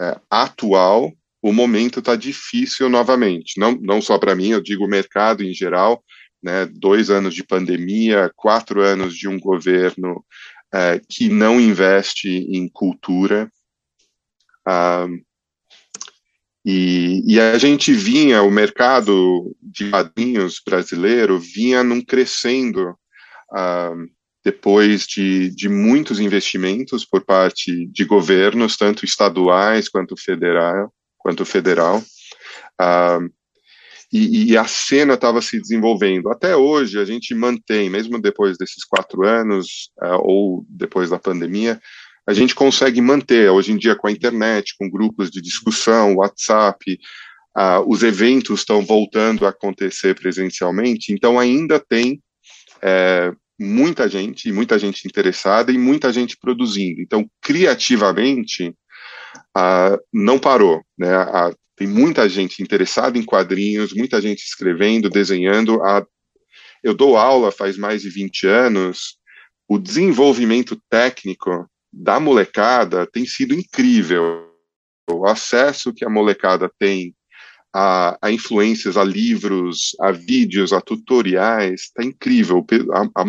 é, 0.00 0.18
atual, 0.30 1.12
o 1.42 1.52
momento 1.52 1.98
está 1.98 2.14
difícil 2.14 2.88
novamente. 2.88 3.58
Não, 3.58 3.72
não 3.72 4.00
só 4.00 4.16
para 4.16 4.34
mim, 4.34 4.50
eu 4.50 4.62
digo 4.62 4.84
o 4.84 4.88
mercado 4.88 5.42
em 5.42 5.52
geral. 5.52 6.02
Né, 6.40 6.66
dois 6.66 7.08
anos 7.08 7.34
de 7.34 7.44
pandemia, 7.44 8.32
quatro 8.34 8.82
anos 8.82 9.16
de 9.16 9.28
um 9.28 9.38
governo 9.38 10.24
é, 10.74 11.00
que 11.08 11.28
não 11.28 11.60
investe 11.60 12.28
em 12.28 12.68
cultura. 12.68 13.48
Ah, 14.66 15.06
e, 16.64 17.22
e, 17.26 17.40
a 17.40 17.58
gente 17.58 17.92
vinha, 17.92 18.42
o 18.42 18.50
mercado 18.50 19.54
de 19.60 19.90
quadrinhos 19.90 20.60
brasileiro 20.64 21.38
vinha 21.38 21.84
num 21.84 22.00
crescendo 22.00 22.96
ah, 23.52 23.94
depois 24.44 25.06
de, 25.06 25.48
de 25.50 25.68
muitos 25.68 26.18
investimentos 26.18 27.04
por 27.04 27.24
parte 27.24 27.86
de 27.86 28.04
governos, 28.04 28.76
tanto 28.76 29.04
estaduais 29.04 29.88
quanto 29.88 30.16
federal, 30.16 30.92
quanto 31.22 31.44
federal. 31.44 32.02
Ah, 32.78 33.20
e, 34.12 34.52
e, 34.52 34.56
a 34.58 34.66
cena 34.66 35.14
estava 35.14 35.40
se 35.40 35.58
desenvolvendo. 35.58 36.28
Até 36.28 36.54
hoje, 36.54 36.98
a 36.98 37.04
gente 37.04 37.34
mantém, 37.34 37.88
mesmo 37.88 38.20
depois 38.20 38.58
desses 38.58 38.84
quatro 38.84 39.26
anos, 39.26 39.90
uh, 40.02 40.20
ou 40.20 40.66
depois 40.68 41.08
da 41.08 41.18
pandemia, 41.18 41.80
a 42.26 42.34
gente 42.34 42.54
consegue 42.54 43.00
manter, 43.00 43.50
hoje 43.50 43.72
em 43.72 43.78
dia, 43.78 43.96
com 43.96 44.06
a 44.06 44.12
internet, 44.12 44.74
com 44.78 44.90
grupos 44.90 45.30
de 45.30 45.40
discussão, 45.40 46.16
WhatsApp, 46.16 46.98
uh, 47.56 47.88
os 47.88 48.02
eventos 48.02 48.60
estão 48.60 48.84
voltando 48.84 49.46
a 49.46 49.48
acontecer 49.48 50.14
presencialmente, 50.14 51.10
então 51.10 51.38
ainda 51.38 51.80
tem 51.80 52.22
é, 52.82 53.32
muita 53.58 54.08
gente, 54.08 54.52
muita 54.52 54.78
gente 54.78 55.06
interessada 55.06 55.72
e 55.72 55.78
muita 55.78 56.12
gente 56.12 56.36
produzindo. 56.36 57.00
Então, 57.00 57.28
criativamente, 57.40 58.74
não 60.12 60.38
parou. 60.38 60.82
Né? 60.98 61.08
Tem 61.76 61.86
muita 61.86 62.28
gente 62.28 62.62
interessada 62.62 63.18
em 63.18 63.24
quadrinhos, 63.24 63.92
muita 63.92 64.20
gente 64.20 64.40
escrevendo, 64.40 65.10
desenhando. 65.10 65.80
Eu 66.82 66.94
dou 66.94 67.16
aula 67.16 67.50
faz 67.50 67.76
mais 67.76 68.02
de 68.02 68.10
20 68.10 68.46
anos. 68.46 69.16
O 69.68 69.78
desenvolvimento 69.78 70.80
técnico 70.90 71.68
da 71.92 72.18
molecada 72.20 73.06
tem 73.06 73.26
sido 73.26 73.54
incrível. 73.54 74.48
O 75.10 75.26
acesso 75.26 75.92
que 75.92 76.04
a 76.04 76.10
molecada 76.10 76.70
tem 76.78 77.14
a, 77.74 78.18
a 78.20 78.30
influências, 78.30 78.96
a 78.96 79.04
livros, 79.04 79.96
a 80.00 80.12
vídeos, 80.12 80.72
a 80.72 80.80
tutoriais, 80.80 81.82
está 81.82 82.04
incrível. 82.04 82.64
A, 82.92 83.22
a, 83.22 83.24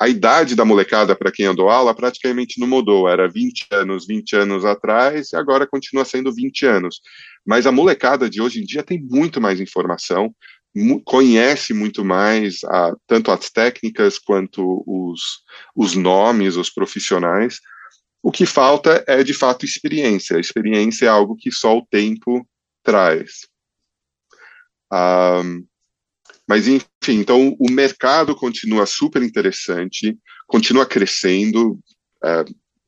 a, 0.00 0.08
idade 0.08 0.54
da 0.54 0.64
molecada 0.64 1.16
para 1.16 1.32
quem 1.32 1.46
andou 1.46 1.70
aula 1.70 1.94
praticamente 1.94 2.60
não 2.60 2.66
mudou, 2.66 3.08
era 3.08 3.28
20 3.28 3.66
anos, 3.72 4.06
20 4.06 4.36
anos 4.36 4.64
atrás, 4.64 5.32
e 5.32 5.36
agora 5.36 5.66
continua 5.66 6.04
sendo 6.04 6.34
20 6.34 6.66
anos. 6.66 7.00
Mas 7.44 7.66
a 7.66 7.72
molecada 7.72 8.28
de 8.28 8.42
hoje 8.42 8.60
em 8.60 8.64
dia 8.64 8.82
tem 8.82 9.02
muito 9.02 9.40
mais 9.40 9.60
informação, 9.60 10.34
conhece 11.04 11.72
muito 11.72 12.04
mais 12.04 12.62
a, 12.64 12.92
tanto 13.06 13.30
as 13.30 13.48
técnicas 13.48 14.18
quanto 14.18 14.84
os, 14.86 15.20
os 15.74 15.94
nomes, 15.94 16.56
os 16.56 16.68
profissionais. 16.68 17.60
O 18.22 18.30
que 18.30 18.44
falta 18.44 19.02
é, 19.06 19.22
de 19.22 19.32
fato, 19.32 19.64
experiência. 19.64 20.36
A 20.36 20.40
experiência 20.40 21.06
é 21.06 21.08
algo 21.08 21.36
que 21.36 21.50
só 21.50 21.78
o 21.78 21.86
tempo 21.86 22.46
traz. 22.82 23.46
Mas, 26.48 26.68
enfim, 26.68 26.84
então 27.18 27.56
o 27.58 27.70
mercado 27.70 28.34
continua 28.36 28.86
super 28.86 29.22
interessante, 29.22 30.16
continua 30.46 30.86
crescendo. 30.86 31.78
É, 32.24 32.44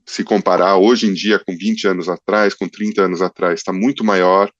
se 0.09 0.25
comparar 0.25 0.77
hoje 0.77 1.07
em 1.07 1.13
dia 1.13 1.39
com 1.39 1.55
20 1.55 1.87
anos 1.87 2.09
atrás, 2.09 2.55
com 2.55 2.67
30 2.67 3.03
anos 3.03 3.21
atrás, 3.21 3.61
está 3.61 3.75
muito 3.75 4.03
maior, 4.03 4.51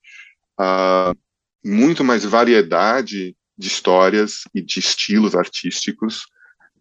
uh, 0.59 1.17
muito 1.65 2.03
mais 2.03 2.23
variedade 2.23 3.35
de 3.57 3.67
histórias 3.67 4.43
e 4.53 4.61
de 4.61 4.79
estilos 4.79 5.35
artísticos 5.35 6.21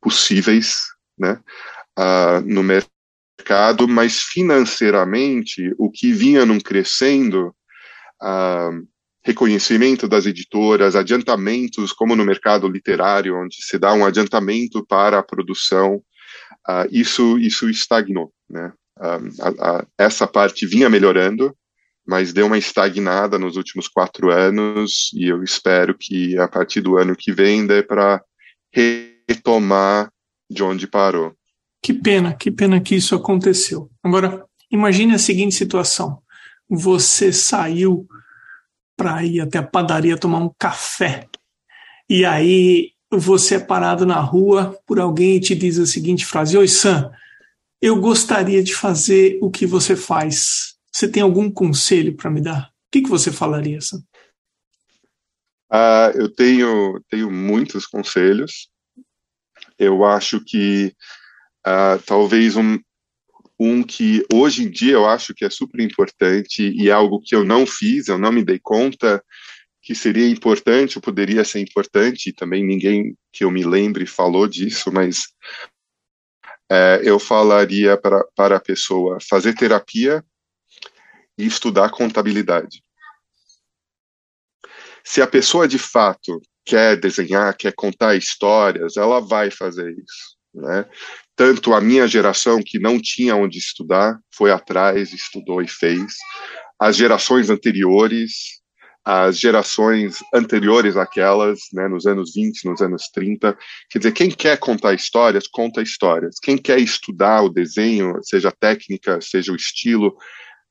possíveis 0.03 0.83
né, 1.19 1.41
uh, 1.99 2.43
no 2.45 2.63
mercado, 2.63 3.89
mas 3.89 4.21
financeiramente 4.21 5.75
o 5.79 5.91
que 5.91 6.13
vinha 6.13 6.45
num 6.45 6.61
crescendo 6.61 7.55
uh, 8.23 8.87
reconhecimento 9.29 10.09
das 10.09 10.25
editoras, 10.25 10.97
adiantamentos, 10.97 11.93
como 11.93 12.17
no 12.17 12.25
mercado 12.25 12.67
literário, 12.67 13.37
onde 13.37 13.57
se 13.61 13.79
dá 13.79 13.93
um 13.93 14.07
adiantamento 14.07 14.85
para 14.87 15.19
a 15.19 15.23
produção, 15.23 15.97
uh, 16.67 16.89
isso, 16.91 17.39
isso 17.39 17.69
estagnou. 17.69 18.33
Né? 18.49 18.73
Uh, 18.99 19.43
a, 19.43 19.49
a, 19.49 19.87
essa 19.99 20.27
parte 20.27 20.67
vinha 20.67 20.89
melhorando, 20.89 21.55
mas 22.07 22.33
deu 22.33 22.47
uma 22.47 22.57
estagnada 22.57 23.39
nos 23.39 23.57
últimos 23.57 23.87
quatro 23.87 24.31
anos, 24.31 25.11
e 25.13 25.27
eu 25.27 25.43
espero 25.43 25.95
que 25.95 26.39
a 26.39 26.49
partir 26.49 26.81
do 26.81 26.97
ano 26.97 27.15
que 27.15 27.31
vem 27.31 27.67
dê 27.67 27.83
para 27.83 28.23
retomar 28.73 30.11
de 30.51 30.63
onde 30.63 30.87
parou. 30.87 31.35
Que 31.83 31.93
pena, 31.93 32.35
que 32.35 32.51
pena 32.51 32.81
que 32.81 32.95
isso 32.95 33.15
aconteceu. 33.15 33.91
Agora, 34.03 34.43
imagine 34.71 35.15
a 35.15 35.19
seguinte 35.19 35.55
situação: 35.55 36.23
você 36.67 37.31
saiu 37.31 38.09
para 38.99 39.25
ir 39.25 39.41
até 39.41 39.59
a 39.59 39.63
padaria 39.63 40.19
tomar 40.19 40.41
um 40.41 40.53
café. 40.59 41.29
E 42.11 42.25
aí 42.25 42.91
você 43.09 43.55
é 43.55 43.61
parado 43.61 44.05
na 44.05 44.19
rua 44.19 44.77
por 44.85 44.99
alguém 44.99 45.37
e 45.37 45.41
te 45.41 45.55
diz 45.55 45.79
a 45.79 45.87
seguinte 45.87 46.27
frase: 46.27 46.59
Oi, 46.59 46.67
Sam, 46.67 47.11
eu 47.81 48.01
gostaria 48.01 48.63
de 48.63 48.75
fazer 48.75 49.39
o 49.41 49.51
que 49.51 49.65
você 49.65 49.95
faz. 49.95 50.77
Você 50.93 51.09
tem 51.09 51.23
algum 51.23 51.49
conselho 51.49 52.17
para 52.17 52.29
me 52.29 52.41
dar? 52.41 52.71
O 52.89 52.91
que, 52.91 53.03
que 53.03 53.09
você 53.09 53.31
falaria, 53.31 53.81
Sam? 53.81 54.03
Uh, 55.71 56.11
eu 56.17 56.35
tenho, 56.35 57.01
tenho 57.09 57.31
muitos 57.31 57.87
conselhos. 57.87 58.69
Eu 59.79 60.05
acho 60.05 60.43
que 60.45 60.93
uh, 61.67 62.03
talvez 62.05 62.57
um, 62.57 62.81
um 63.59 63.83
que 63.83 64.25
hoje 64.33 64.65
em 64.65 64.71
dia 64.71 64.93
eu 64.93 65.07
acho 65.07 65.35
que 65.35 65.45
é 65.45 65.51
super 65.51 65.81
importante 65.81 66.63
e 66.63 66.89
é 66.89 66.93
algo 66.93 67.21
que 67.21 67.35
eu 67.35 67.45
não 67.45 67.67
fiz, 67.67 68.09
eu 68.09 68.19
não 68.19 68.31
me 68.31 68.45
dei 68.45 68.59
conta 68.59 69.23
que 69.83 69.95
seria 69.95 70.29
importante, 70.29 70.99
ou 70.99 71.03
poderia 71.03 71.45
ser 71.45 71.61
importante, 71.61 72.29
e 72.29 72.33
também 72.33 72.65
ninguém 72.65 73.17
que 73.33 73.43
eu 73.43 73.51
me 73.51 73.65
lembre 73.65 74.05
falou 74.07 74.47
disso, 74.47 74.93
mas 74.93 75.29
é, 76.71 77.01
eu 77.03 77.19
falaria 77.19 77.97
para, 77.97 78.23
para 78.37 78.57
a 78.57 78.61
pessoa 78.61 79.19
fazer 79.21 79.55
terapia 79.55 80.23
e 81.39 81.47
estudar 81.47 81.91
contabilidade. 81.91 82.83
Se 85.03 85.23
a 85.23 85.27
pessoa 85.27 85.67
de 85.67 85.79
fato 85.79 86.43
quer 86.67 87.01
desenhar, 87.01 87.57
quer 87.57 87.73
contar 87.73 88.15
histórias, 88.15 88.99
ela 88.99 89.21
vai 89.21 89.51
fazer 89.51 89.91
isso. 89.91 90.38
Né? 90.61 90.85
tanto 91.39 91.73
a 91.73 91.81
minha 91.81 92.09
geração, 92.09 92.61
que 92.61 92.81
não 92.81 93.01
tinha 93.01 93.37
onde 93.37 93.59
estudar, 93.59 94.19
foi 94.35 94.51
atrás, 94.51 95.13
estudou 95.13 95.63
e 95.63 95.69
fez, 95.69 96.15
as 96.77 96.97
gerações 96.97 97.49
anteriores, 97.49 98.59
as 99.05 99.39
gerações 99.39 100.17
anteriores 100.35 100.97
àquelas, 100.97 101.61
né, 101.73 101.87
nos 101.87 102.07
anos 102.07 102.33
20, 102.35 102.65
nos 102.65 102.81
anos 102.81 103.05
30. 103.15 103.57
Quer 103.89 103.99
dizer, 104.01 104.13
quem 104.13 104.31
quer 104.33 104.59
contar 104.59 104.95
histórias, 104.95 105.47
conta 105.47 105.81
histórias. 105.81 106.41
Quem 106.43 106.59
quer 106.59 106.81
estudar 106.81 107.43
o 107.43 107.49
desenho, 107.49 108.15
seja 108.25 108.49
a 108.49 108.53
técnica, 108.53 109.21
seja 109.21 109.53
o 109.53 109.57
estilo, 109.57 110.17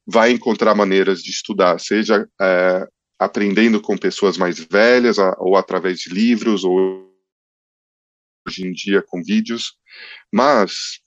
vai 0.05 0.31
encontrar 0.31 0.75
maneiras 0.75 1.23
de 1.23 1.31
estudar, 1.31 1.79
seja 1.79 2.27
é, 2.41 2.85
aprendendo 3.17 3.79
com 3.79 3.97
pessoas 3.97 4.37
mais 4.37 4.59
velhas, 4.59 5.17
ou 5.37 5.55
através 5.55 5.99
de 5.99 6.13
livros, 6.13 6.65
ou 6.65 7.06
hoje 8.47 8.65
em 8.65 8.71
dia 8.71 9.01
com 9.01 9.21
vídeos, 9.21 9.73
mas 10.33 10.99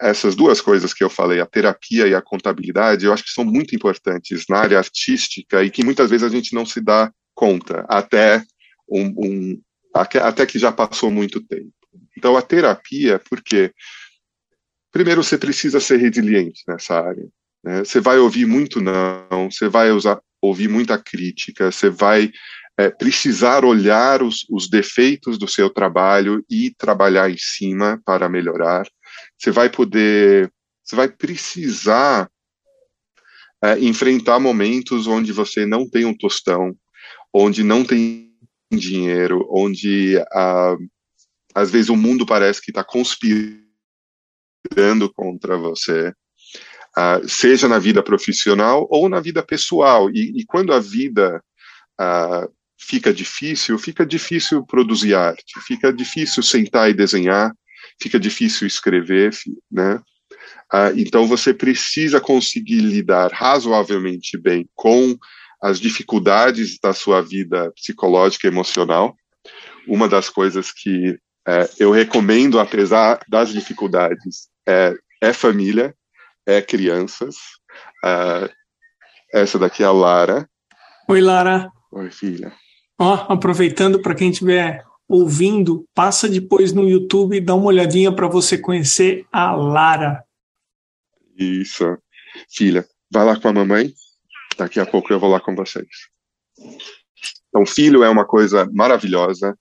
essas 0.00 0.34
duas 0.34 0.60
coisas 0.60 0.92
que 0.92 1.04
eu 1.04 1.08
falei, 1.08 1.40
a 1.40 1.46
terapia 1.46 2.08
e 2.08 2.14
a 2.14 2.20
contabilidade, 2.20 3.06
eu 3.06 3.12
acho 3.12 3.22
que 3.22 3.30
são 3.30 3.44
muito 3.44 3.74
importantes 3.74 4.44
na 4.48 4.58
área 4.58 4.78
artística 4.78 5.62
e 5.62 5.70
que 5.70 5.84
muitas 5.84 6.10
vezes 6.10 6.26
a 6.26 6.28
gente 6.28 6.54
não 6.54 6.66
se 6.66 6.80
dá 6.80 7.12
conta, 7.34 7.84
até, 7.88 8.42
um, 8.90 9.06
um 9.16 9.62
até 9.94 10.44
que 10.44 10.58
já 10.58 10.72
passou 10.72 11.10
muito 11.10 11.40
tempo. 11.40 11.72
Então, 12.16 12.36
a 12.36 12.42
terapia, 12.42 13.20
porque, 13.30 13.72
primeiro, 14.90 15.22
você 15.22 15.38
precisa 15.38 15.78
ser 15.78 15.98
resiliente 15.98 16.62
nessa 16.66 16.98
área. 17.00 17.26
Né? 17.62 17.84
Você 17.84 18.00
vai 18.00 18.18
ouvir 18.18 18.46
muito 18.46 18.80
não, 18.80 19.50
você 19.50 19.68
vai 19.68 19.92
usar, 19.92 20.20
ouvir 20.40 20.68
muita 20.68 20.98
crítica, 20.98 21.70
você 21.70 21.88
vai 21.88 22.30
é, 22.78 22.90
precisar 22.90 23.64
olhar 23.64 24.22
os, 24.22 24.46
os 24.50 24.68
defeitos 24.68 25.38
do 25.38 25.46
seu 25.46 25.68
trabalho 25.68 26.44
e 26.48 26.74
trabalhar 26.74 27.30
em 27.30 27.36
cima 27.38 28.00
para 28.04 28.28
melhorar. 28.28 28.86
Você 29.38 29.50
vai 29.50 29.68
poder, 29.68 30.50
você 30.82 30.96
vai 30.96 31.08
precisar 31.08 32.30
é, 33.62 33.78
enfrentar 33.78 34.40
momentos 34.40 35.06
onde 35.06 35.32
você 35.32 35.66
não 35.66 35.88
tem 35.88 36.04
um 36.04 36.16
tostão, 36.16 36.74
onde 37.32 37.62
não 37.62 37.84
tem 37.84 38.32
dinheiro, 38.72 39.46
onde 39.50 40.16
ah, 40.32 40.76
às 41.54 41.70
vezes 41.70 41.90
o 41.90 41.96
mundo 41.96 42.24
parece 42.26 42.60
que 42.60 42.70
está 42.70 42.82
conspirando 42.82 43.62
contra 45.14 45.56
você. 45.56 46.12
Uh, 46.94 47.26
seja 47.26 47.68
na 47.68 47.78
vida 47.78 48.02
profissional 48.02 48.86
ou 48.90 49.08
na 49.08 49.18
vida 49.18 49.42
pessoal. 49.42 50.10
E, 50.10 50.40
e 50.40 50.44
quando 50.44 50.74
a 50.74 50.78
vida 50.78 51.42
uh, 51.98 52.52
fica 52.82 53.12
difícil, 53.12 53.78
fica 53.78 54.04
difícil 54.04 54.64
produzir 54.66 55.14
arte, 55.14 55.60
fica 55.66 55.92
difícil 55.92 56.42
sentar 56.42 56.90
e 56.90 56.94
desenhar, 56.94 57.52
fica 58.00 58.18
difícil 58.18 58.66
escrever, 58.66 59.32
né? 59.70 60.00
Ah, 60.70 60.90
então 60.96 61.26
você 61.26 61.54
precisa 61.54 62.20
conseguir 62.20 62.80
lidar 62.80 63.30
razoavelmente 63.32 64.36
bem 64.38 64.68
com 64.74 65.16
as 65.62 65.78
dificuldades 65.78 66.78
da 66.82 66.92
sua 66.92 67.20
vida 67.20 67.70
psicológica 67.72 68.46
e 68.46 68.50
emocional. 68.50 69.14
Uma 69.86 70.08
das 70.08 70.28
coisas 70.28 70.72
que 70.72 71.18
é, 71.46 71.68
eu 71.78 71.90
recomendo, 71.92 72.58
apesar 72.58 73.20
das 73.28 73.52
dificuldades, 73.52 74.48
é, 74.66 74.94
é 75.20 75.32
família, 75.32 75.94
é 76.46 76.60
crianças. 76.60 77.36
Ah, 78.04 78.48
essa 79.32 79.58
daqui 79.58 79.82
é 79.82 79.86
a 79.86 79.92
Lara. 79.92 80.48
Oi, 81.08 81.20
Lara. 81.20 81.70
Oi, 81.92 82.10
filha. 82.10 82.52
Aproveitando 83.28 84.00
para 84.00 84.14
quem 84.14 84.30
estiver 84.30 84.84
ouvindo, 85.08 85.84
passa 85.94 86.28
depois 86.28 86.72
no 86.72 86.88
YouTube 86.88 87.36
e 87.36 87.40
dá 87.40 87.54
uma 87.54 87.66
olhadinha 87.66 88.12
para 88.12 88.28
você 88.28 88.56
conhecer 88.56 89.26
a 89.32 89.52
Lara. 89.52 90.24
Isso. 91.36 91.98
Filha, 92.50 92.86
vai 93.10 93.24
lá 93.24 93.38
com 93.38 93.48
a 93.48 93.52
mamãe, 93.52 93.92
daqui 94.56 94.80
a 94.80 94.86
pouco 94.86 95.12
eu 95.12 95.20
vou 95.20 95.30
lá 95.30 95.40
com 95.40 95.54
vocês. 95.54 95.86
Então, 97.48 97.66
filho 97.66 98.02
é 98.02 98.08
uma 98.08 98.24
coisa 98.24 98.66
maravilhosa, 98.72 99.52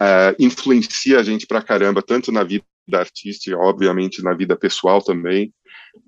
uh, 0.00 0.36
influencia 0.38 1.18
a 1.18 1.22
gente 1.22 1.46
pra 1.46 1.62
caramba, 1.62 2.02
tanto 2.02 2.30
na 2.30 2.44
vida 2.44 2.64
artística, 2.92 3.56
obviamente 3.56 4.22
na 4.22 4.34
vida 4.34 4.56
pessoal 4.56 5.02
também. 5.02 5.52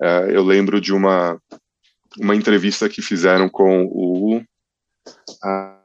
Uh, 0.01 0.31
eu 0.31 0.45
lembro 0.45 0.81
de 0.81 0.93
uma, 0.93 1.41
uma 2.21 2.37
entrevista 2.37 2.89
que 2.89 3.03
fizeram 3.03 3.49
com 3.49 3.85
o, 3.87 4.37
uh, 4.39 5.82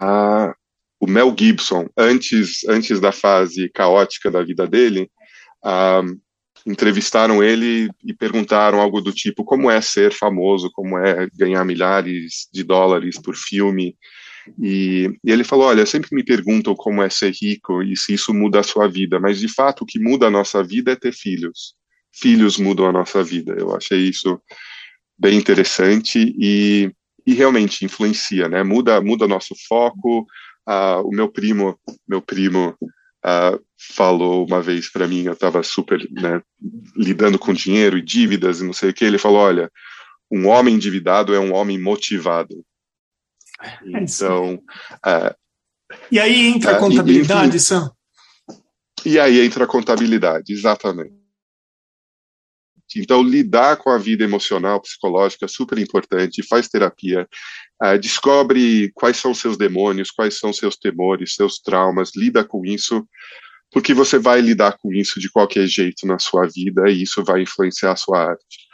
o 0.00 1.06
Mel 1.06 1.34
Gibson, 1.38 1.88
antes, 1.96 2.64
antes 2.68 3.00
da 3.00 3.12
fase 3.12 3.68
caótica 3.68 4.30
da 4.30 4.42
vida 4.42 4.66
dele, 4.66 5.10
entrevistaram 6.66 7.42
ele 7.42 7.88
e 8.04 8.12
perguntaram 8.12 8.80
algo 8.80 9.00
do 9.00 9.12
tipo 9.12 9.44
como 9.44 9.70
é 9.70 9.80
ser 9.80 10.12
famoso, 10.12 10.70
como 10.72 10.98
é 10.98 11.28
ganhar 11.34 11.64
milhares 11.64 12.48
de 12.52 12.64
dólares 12.64 13.20
por 13.20 13.36
filme. 13.36 13.96
E, 14.60 15.10
e, 15.24 15.30
ele 15.30 15.44
falou: 15.44 15.66
Olha, 15.66 15.86
sempre 15.86 16.14
me 16.14 16.24
perguntam 16.24 16.74
como 16.74 17.02
é 17.02 17.08
ser 17.08 17.32
rico 17.32 17.82
e 17.82 17.96
se 17.96 18.14
isso 18.14 18.34
muda 18.34 18.60
a 18.60 18.64
sua 18.64 18.88
vida, 18.88 19.20
mas 19.20 19.38
de 19.38 19.48
fato 19.48 19.82
o 19.82 19.86
que 19.86 19.98
muda 19.98 20.26
a 20.26 20.30
nossa 20.30 20.62
vida 20.62 20.92
é 20.92 20.96
ter 20.96 21.12
filhos. 21.12 21.74
Filhos 22.12 22.56
mudam 22.58 22.86
a 22.86 22.92
nossa 22.92 23.22
vida. 23.22 23.54
Eu 23.58 23.74
achei 23.74 24.08
isso 24.08 24.40
bem 25.18 25.38
interessante 25.38 26.34
e, 26.38 26.90
e 27.26 27.34
realmente 27.34 27.84
influencia, 27.84 28.48
né? 28.48 28.62
Muda, 28.62 29.00
muda 29.00 29.26
nosso 29.26 29.54
foco. 29.68 30.26
Uh, 30.68 31.02
o 31.04 31.10
meu 31.10 31.28
primo, 31.28 31.78
meu 32.08 32.22
primo 32.22 32.76
uh, 32.80 33.60
falou 33.94 34.46
uma 34.46 34.62
vez 34.62 34.90
para 34.90 35.08
mim, 35.08 35.24
eu 35.24 35.32
estava 35.32 35.62
super 35.62 36.06
né, 36.10 36.40
lidando 36.96 37.38
com 37.38 37.52
dinheiro 37.52 37.98
e 37.98 38.02
dívidas 38.02 38.60
e 38.60 38.64
não 38.64 38.72
sei 38.72 38.90
o 38.90 38.94
que. 38.94 39.04
Ele 39.04 39.18
falou: 39.18 39.38
Olha, 39.38 39.70
um 40.30 40.46
homem 40.46 40.74
endividado 40.74 41.34
é 41.34 41.40
um 41.40 41.52
homem 41.54 41.80
motivado. 41.80 42.64
É 43.60 44.00
então. 44.00 44.54
Uh, 45.04 45.34
e 46.10 46.20
aí 46.20 46.46
entra 46.46 46.76
a 46.76 46.78
contabilidade, 46.78 47.58
Sam? 47.58 47.90
E 49.04 49.18
aí 49.18 49.40
entra 49.40 49.64
a 49.64 49.68
contabilidade, 49.68 50.52
exatamente. 50.52 51.14
Então, 53.00 53.22
lidar 53.22 53.76
com 53.76 53.90
a 53.90 53.98
vida 53.98 54.24
emocional, 54.24 54.80
psicológica 54.80 55.44
é 55.44 55.48
super 55.48 55.78
importante, 55.78 56.46
faz 56.46 56.68
terapia, 56.68 57.28
uh, 57.82 57.98
descobre 57.98 58.90
quais 58.94 59.16
são 59.16 59.34
seus 59.34 59.56
demônios, 59.56 60.10
quais 60.10 60.38
são 60.38 60.52
seus 60.52 60.76
temores, 60.76 61.34
seus 61.34 61.58
traumas, 61.58 62.12
lida 62.16 62.44
com 62.44 62.64
isso, 62.64 63.06
porque 63.70 63.92
você 63.92 64.18
vai 64.18 64.40
lidar 64.40 64.78
com 64.78 64.92
isso 64.92 65.20
de 65.20 65.30
qualquer 65.30 65.66
jeito 65.66 66.06
na 66.06 66.18
sua 66.18 66.46
vida 66.46 66.88
e 66.88 67.02
isso 67.02 67.22
vai 67.24 67.42
influenciar 67.42 67.92
a 67.92 67.96
sua 67.96 68.30
arte. 68.30 68.66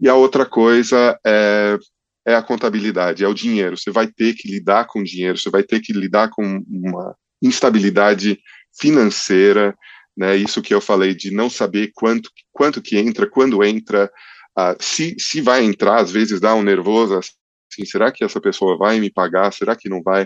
E 0.00 0.08
a 0.08 0.14
outra 0.14 0.44
coisa 0.44 1.18
é, 1.24 1.78
é 2.26 2.34
a 2.34 2.42
contabilidade, 2.42 3.24
é 3.24 3.28
o 3.28 3.34
dinheiro. 3.34 3.76
Você 3.76 3.90
vai 3.90 4.06
ter 4.06 4.34
que 4.34 4.48
lidar 4.48 4.86
com 4.86 5.02
dinheiro, 5.02 5.38
você 5.38 5.50
vai 5.50 5.62
ter 5.62 5.80
que 5.80 5.92
lidar 5.92 6.30
com 6.30 6.62
uma 6.68 7.14
instabilidade 7.42 8.38
financeira, 8.78 9.74
né? 10.16 10.36
Isso 10.36 10.60
que 10.60 10.74
eu 10.74 10.80
falei 10.80 11.14
de 11.14 11.30
não 11.30 11.48
saber 11.48 11.90
quanto 11.94 12.30
quanto 12.60 12.82
que 12.82 12.98
entra, 12.98 13.26
quando 13.26 13.64
entra, 13.64 14.12
uh, 14.58 14.76
se 14.78 15.16
se 15.18 15.40
vai 15.40 15.64
entrar, 15.64 15.98
às 15.98 16.10
vezes 16.10 16.42
dá 16.42 16.54
um 16.54 16.62
nervoso, 16.62 17.16
assim, 17.16 17.86
será 17.86 18.12
que 18.12 18.22
essa 18.22 18.38
pessoa 18.38 18.76
vai 18.76 19.00
me 19.00 19.10
pagar? 19.10 19.50
Será 19.50 19.74
que 19.74 19.88
não 19.88 20.02
vai? 20.02 20.24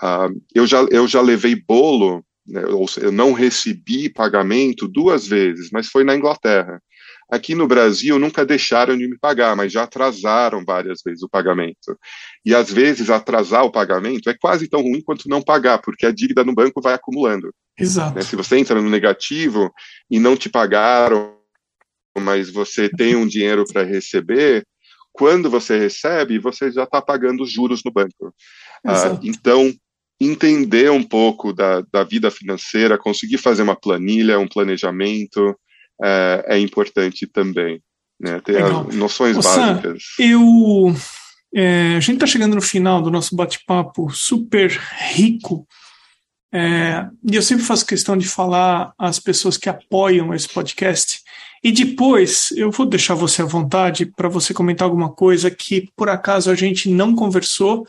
Uh, 0.00 0.40
eu 0.54 0.68
já 0.68 0.86
eu 0.92 1.08
já 1.08 1.20
levei 1.20 1.56
bolo, 1.56 2.24
né, 2.46 2.64
ou 2.66 2.86
eu 3.00 3.10
não 3.10 3.32
recebi 3.32 4.08
pagamento 4.08 4.86
duas 4.86 5.26
vezes, 5.26 5.70
mas 5.72 5.88
foi 5.88 6.04
na 6.04 6.14
Inglaterra. 6.14 6.80
Aqui 7.28 7.56
no 7.56 7.66
Brasil 7.66 8.20
nunca 8.20 8.46
deixaram 8.46 8.96
de 8.96 9.08
me 9.08 9.18
pagar, 9.18 9.56
mas 9.56 9.72
já 9.72 9.82
atrasaram 9.82 10.62
várias 10.64 11.00
vezes 11.04 11.24
o 11.24 11.28
pagamento. 11.28 11.98
E 12.44 12.54
às 12.54 12.70
vezes 12.70 13.10
atrasar 13.10 13.64
o 13.64 13.72
pagamento 13.72 14.30
é 14.30 14.36
quase 14.40 14.68
tão 14.68 14.80
ruim 14.80 15.02
quanto 15.02 15.28
não 15.28 15.42
pagar, 15.42 15.78
porque 15.78 16.06
a 16.06 16.12
dívida 16.12 16.44
no 16.44 16.54
banco 16.54 16.80
vai 16.80 16.94
acumulando. 16.94 17.52
Exato. 17.76 18.14
Né? 18.14 18.22
Se 18.22 18.36
você 18.36 18.58
entra 18.58 18.80
no 18.80 18.88
negativo 18.88 19.72
e 20.08 20.20
não 20.20 20.36
te 20.36 20.48
pagaram, 20.48 21.33
mas 22.20 22.50
você 22.50 22.88
tem 22.88 23.16
um 23.16 23.26
dinheiro 23.26 23.64
para 23.64 23.82
receber, 23.82 24.66
quando 25.12 25.48
você 25.48 25.78
recebe, 25.78 26.38
você 26.38 26.72
já 26.72 26.84
está 26.84 27.00
pagando 27.00 27.42
os 27.42 27.52
juros 27.52 27.82
no 27.84 27.92
banco. 27.92 28.34
Ah, 28.84 29.18
então, 29.22 29.72
entender 30.20 30.90
um 30.90 31.02
pouco 31.02 31.52
da, 31.52 31.82
da 31.92 32.02
vida 32.04 32.30
financeira, 32.30 32.98
conseguir 32.98 33.38
fazer 33.38 33.62
uma 33.62 33.76
planilha, 33.76 34.38
um 34.38 34.48
planejamento, 34.48 35.56
é, 36.02 36.44
é 36.48 36.58
importante 36.58 37.26
também. 37.26 37.80
Né? 38.20 38.40
Ter 38.40 38.62
as 38.62 38.94
noções 38.94 39.36
Ô, 39.36 39.40
básicas. 39.40 40.02
Sam, 40.16 40.24
eu, 40.24 40.94
é, 41.54 41.96
a 41.96 42.00
gente 42.00 42.14
está 42.14 42.26
chegando 42.26 42.54
no 42.54 42.62
final 42.62 43.00
do 43.00 43.10
nosso 43.10 43.36
bate-papo 43.36 44.10
super 44.10 44.70
rico. 45.12 45.66
É, 46.52 47.06
e 47.28 47.34
eu 47.34 47.42
sempre 47.42 47.64
faço 47.64 47.86
questão 47.86 48.16
de 48.16 48.28
falar 48.28 48.92
às 48.98 49.18
pessoas 49.18 49.56
que 49.56 49.68
apoiam 49.68 50.34
esse 50.34 50.48
podcast. 50.48 51.23
E 51.64 51.72
depois 51.72 52.52
eu 52.58 52.70
vou 52.70 52.84
deixar 52.84 53.14
você 53.14 53.40
à 53.40 53.46
vontade 53.46 54.04
para 54.04 54.28
você 54.28 54.52
comentar 54.52 54.84
alguma 54.84 55.10
coisa 55.10 55.50
que 55.50 55.90
por 55.96 56.10
acaso 56.10 56.50
a 56.50 56.54
gente 56.54 56.90
não 56.90 57.16
conversou, 57.16 57.86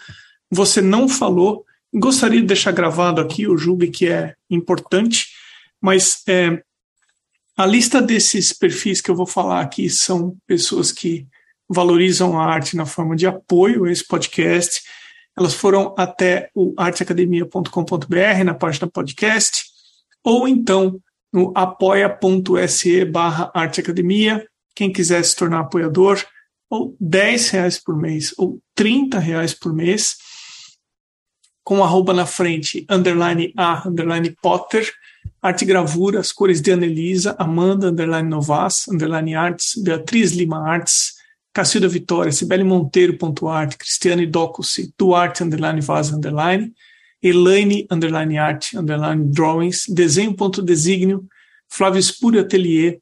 você 0.49 0.79
não 0.79 1.09
falou. 1.09 1.65
Gostaria 1.93 2.39
de 2.39 2.47
deixar 2.47 2.71
gravado 2.71 3.19
aqui, 3.19 3.43
eu 3.43 3.57
julgo 3.57 3.85
que 3.91 4.07
é 4.07 4.33
importante, 4.49 5.27
mas 5.81 6.23
é, 6.25 6.63
a 7.57 7.65
lista 7.65 8.01
desses 8.01 8.53
perfis 8.53 9.01
que 9.01 9.11
eu 9.11 9.15
vou 9.15 9.27
falar 9.27 9.59
aqui 9.59 9.89
são 9.89 10.37
pessoas 10.47 10.93
que 10.93 11.27
valorizam 11.67 12.39
a 12.39 12.45
arte 12.45 12.77
na 12.77 12.85
forma 12.85 13.13
de 13.13 13.27
apoio 13.27 13.83
a 13.83 13.91
esse 13.91 14.07
podcast. 14.07 14.83
Elas 15.37 15.53
foram 15.53 15.93
até 15.97 16.49
o 16.55 16.73
arteacademia.com.br 16.77 18.43
na 18.45 18.53
página 18.53 18.87
podcast, 18.87 19.65
ou 20.23 20.47
então 20.47 20.97
no 21.35 21.51
apoia.se 21.53 23.03
barra 23.03 23.51
arteacademia. 23.53 24.47
Quem 24.73 24.91
quiser 24.91 25.23
se 25.23 25.35
tornar 25.35 25.59
apoiador, 25.59 26.23
ou 26.69 26.95
10 26.99 27.49
reais 27.49 27.77
por 27.77 27.97
mês, 27.97 28.33
ou 28.37 28.59
30 28.73 29.19
reais 29.19 29.53
por 29.53 29.73
mês, 29.73 30.15
com 31.61 31.83
arroba 31.83 32.13
na 32.13 32.25
frente, 32.25 32.85
underline 32.89 33.53
a, 33.57 33.85
underline 33.85 34.33
Potter, 34.41 34.89
Arte 35.41 35.65
Gravura, 35.65 36.21
as 36.21 36.31
cores 36.31 36.61
de 36.61 36.71
Anelisa, 36.71 37.35
Amanda, 37.37 37.89
underline 37.89 38.29
Novas, 38.29 38.87
underline 38.87 39.35
Arts, 39.35 39.73
Beatriz 39.83 40.31
Lima 40.31 40.65
Arts, 40.65 41.15
Cacilda 41.53 41.87
Vitória, 41.87 42.31
Sibeli 42.31 42.63
Monteiro, 42.63 43.17
ponto 43.17 43.47
arte, 43.49 43.77
Cristiane 43.77 44.25
Docussi, 44.25 44.93
Duarte, 44.97 45.43
underline 45.43 45.81
Vaz, 45.81 46.11
underline, 46.11 46.73
Elaine, 47.25 47.87
underline 47.89 48.37
Art, 48.37 48.75
underline 48.75 49.31
Drawings, 49.31 49.87
Desenho, 49.89 50.35
ponto 50.35 50.61
Desígnio, 50.61 51.25
Flávio 51.67 51.99
Espúrio 51.99 52.41
Atelier, 52.41 52.99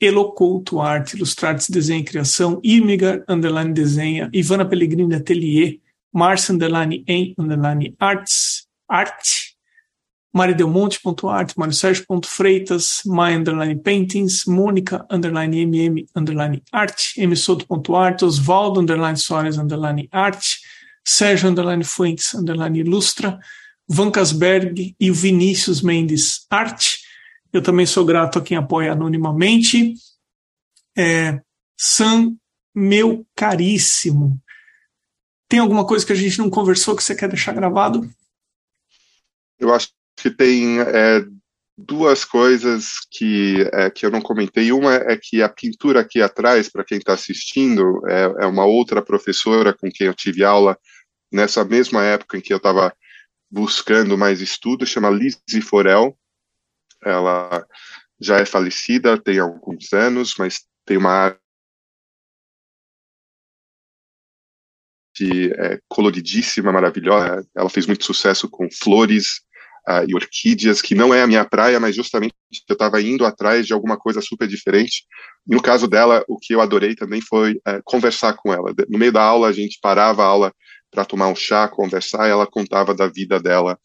Elocouto 0.00 0.80
Arte, 0.80 1.16
Ilustrates 1.16 1.68
Desenho 1.68 2.00
e 2.00 2.04
Criação, 2.04 2.60
Irmigar, 2.62 3.24
underline 3.28 3.72
Desenha, 3.72 4.30
Ivana 4.32 4.64
Pellegrini 4.64 5.16
Atelier, 5.16 5.80
Márcia, 6.14 6.54
underline 6.54 7.04
em, 7.08 7.34
underline 7.36 7.94
Arts, 7.98 8.68
Arte, 8.88 9.56
maridelmonte.art, 10.32 11.54
mariosergio.freitas, 11.56 13.02
my 13.04 13.34
underline 13.34 13.80
paintings, 13.80 14.44
mônica 14.46 15.04
underline 15.10 15.50
mm 15.50 16.06
underline 16.14 16.62
art, 16.72 17.14
msoto.art, 17.18 18.22
osvaldo 18.22 18.80
underline 18.80 19.16
soares 19.16 19.58
underline 19.58 20.08
art, 20.12 20.44
Sérgio 21.06 21.48
underline 21.48 21.84
fuentes 21.84 22.34
underline 22.34 22.80
ilustra, 22.80 23.38
Vancasberg 23.88 24.94
e 24.98 25.10
Vinícius 25.10 25.82
Mendes 25.82 26.46
arte. 26.48 27.00
Eu 27.52 27.62
também 27.62 27.86
sou 27.86 28.04
grato 28.04 28.38
a 28.38 28.42
quem 28.42 28.56
apoia 28.56 28.92
anonimamente. 28.92 29.94
É, 30.96 31.40
Sam, 31.76 32.36
meu 32.74 33.26
caríssimo, 33.34 34.40
tem 35.48 35.58
alguma 35.58 35.84
coisa 35.84 36.06
que 36.06 36.12
a 36.12 36.16
gente 36.16 36.38
não 36.38 36.48
conversou 36.48 36.94
que 36.94 37.02
você 37.02 37.14
quer 37.14 37.28
deixar 37.28 37.52
gravado? 37.52 38.08
Eu 39.58 39.74
acho 39.74 39.88
que 40.14 40.30
tem 40.30 40.78
é, 40.80 41.24
duas 41.86 42.24
coisas 42.24 43.06
que, 43.10 43.68
é, 43.72 43.90
que 43.90 44.04
eu 44.04 44.10
não 44.10 44.20
comentei. 44.20 44.70
Uma 44.72 44.94
é 44.94 45.16
que 45.16 45.42
a 45.42 45.48
pintura 45.48 46.00
aqui 46.00 46.20
atrás, 46.20 46.68
para 46.68 46.84
quem 46.84 46.98
está 46.98 47.14
assistindo, 47.14 48.02
é, 48.08 48.44
é, 48.44 48.46
uma 48.46 48.64
outra 48.64 49.02
professora 49.02 49.72
com 49.72 49.90
quem 49.90 50.06
eu 50.06 50.14
tive 50.14 50.44
aula 50.44 50.78
nessa 51.32 51.64
mesma 51.64 52.04
época 52.04 52.36
em 52.36 52.40
que 52.40 52.52
eu 52.52 52.58
estava 52.58 52.94
buscando 53.50 54.16
mais 54.18 54.40
estudo, 54.40 54.86
chama 54.86 55.10
Lizzie 55.10 55.62
Forel. 55.62 56.16
Ela 57.02 57.66
já 58.20 58.38
é 58.38 58.44
falecida, 58.44 59.20
tem 59.20 59.38
alguns 59.38 59.92
anos, 59.92 60.34
mas 60.38 60.66
tem 60.84 60.98
uma 60.98 61.10
arte 61.10 61.38
é 65.56 65.80
coloridíssima, 65.88 66.72
maravilhosa. 66.72 67.46
Ela 67.56 67.70
fez 67.70 67.86
muito 67.86 68.04
sucesso 68.04 68.48
com 68.48 68.68
flores 68.70 69.40
uh, 69.88 70.04
e 70.06 70.14
orquídeas, 70.14 70.82
que 70.82 70.94
não 70.94 71.12
é 71.12 71.22
a 71.22 71.26
minha 71.26 71.44
praia, 71.44 71.80
mas 71.80 71.94
justamente 71.94 72.34
eu 72.68 72.74
estava 72.74 73.00
indo 73.00 73.24
atrás 73.24 73.66
de 73.66 73.72
alguma 73.72 73.96
coisa 73.96 74.20
super 74.20 74.46
diferente. 74.46 75.04
E 75.46 75.54
no 75.54 75.62
caso 75.62 75.86
dela, 75.86 76.24
o 76.28 76.38
que 76.38 76.54
eu 76.54 76.60
adorei 76.60 76.94
também 76.94 77.20
foi 77.20 77.54
uh, 77.54 77.80
conversar 77.84 78.34
com 78.34 78.52
ela. 78.52 78.72
No 78.88 78.98
meio 78.98 79.12
da 79.12 79.22
aula, 79.22 79.48
a 79.48 79.52
gente 79.52 79.78
parava 79.80 80.22
a 80.22 80.26
aula 80.26 80.52
para 80.90 81.04
tomar 81.04 81.28
um 81.28 81.36
chá, 81.36 81.68
conversar, 81.68 82.26
e 82.26 82.30
ela 82.30 82.46
contava 82.46 82.94
da 82.94 83.06
vida 83.06 83.40
dela, 83.40 83.78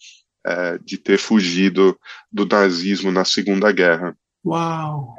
uh, 0.47 0.83
de 0.83 0.97
ter 0.97 1.17
fugido 1.17 1.97
do 2.31 2.45
nazismo 2.45 3.11
na 3.11 3.23
Segunda 3.23 3.71
Guerra. 3.71 4.15
Uau! 4.45 5.15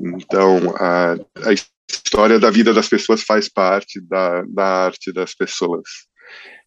Então, 0.00 0.74
a, 0.76 1.14
a 1.48 1.52
história 1.88 2.38
da 2.38 2.50
vida 2.50 2.74
das 2.74 2.88
pessoas 2.88 3.22
faz 3.22 3.48
parte 3.48 4.00
da, 4.00 4.42
da 4.42 4.64
arte 4.86 5.12
das 5.12 5.34
pessoas. 5.34 5.82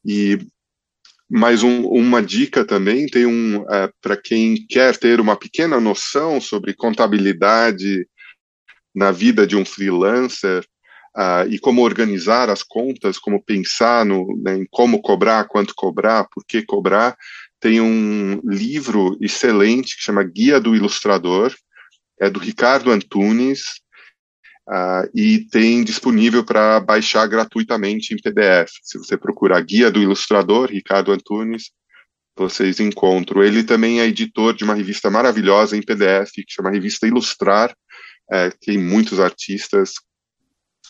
E 0.05 0.39
mais 1.29 1.61
um, 1.61 1.87
uma 1.87 2.21
dica 2.21 2.63
também 2.63 3.05
tem 3.07 3.25
um 3.25 3.65
é, 3.69 3.91
para 4.01 4.15
quem 4.15 4.55
quer 4.67 4.95
ter 4.97 5.19
uma 5.19 5.35
pequena 5.35 5.79
noção 5.79 6.39
sobre 6.39 6.73
contabilidade 6.73 8.07
na 8.95 9.11
vida 9.11 9.45
de 9.45 9.55
um 9.55 9.65
freelancer 9.65 10.65
uh, 11.15 11.47
e 11.49 11.59
como 11.59 11.83
organizar 11.83 12.49
as 12.49 12.63
contas, 12.63 13.19
como 13.19 13.43
pensar 13.43 14.05
no, 14.05 14.25
né, 14.41 14.55
em 14.55 14.65
como 14.69 15.01
cobrar, 15.01 15.47
quanto 15.47 15.75
cobrar, 15.75 16.27
por 16.31 16.45
que 16.45 16.63
cobrar. 16.63 17.15
Tem 17.59 17.81
um 17.81 18.39
livro 18.43 19.17
excelente 19.19 19.97
que 19.97 20.03
chama 20.03 20.23
Guia 20.23 20.59
do 20.59 20.75
Ilustrador, 20.75 21.53
é 22.19 22.29
do 22.29 22.39
Ricardo 22.39 22.91
Antunes, 22.91 23.81
Uh, 24.67 25.07
e 25.15 25.45
tem 25.49 25.81
disponível 25.81 26.43
para 26.43 26.81
baixar 26.81 27.25
gratuitamente 27.27 28.13
em 28.13 28.17
PDF. 28.17 28.69
Se 28.83 28.97
você 28.97 29.15
procurar 29.15 29.61
Guia 29.61 29.89
do 29.89 30.01
Ilustrador, 30.01 30.69
Ricardo 30.69 31.13
Antunes, 31.13 31.71
vocês 32.35 32.79
encontram. 32.81 33.41
Ele 33.41 33.63
também 33.63 34.01
é 34.01 34.05
editor 34.05 34.53
de 34.53 34.65
uma 34.65 34.73
revista 34.73 35.09
maravilhosa 35.09 35.77
em 35.77 35.81
PDF, 35.81 36.31
que 36.33 36.53
chama 36.53 36.69
Revista 36.69 37.07
Ilustrar, 37.07 37.73
é, 38.29 38.51
tem 38.61 38.77
muitos 38.77 39.21
artistas. 39.21 39.93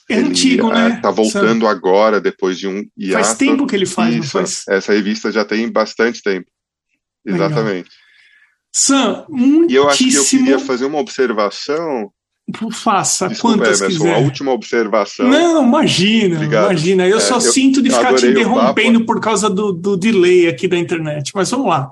É 0.10 0.16
ele, 0.16 0.30
antigo, 0.30 0.72
né? 0.72 0.96
Está 0.96 1.12
voltando 1.12 1.66
Sam. 1.66 1.72
agora, 1.72 2.20
depois 2.20 2.58
de 2.58 2.68
um 2.68 2.84
hiato. 2.98 3.24
Faz 3.26 3.38
tempo 3.38 3.68
que 3.68 3.76
ele 3.76 3.86
faz, 3.86 4.16
Isso, 4.16 4.32
faz? 4.32 4.64
Essa 4.68 4.94
revista 4.94 5.32
já 5.32 5.46
tem 5.46 5.70
bastante 5.70 6.22
tempo. 6.24 6.50
Exatamente. 7.26 7.90
Legal. 7.90 8.08
Sam, 8.74 9.26
muitíssimo... 9.30 9.72
E 9.72 9.76
eu 9.76 9.90
acho 9.90 10.04
que 10.04 10.16
eu 10.16 10.26
queria 10.26 10.60
fazer 10.60 10.86
uma 10.86 11.00
observação 11.00 12.12
Faça 12.72 13.28
Desculpa, 13.28 13.58
quantas 13.58 13.82
Emerson, 13.82 14.00
quiser. 14.00 14.16
A 14.16 14.20
última 14.20 14.52
observação. 14.52 15.28
Não, 15.28 15.64
imagina, 15.64 16.36
Obrigado. 16.36 16.66
imagina. 16.66 17.08
Eu 17.08 17.18
é, 17.18 17.20
só 17.20 17.36
eu 17.36 17.42
sinto 17.42 17.82
de 17.82 17.90
ficar 17.90 18.16
te 18.16 18.26
interrompendo 18.26 19.06
por 19.06 19.20
causa 19.20 19.50
do, 19.50 19.74
do 19.74 19.98
delay 19.98 20.48
aqui 20.48 20.66
da 20.68 20.78
internet. 20.78 21.32
Mas 21.36 21.52
vamos 21.52 21.68
lá. 21.68 21.92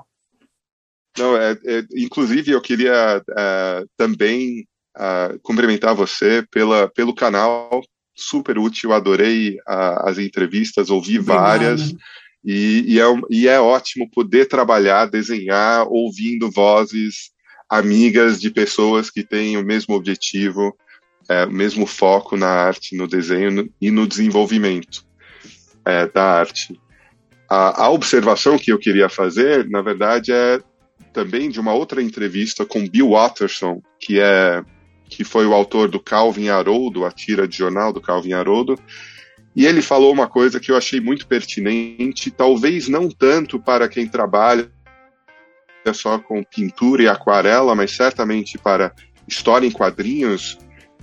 Não, 1.18 1.36
é, 1.36 1.52
é 1.64 1.84
inclusive 1.94 2.52
eu 2.52 2.60
queria 2.62 3.22
é, 3.36 3.84
também 3.98 4.66
é, 4.96 5.38
cumprimentar 5.42 5.94
você 5.94 6.42
pela, 6.50 6.88
pelo 6.88 7.14
canal 7.14 7.82
super 8.14 8.58
útil. 8.58 8.94
Adorei 8.94 9.58
as 9.66 10.16
entrevistas, 10.16 10.88
ouvi 10.88 11.18
Obrigado. 11.18 11.42
várias. 11.42 11.94
E, 12.42 12.94
e, 12.94 13.00
é, 13.00 13.04
e 13.28 13.46
é 13.46 13.60
ótimo 13.60 14.08
poder 14.10 14.46
trabalhar, 14.46 15.04
desenhar, 15.04 15.86
ouvindo 15.88 16.50
vozes 16.50 17.35
amigas 17.68 18.40
de 18.40 18.50
pessoas 18.50 19.10
que 19.10 19.22
têm 19.22 19.56
o 19.56 19.64
mesmo 19.64 19.94
objetivo, 19.94 20.76
é, 21.28 21.44
o 21.44 21.50
mesmo 21.50 21.86
foco 21.86 22.36
na 22.36 22.48
arte, 22.48 22.96
no 22.96 23.08
desenho 23.08 23.68
e 23.80 23.90
no 23.90 24.06
desenvolvimento 24.06 25.04
é, 25.84 26.06
da 26.06 26.24
arte. 26.24 26.80
A, 27.48 27.84
a, 27.84 27.90
observação 27.90 28.58
que 28.58 28.72
eu 28.72 28.78
queria 28.78 29.08
fazer, 29.08 29.68
na 29.68 29.82
verdade, 29.82 30.32
é 30.32 30.60
também 31.12 31.48
de 31.48 31.60
uma 31.60 31.72
outra 31.72 32.02
entrevista 32.02 32.64
com 32.64 32.88
Bill 32.88 33.10
Watterson, 33.10 33.80
que 33.98 34.20
é 34.20 34.62
que 35.08 35.22
foi 35.22 35.46
o 35.46 35.54
autor 35.54 35.88
do 35.88 36.00
Calvin 36.00 36.48
Haroldo, 36.48 37.04
a 37.04 37.12
tira 37.12 37.46
de 37.46 37.56
jornal 37.56 37.92
do 37.92 38.00
Calvin 38.00 38.32
Haroldo, 38.32 38.76
e 39.54 39.64
ele 39.64 39.80
falou 39.80 40.12
uma 40.12 40.26
coisa 40.26 40.58
que 40.58 40.70
eu 40.70 40.76
achei 40.76 41.00
muito 41.00 41.28
pertinente, 41.28 42.30
talvez 42.30 42.88
não 42.88 43.08
tanto 43.08 43.58
para 43.58 43.88
quem 43.88 44.08
trabalha 44.08 44.68
só 45.92 46.18
com 46.18 46.42
pintura 46.42 47.02
e 47.02 47.08
aquarela, 47.08 47.74
mas 47.74 47.92
certamente 47.92 48.58
para 48.58 48.92
história 49.26 49.66
em 49.66 49.70
quadrinhos, 49.70 50.58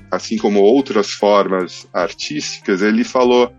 assim 0.10 0.38
como 0.38 0.60
outras 0.60 1.12
formas 1.12 1.88
artísticas, 1.94 2.82
ele 2.82 3.04
falou 3.04 3.54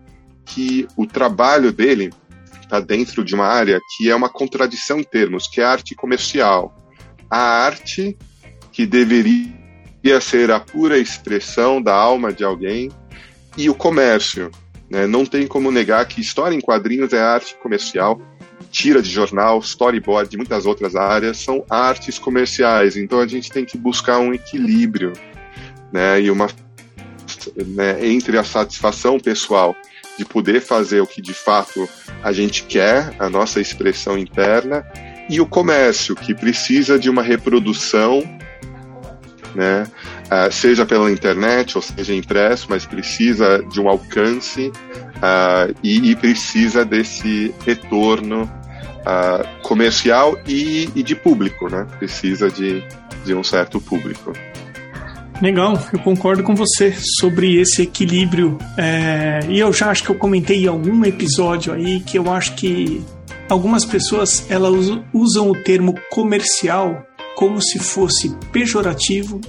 que 0.45 0.87
o 0.95 1.05
trabalho 1.05 1.71
dele 1.71 2.11
está 2.61 2.79
dentro 2.79 3.23
de 3.23 3.35
uma 3.35 3.45
área 3.45 3.79
que 3.95 4.09
é 4.09 4.15
uma 4.15 4.29
contradição 4.29 4.99
em 4.99 5.03
termos, 5.03 5.47
que 5.47 5.61
é 5.61 5.63
a 5.63 5.71
arte 5.71 5.95
comercial. 5.95 6.75
A 7.29 7.37
arte 7.37 8.17
que 8.71 8.85
deveria 8.85 10.19
ser 10.21 10.51
a 10.51 10.59
pura 10.59 10.97
expressão 10.97 11.81
da 11.81 11.93
alma 11.93 12.31
de 12.33 12.43
alguém 12.43 12.91
e 13.57 13.69
o 13.69 13.75
comércio. 13.75 14.51
Né? 14.89 15.07
Não 15.07 15.25
tem 15.25 15.47
como 15.47 15.71
negar 15.71 16.05
que 16.05 16.21
história 16.21 16.55
em 16.55 16.61
quadrinhos 16.61 17.13
é 17.13 17.19
arte 17.19 17.55
comercial, 17.61 18.21
tira 18.71 19.01
de 19.01 19.09
jornal, 19.09 19.59
storyboard 19.59 20.33
e 20.33 20.37
muitas 20.37 20.65
outras 20.65 20.95
áreas 20.95 21.37
são 21.37 21.65
artes 21.69 22.19
comerciais. 22.19 22.97
Então 22.97 23.19
a 23.19 23.27
gente 23.27 23.51
tem 23.51 23.65
que 23.65 23.77
buscar 23.77 24.19
um 24.19 24.33
equilíbrio, 24.33 25.13
né, 25.91 26.21
e 26.21 26.29
uma 26.29 26.47
né, 27.67 28.05
entre 28.05 28.37
a 28.37 28.43
satisfação 28.43 29.19
pessoal 29.19 29.75
de 30.17 30.25
poder 30.25 30.61
fazer 30.61 31.01
o 31.01 31.07
que 31.07 31.21
de 31.21 31.33
fato 31.33 31.87
a 32.23 32.31
gente 32.31 32.63
quer, 32.63 33.13
a 33.19 33.29
nossa 33.29 33.59
expressão 33.59 34.17
interna, 34.17 34.85
e 35.29 35.41
o 35.41 35.45
comércio 35.45 36.15
que 36.15 36.33
precisa 36.33 36.99
de 36.99 37.09
uma 37.09 37.21
reprodução, 37.21 38.21
né, 39.53 39.83
uh, 40.25 40.51
seja 40.51 40.85
pela 40.85 41.11
internet 41.11 41.75
ou 41.77 41.81
seja 41.81 42.13
impresso, 42.13 42.67
mas 42.69 42.85
precisa 42.85 43.63
de 43.71 43.79
um 43.79 43.89
alcance 43.89 44.71
uh, 45.17 45.75
e, 45.83 46.11
e, 46.11 46.15
precisa 46.15 46.83
desse 46.83 47.53
retorno 47.65 48.43
uh, 48.43 49.61
comercial 49.61 50.37
e, 50.47 50.89
e, 50.95 51.03
de 51.03 51.15
público, 51.15 51.69
né? 51.69 51.85
Precisa 51.97 52.49
de, 52.49 52.83
de 53.23 53.33
um 53.33 53.43
certo 53.43 53.79
público. 53.79 54.33
Legal, 55.41 55.77
eu 55.91 55.99
concordo 55.99 56.43
com 56.43 56.55
você 56.55 56.93
sobre 57.19 57.59
esse 57.59 57.81
equilíbrio. 57.81 58.57
É, 58.77 59.39
e 59.49 59.59
eu 59.59 59.71
já 59.73 59.89
acho 59.89 60.03
que 60.03 60.09
eu 60.09 60.15
comentei 60.15 60.63
em 60.63 60.67
algum 60.67 61.03
episódio 61.03 61.73
aí 61.73 61.99
que 61.99 62.17
eu 62.17 62.31
acho 62.31 62.55
que 62.55 63.03
algumas 63.49 63.83
pessoas 63.83 64.49
elas 64.49 64.97
usam 65.13 65.51
o 65.51 65.55
termo 65.55 65.93
comercial 66.09 67.05
como 67.35 67.61
se 67.61 67.79
fosse 67.79 68.33
pejorativo 68.51 69.41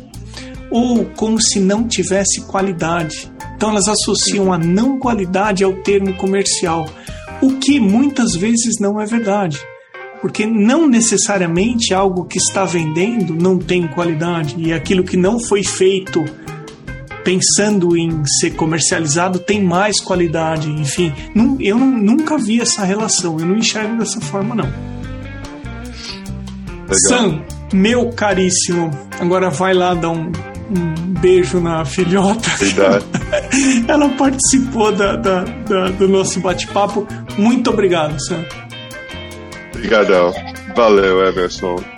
ou 0.77 1.07
como 1.17 1.41
se 1.41 1.59
não 1.59 1.89
tivesse 1.89 2.43
qualidade. 2.43 3.33
Então 3.57 3.71
elas 3.71 3.89
associam 3.89 4.53
a 4.53 4.59
não 4.59 4.99
qualidade 4.99 5.65
ao 5.65 5.73
termo 5.73 6.13
comercial 6.17 6.87
o 7.41 7.59
que 7.59 7.81
muitas 7.81 8.35
vezes 8.35 8.79
não 8.79 9.01
é 9.01 9.07
verdade. 9.07 9.59
Porque 10.21 10.45
não 10.45 10.87
necessariamente 10.87 11.95
algo 11.95 12.27
que 12.27 12.37
está 12.37 12.67
vendendo 12.67 13.35
não 13.35 13.59
tem 13.59 13.89
qualidade 13.89 14.55
e 14.59 14.71
aquilo 14.71 15.03
que 15.03 15.17
não 15.17 15.41
foi 15.41 15.63
feito 15.65 16.23
pensando 17.25 17.97
em 17.97 18.23
ser 18.39 18.51
comercializado 18.51 19.39
tem 19.39 19.63
mais 19.63 19.99
qualidade. 19.99 20.71
Enfim, 20.71 21.11
eu 21.59 21.79
nunca 21.79 22.37
vi 22.37 22.61
essa 22.61 22.85
relação, 22.85 23.39
eu 23.41 23.47
não 23.47 23.57
enxergo 23.57 23.97
dessa 23.97 24.21
forma, 24.21 24.55
não. 24.55 24.71
Legal. 26.83 26.99
Sam, 27.09 27.43
meu 27.73 28.11
caríssimo, 28.11 28.91
agora 29.19 29.51
vai 29.51 29.75
lá 29.75 29.95
dar 29.95 30.11
um, 30.11 30.31
um 30.71 31.13
beijo 31.21 31.61
na 31.61 31.85
filhota. 31.85 32.49
Ela 33.89 34.09
participou 34.11 34.93
da, 34.93 35.17
da, 35.17 35.45
da, 35.45 35.89
do 35.91 36.09
nosso 36.09 36.41
bate-papo. 36.41 37.07
Muito 37.39 37.71
obrigado, 37.71 38.17
Sam. 38.27 38.45
Obrigadão. 39.75 40.35
Valeu, 40.75 41.27
Emerson. 41.27 41.96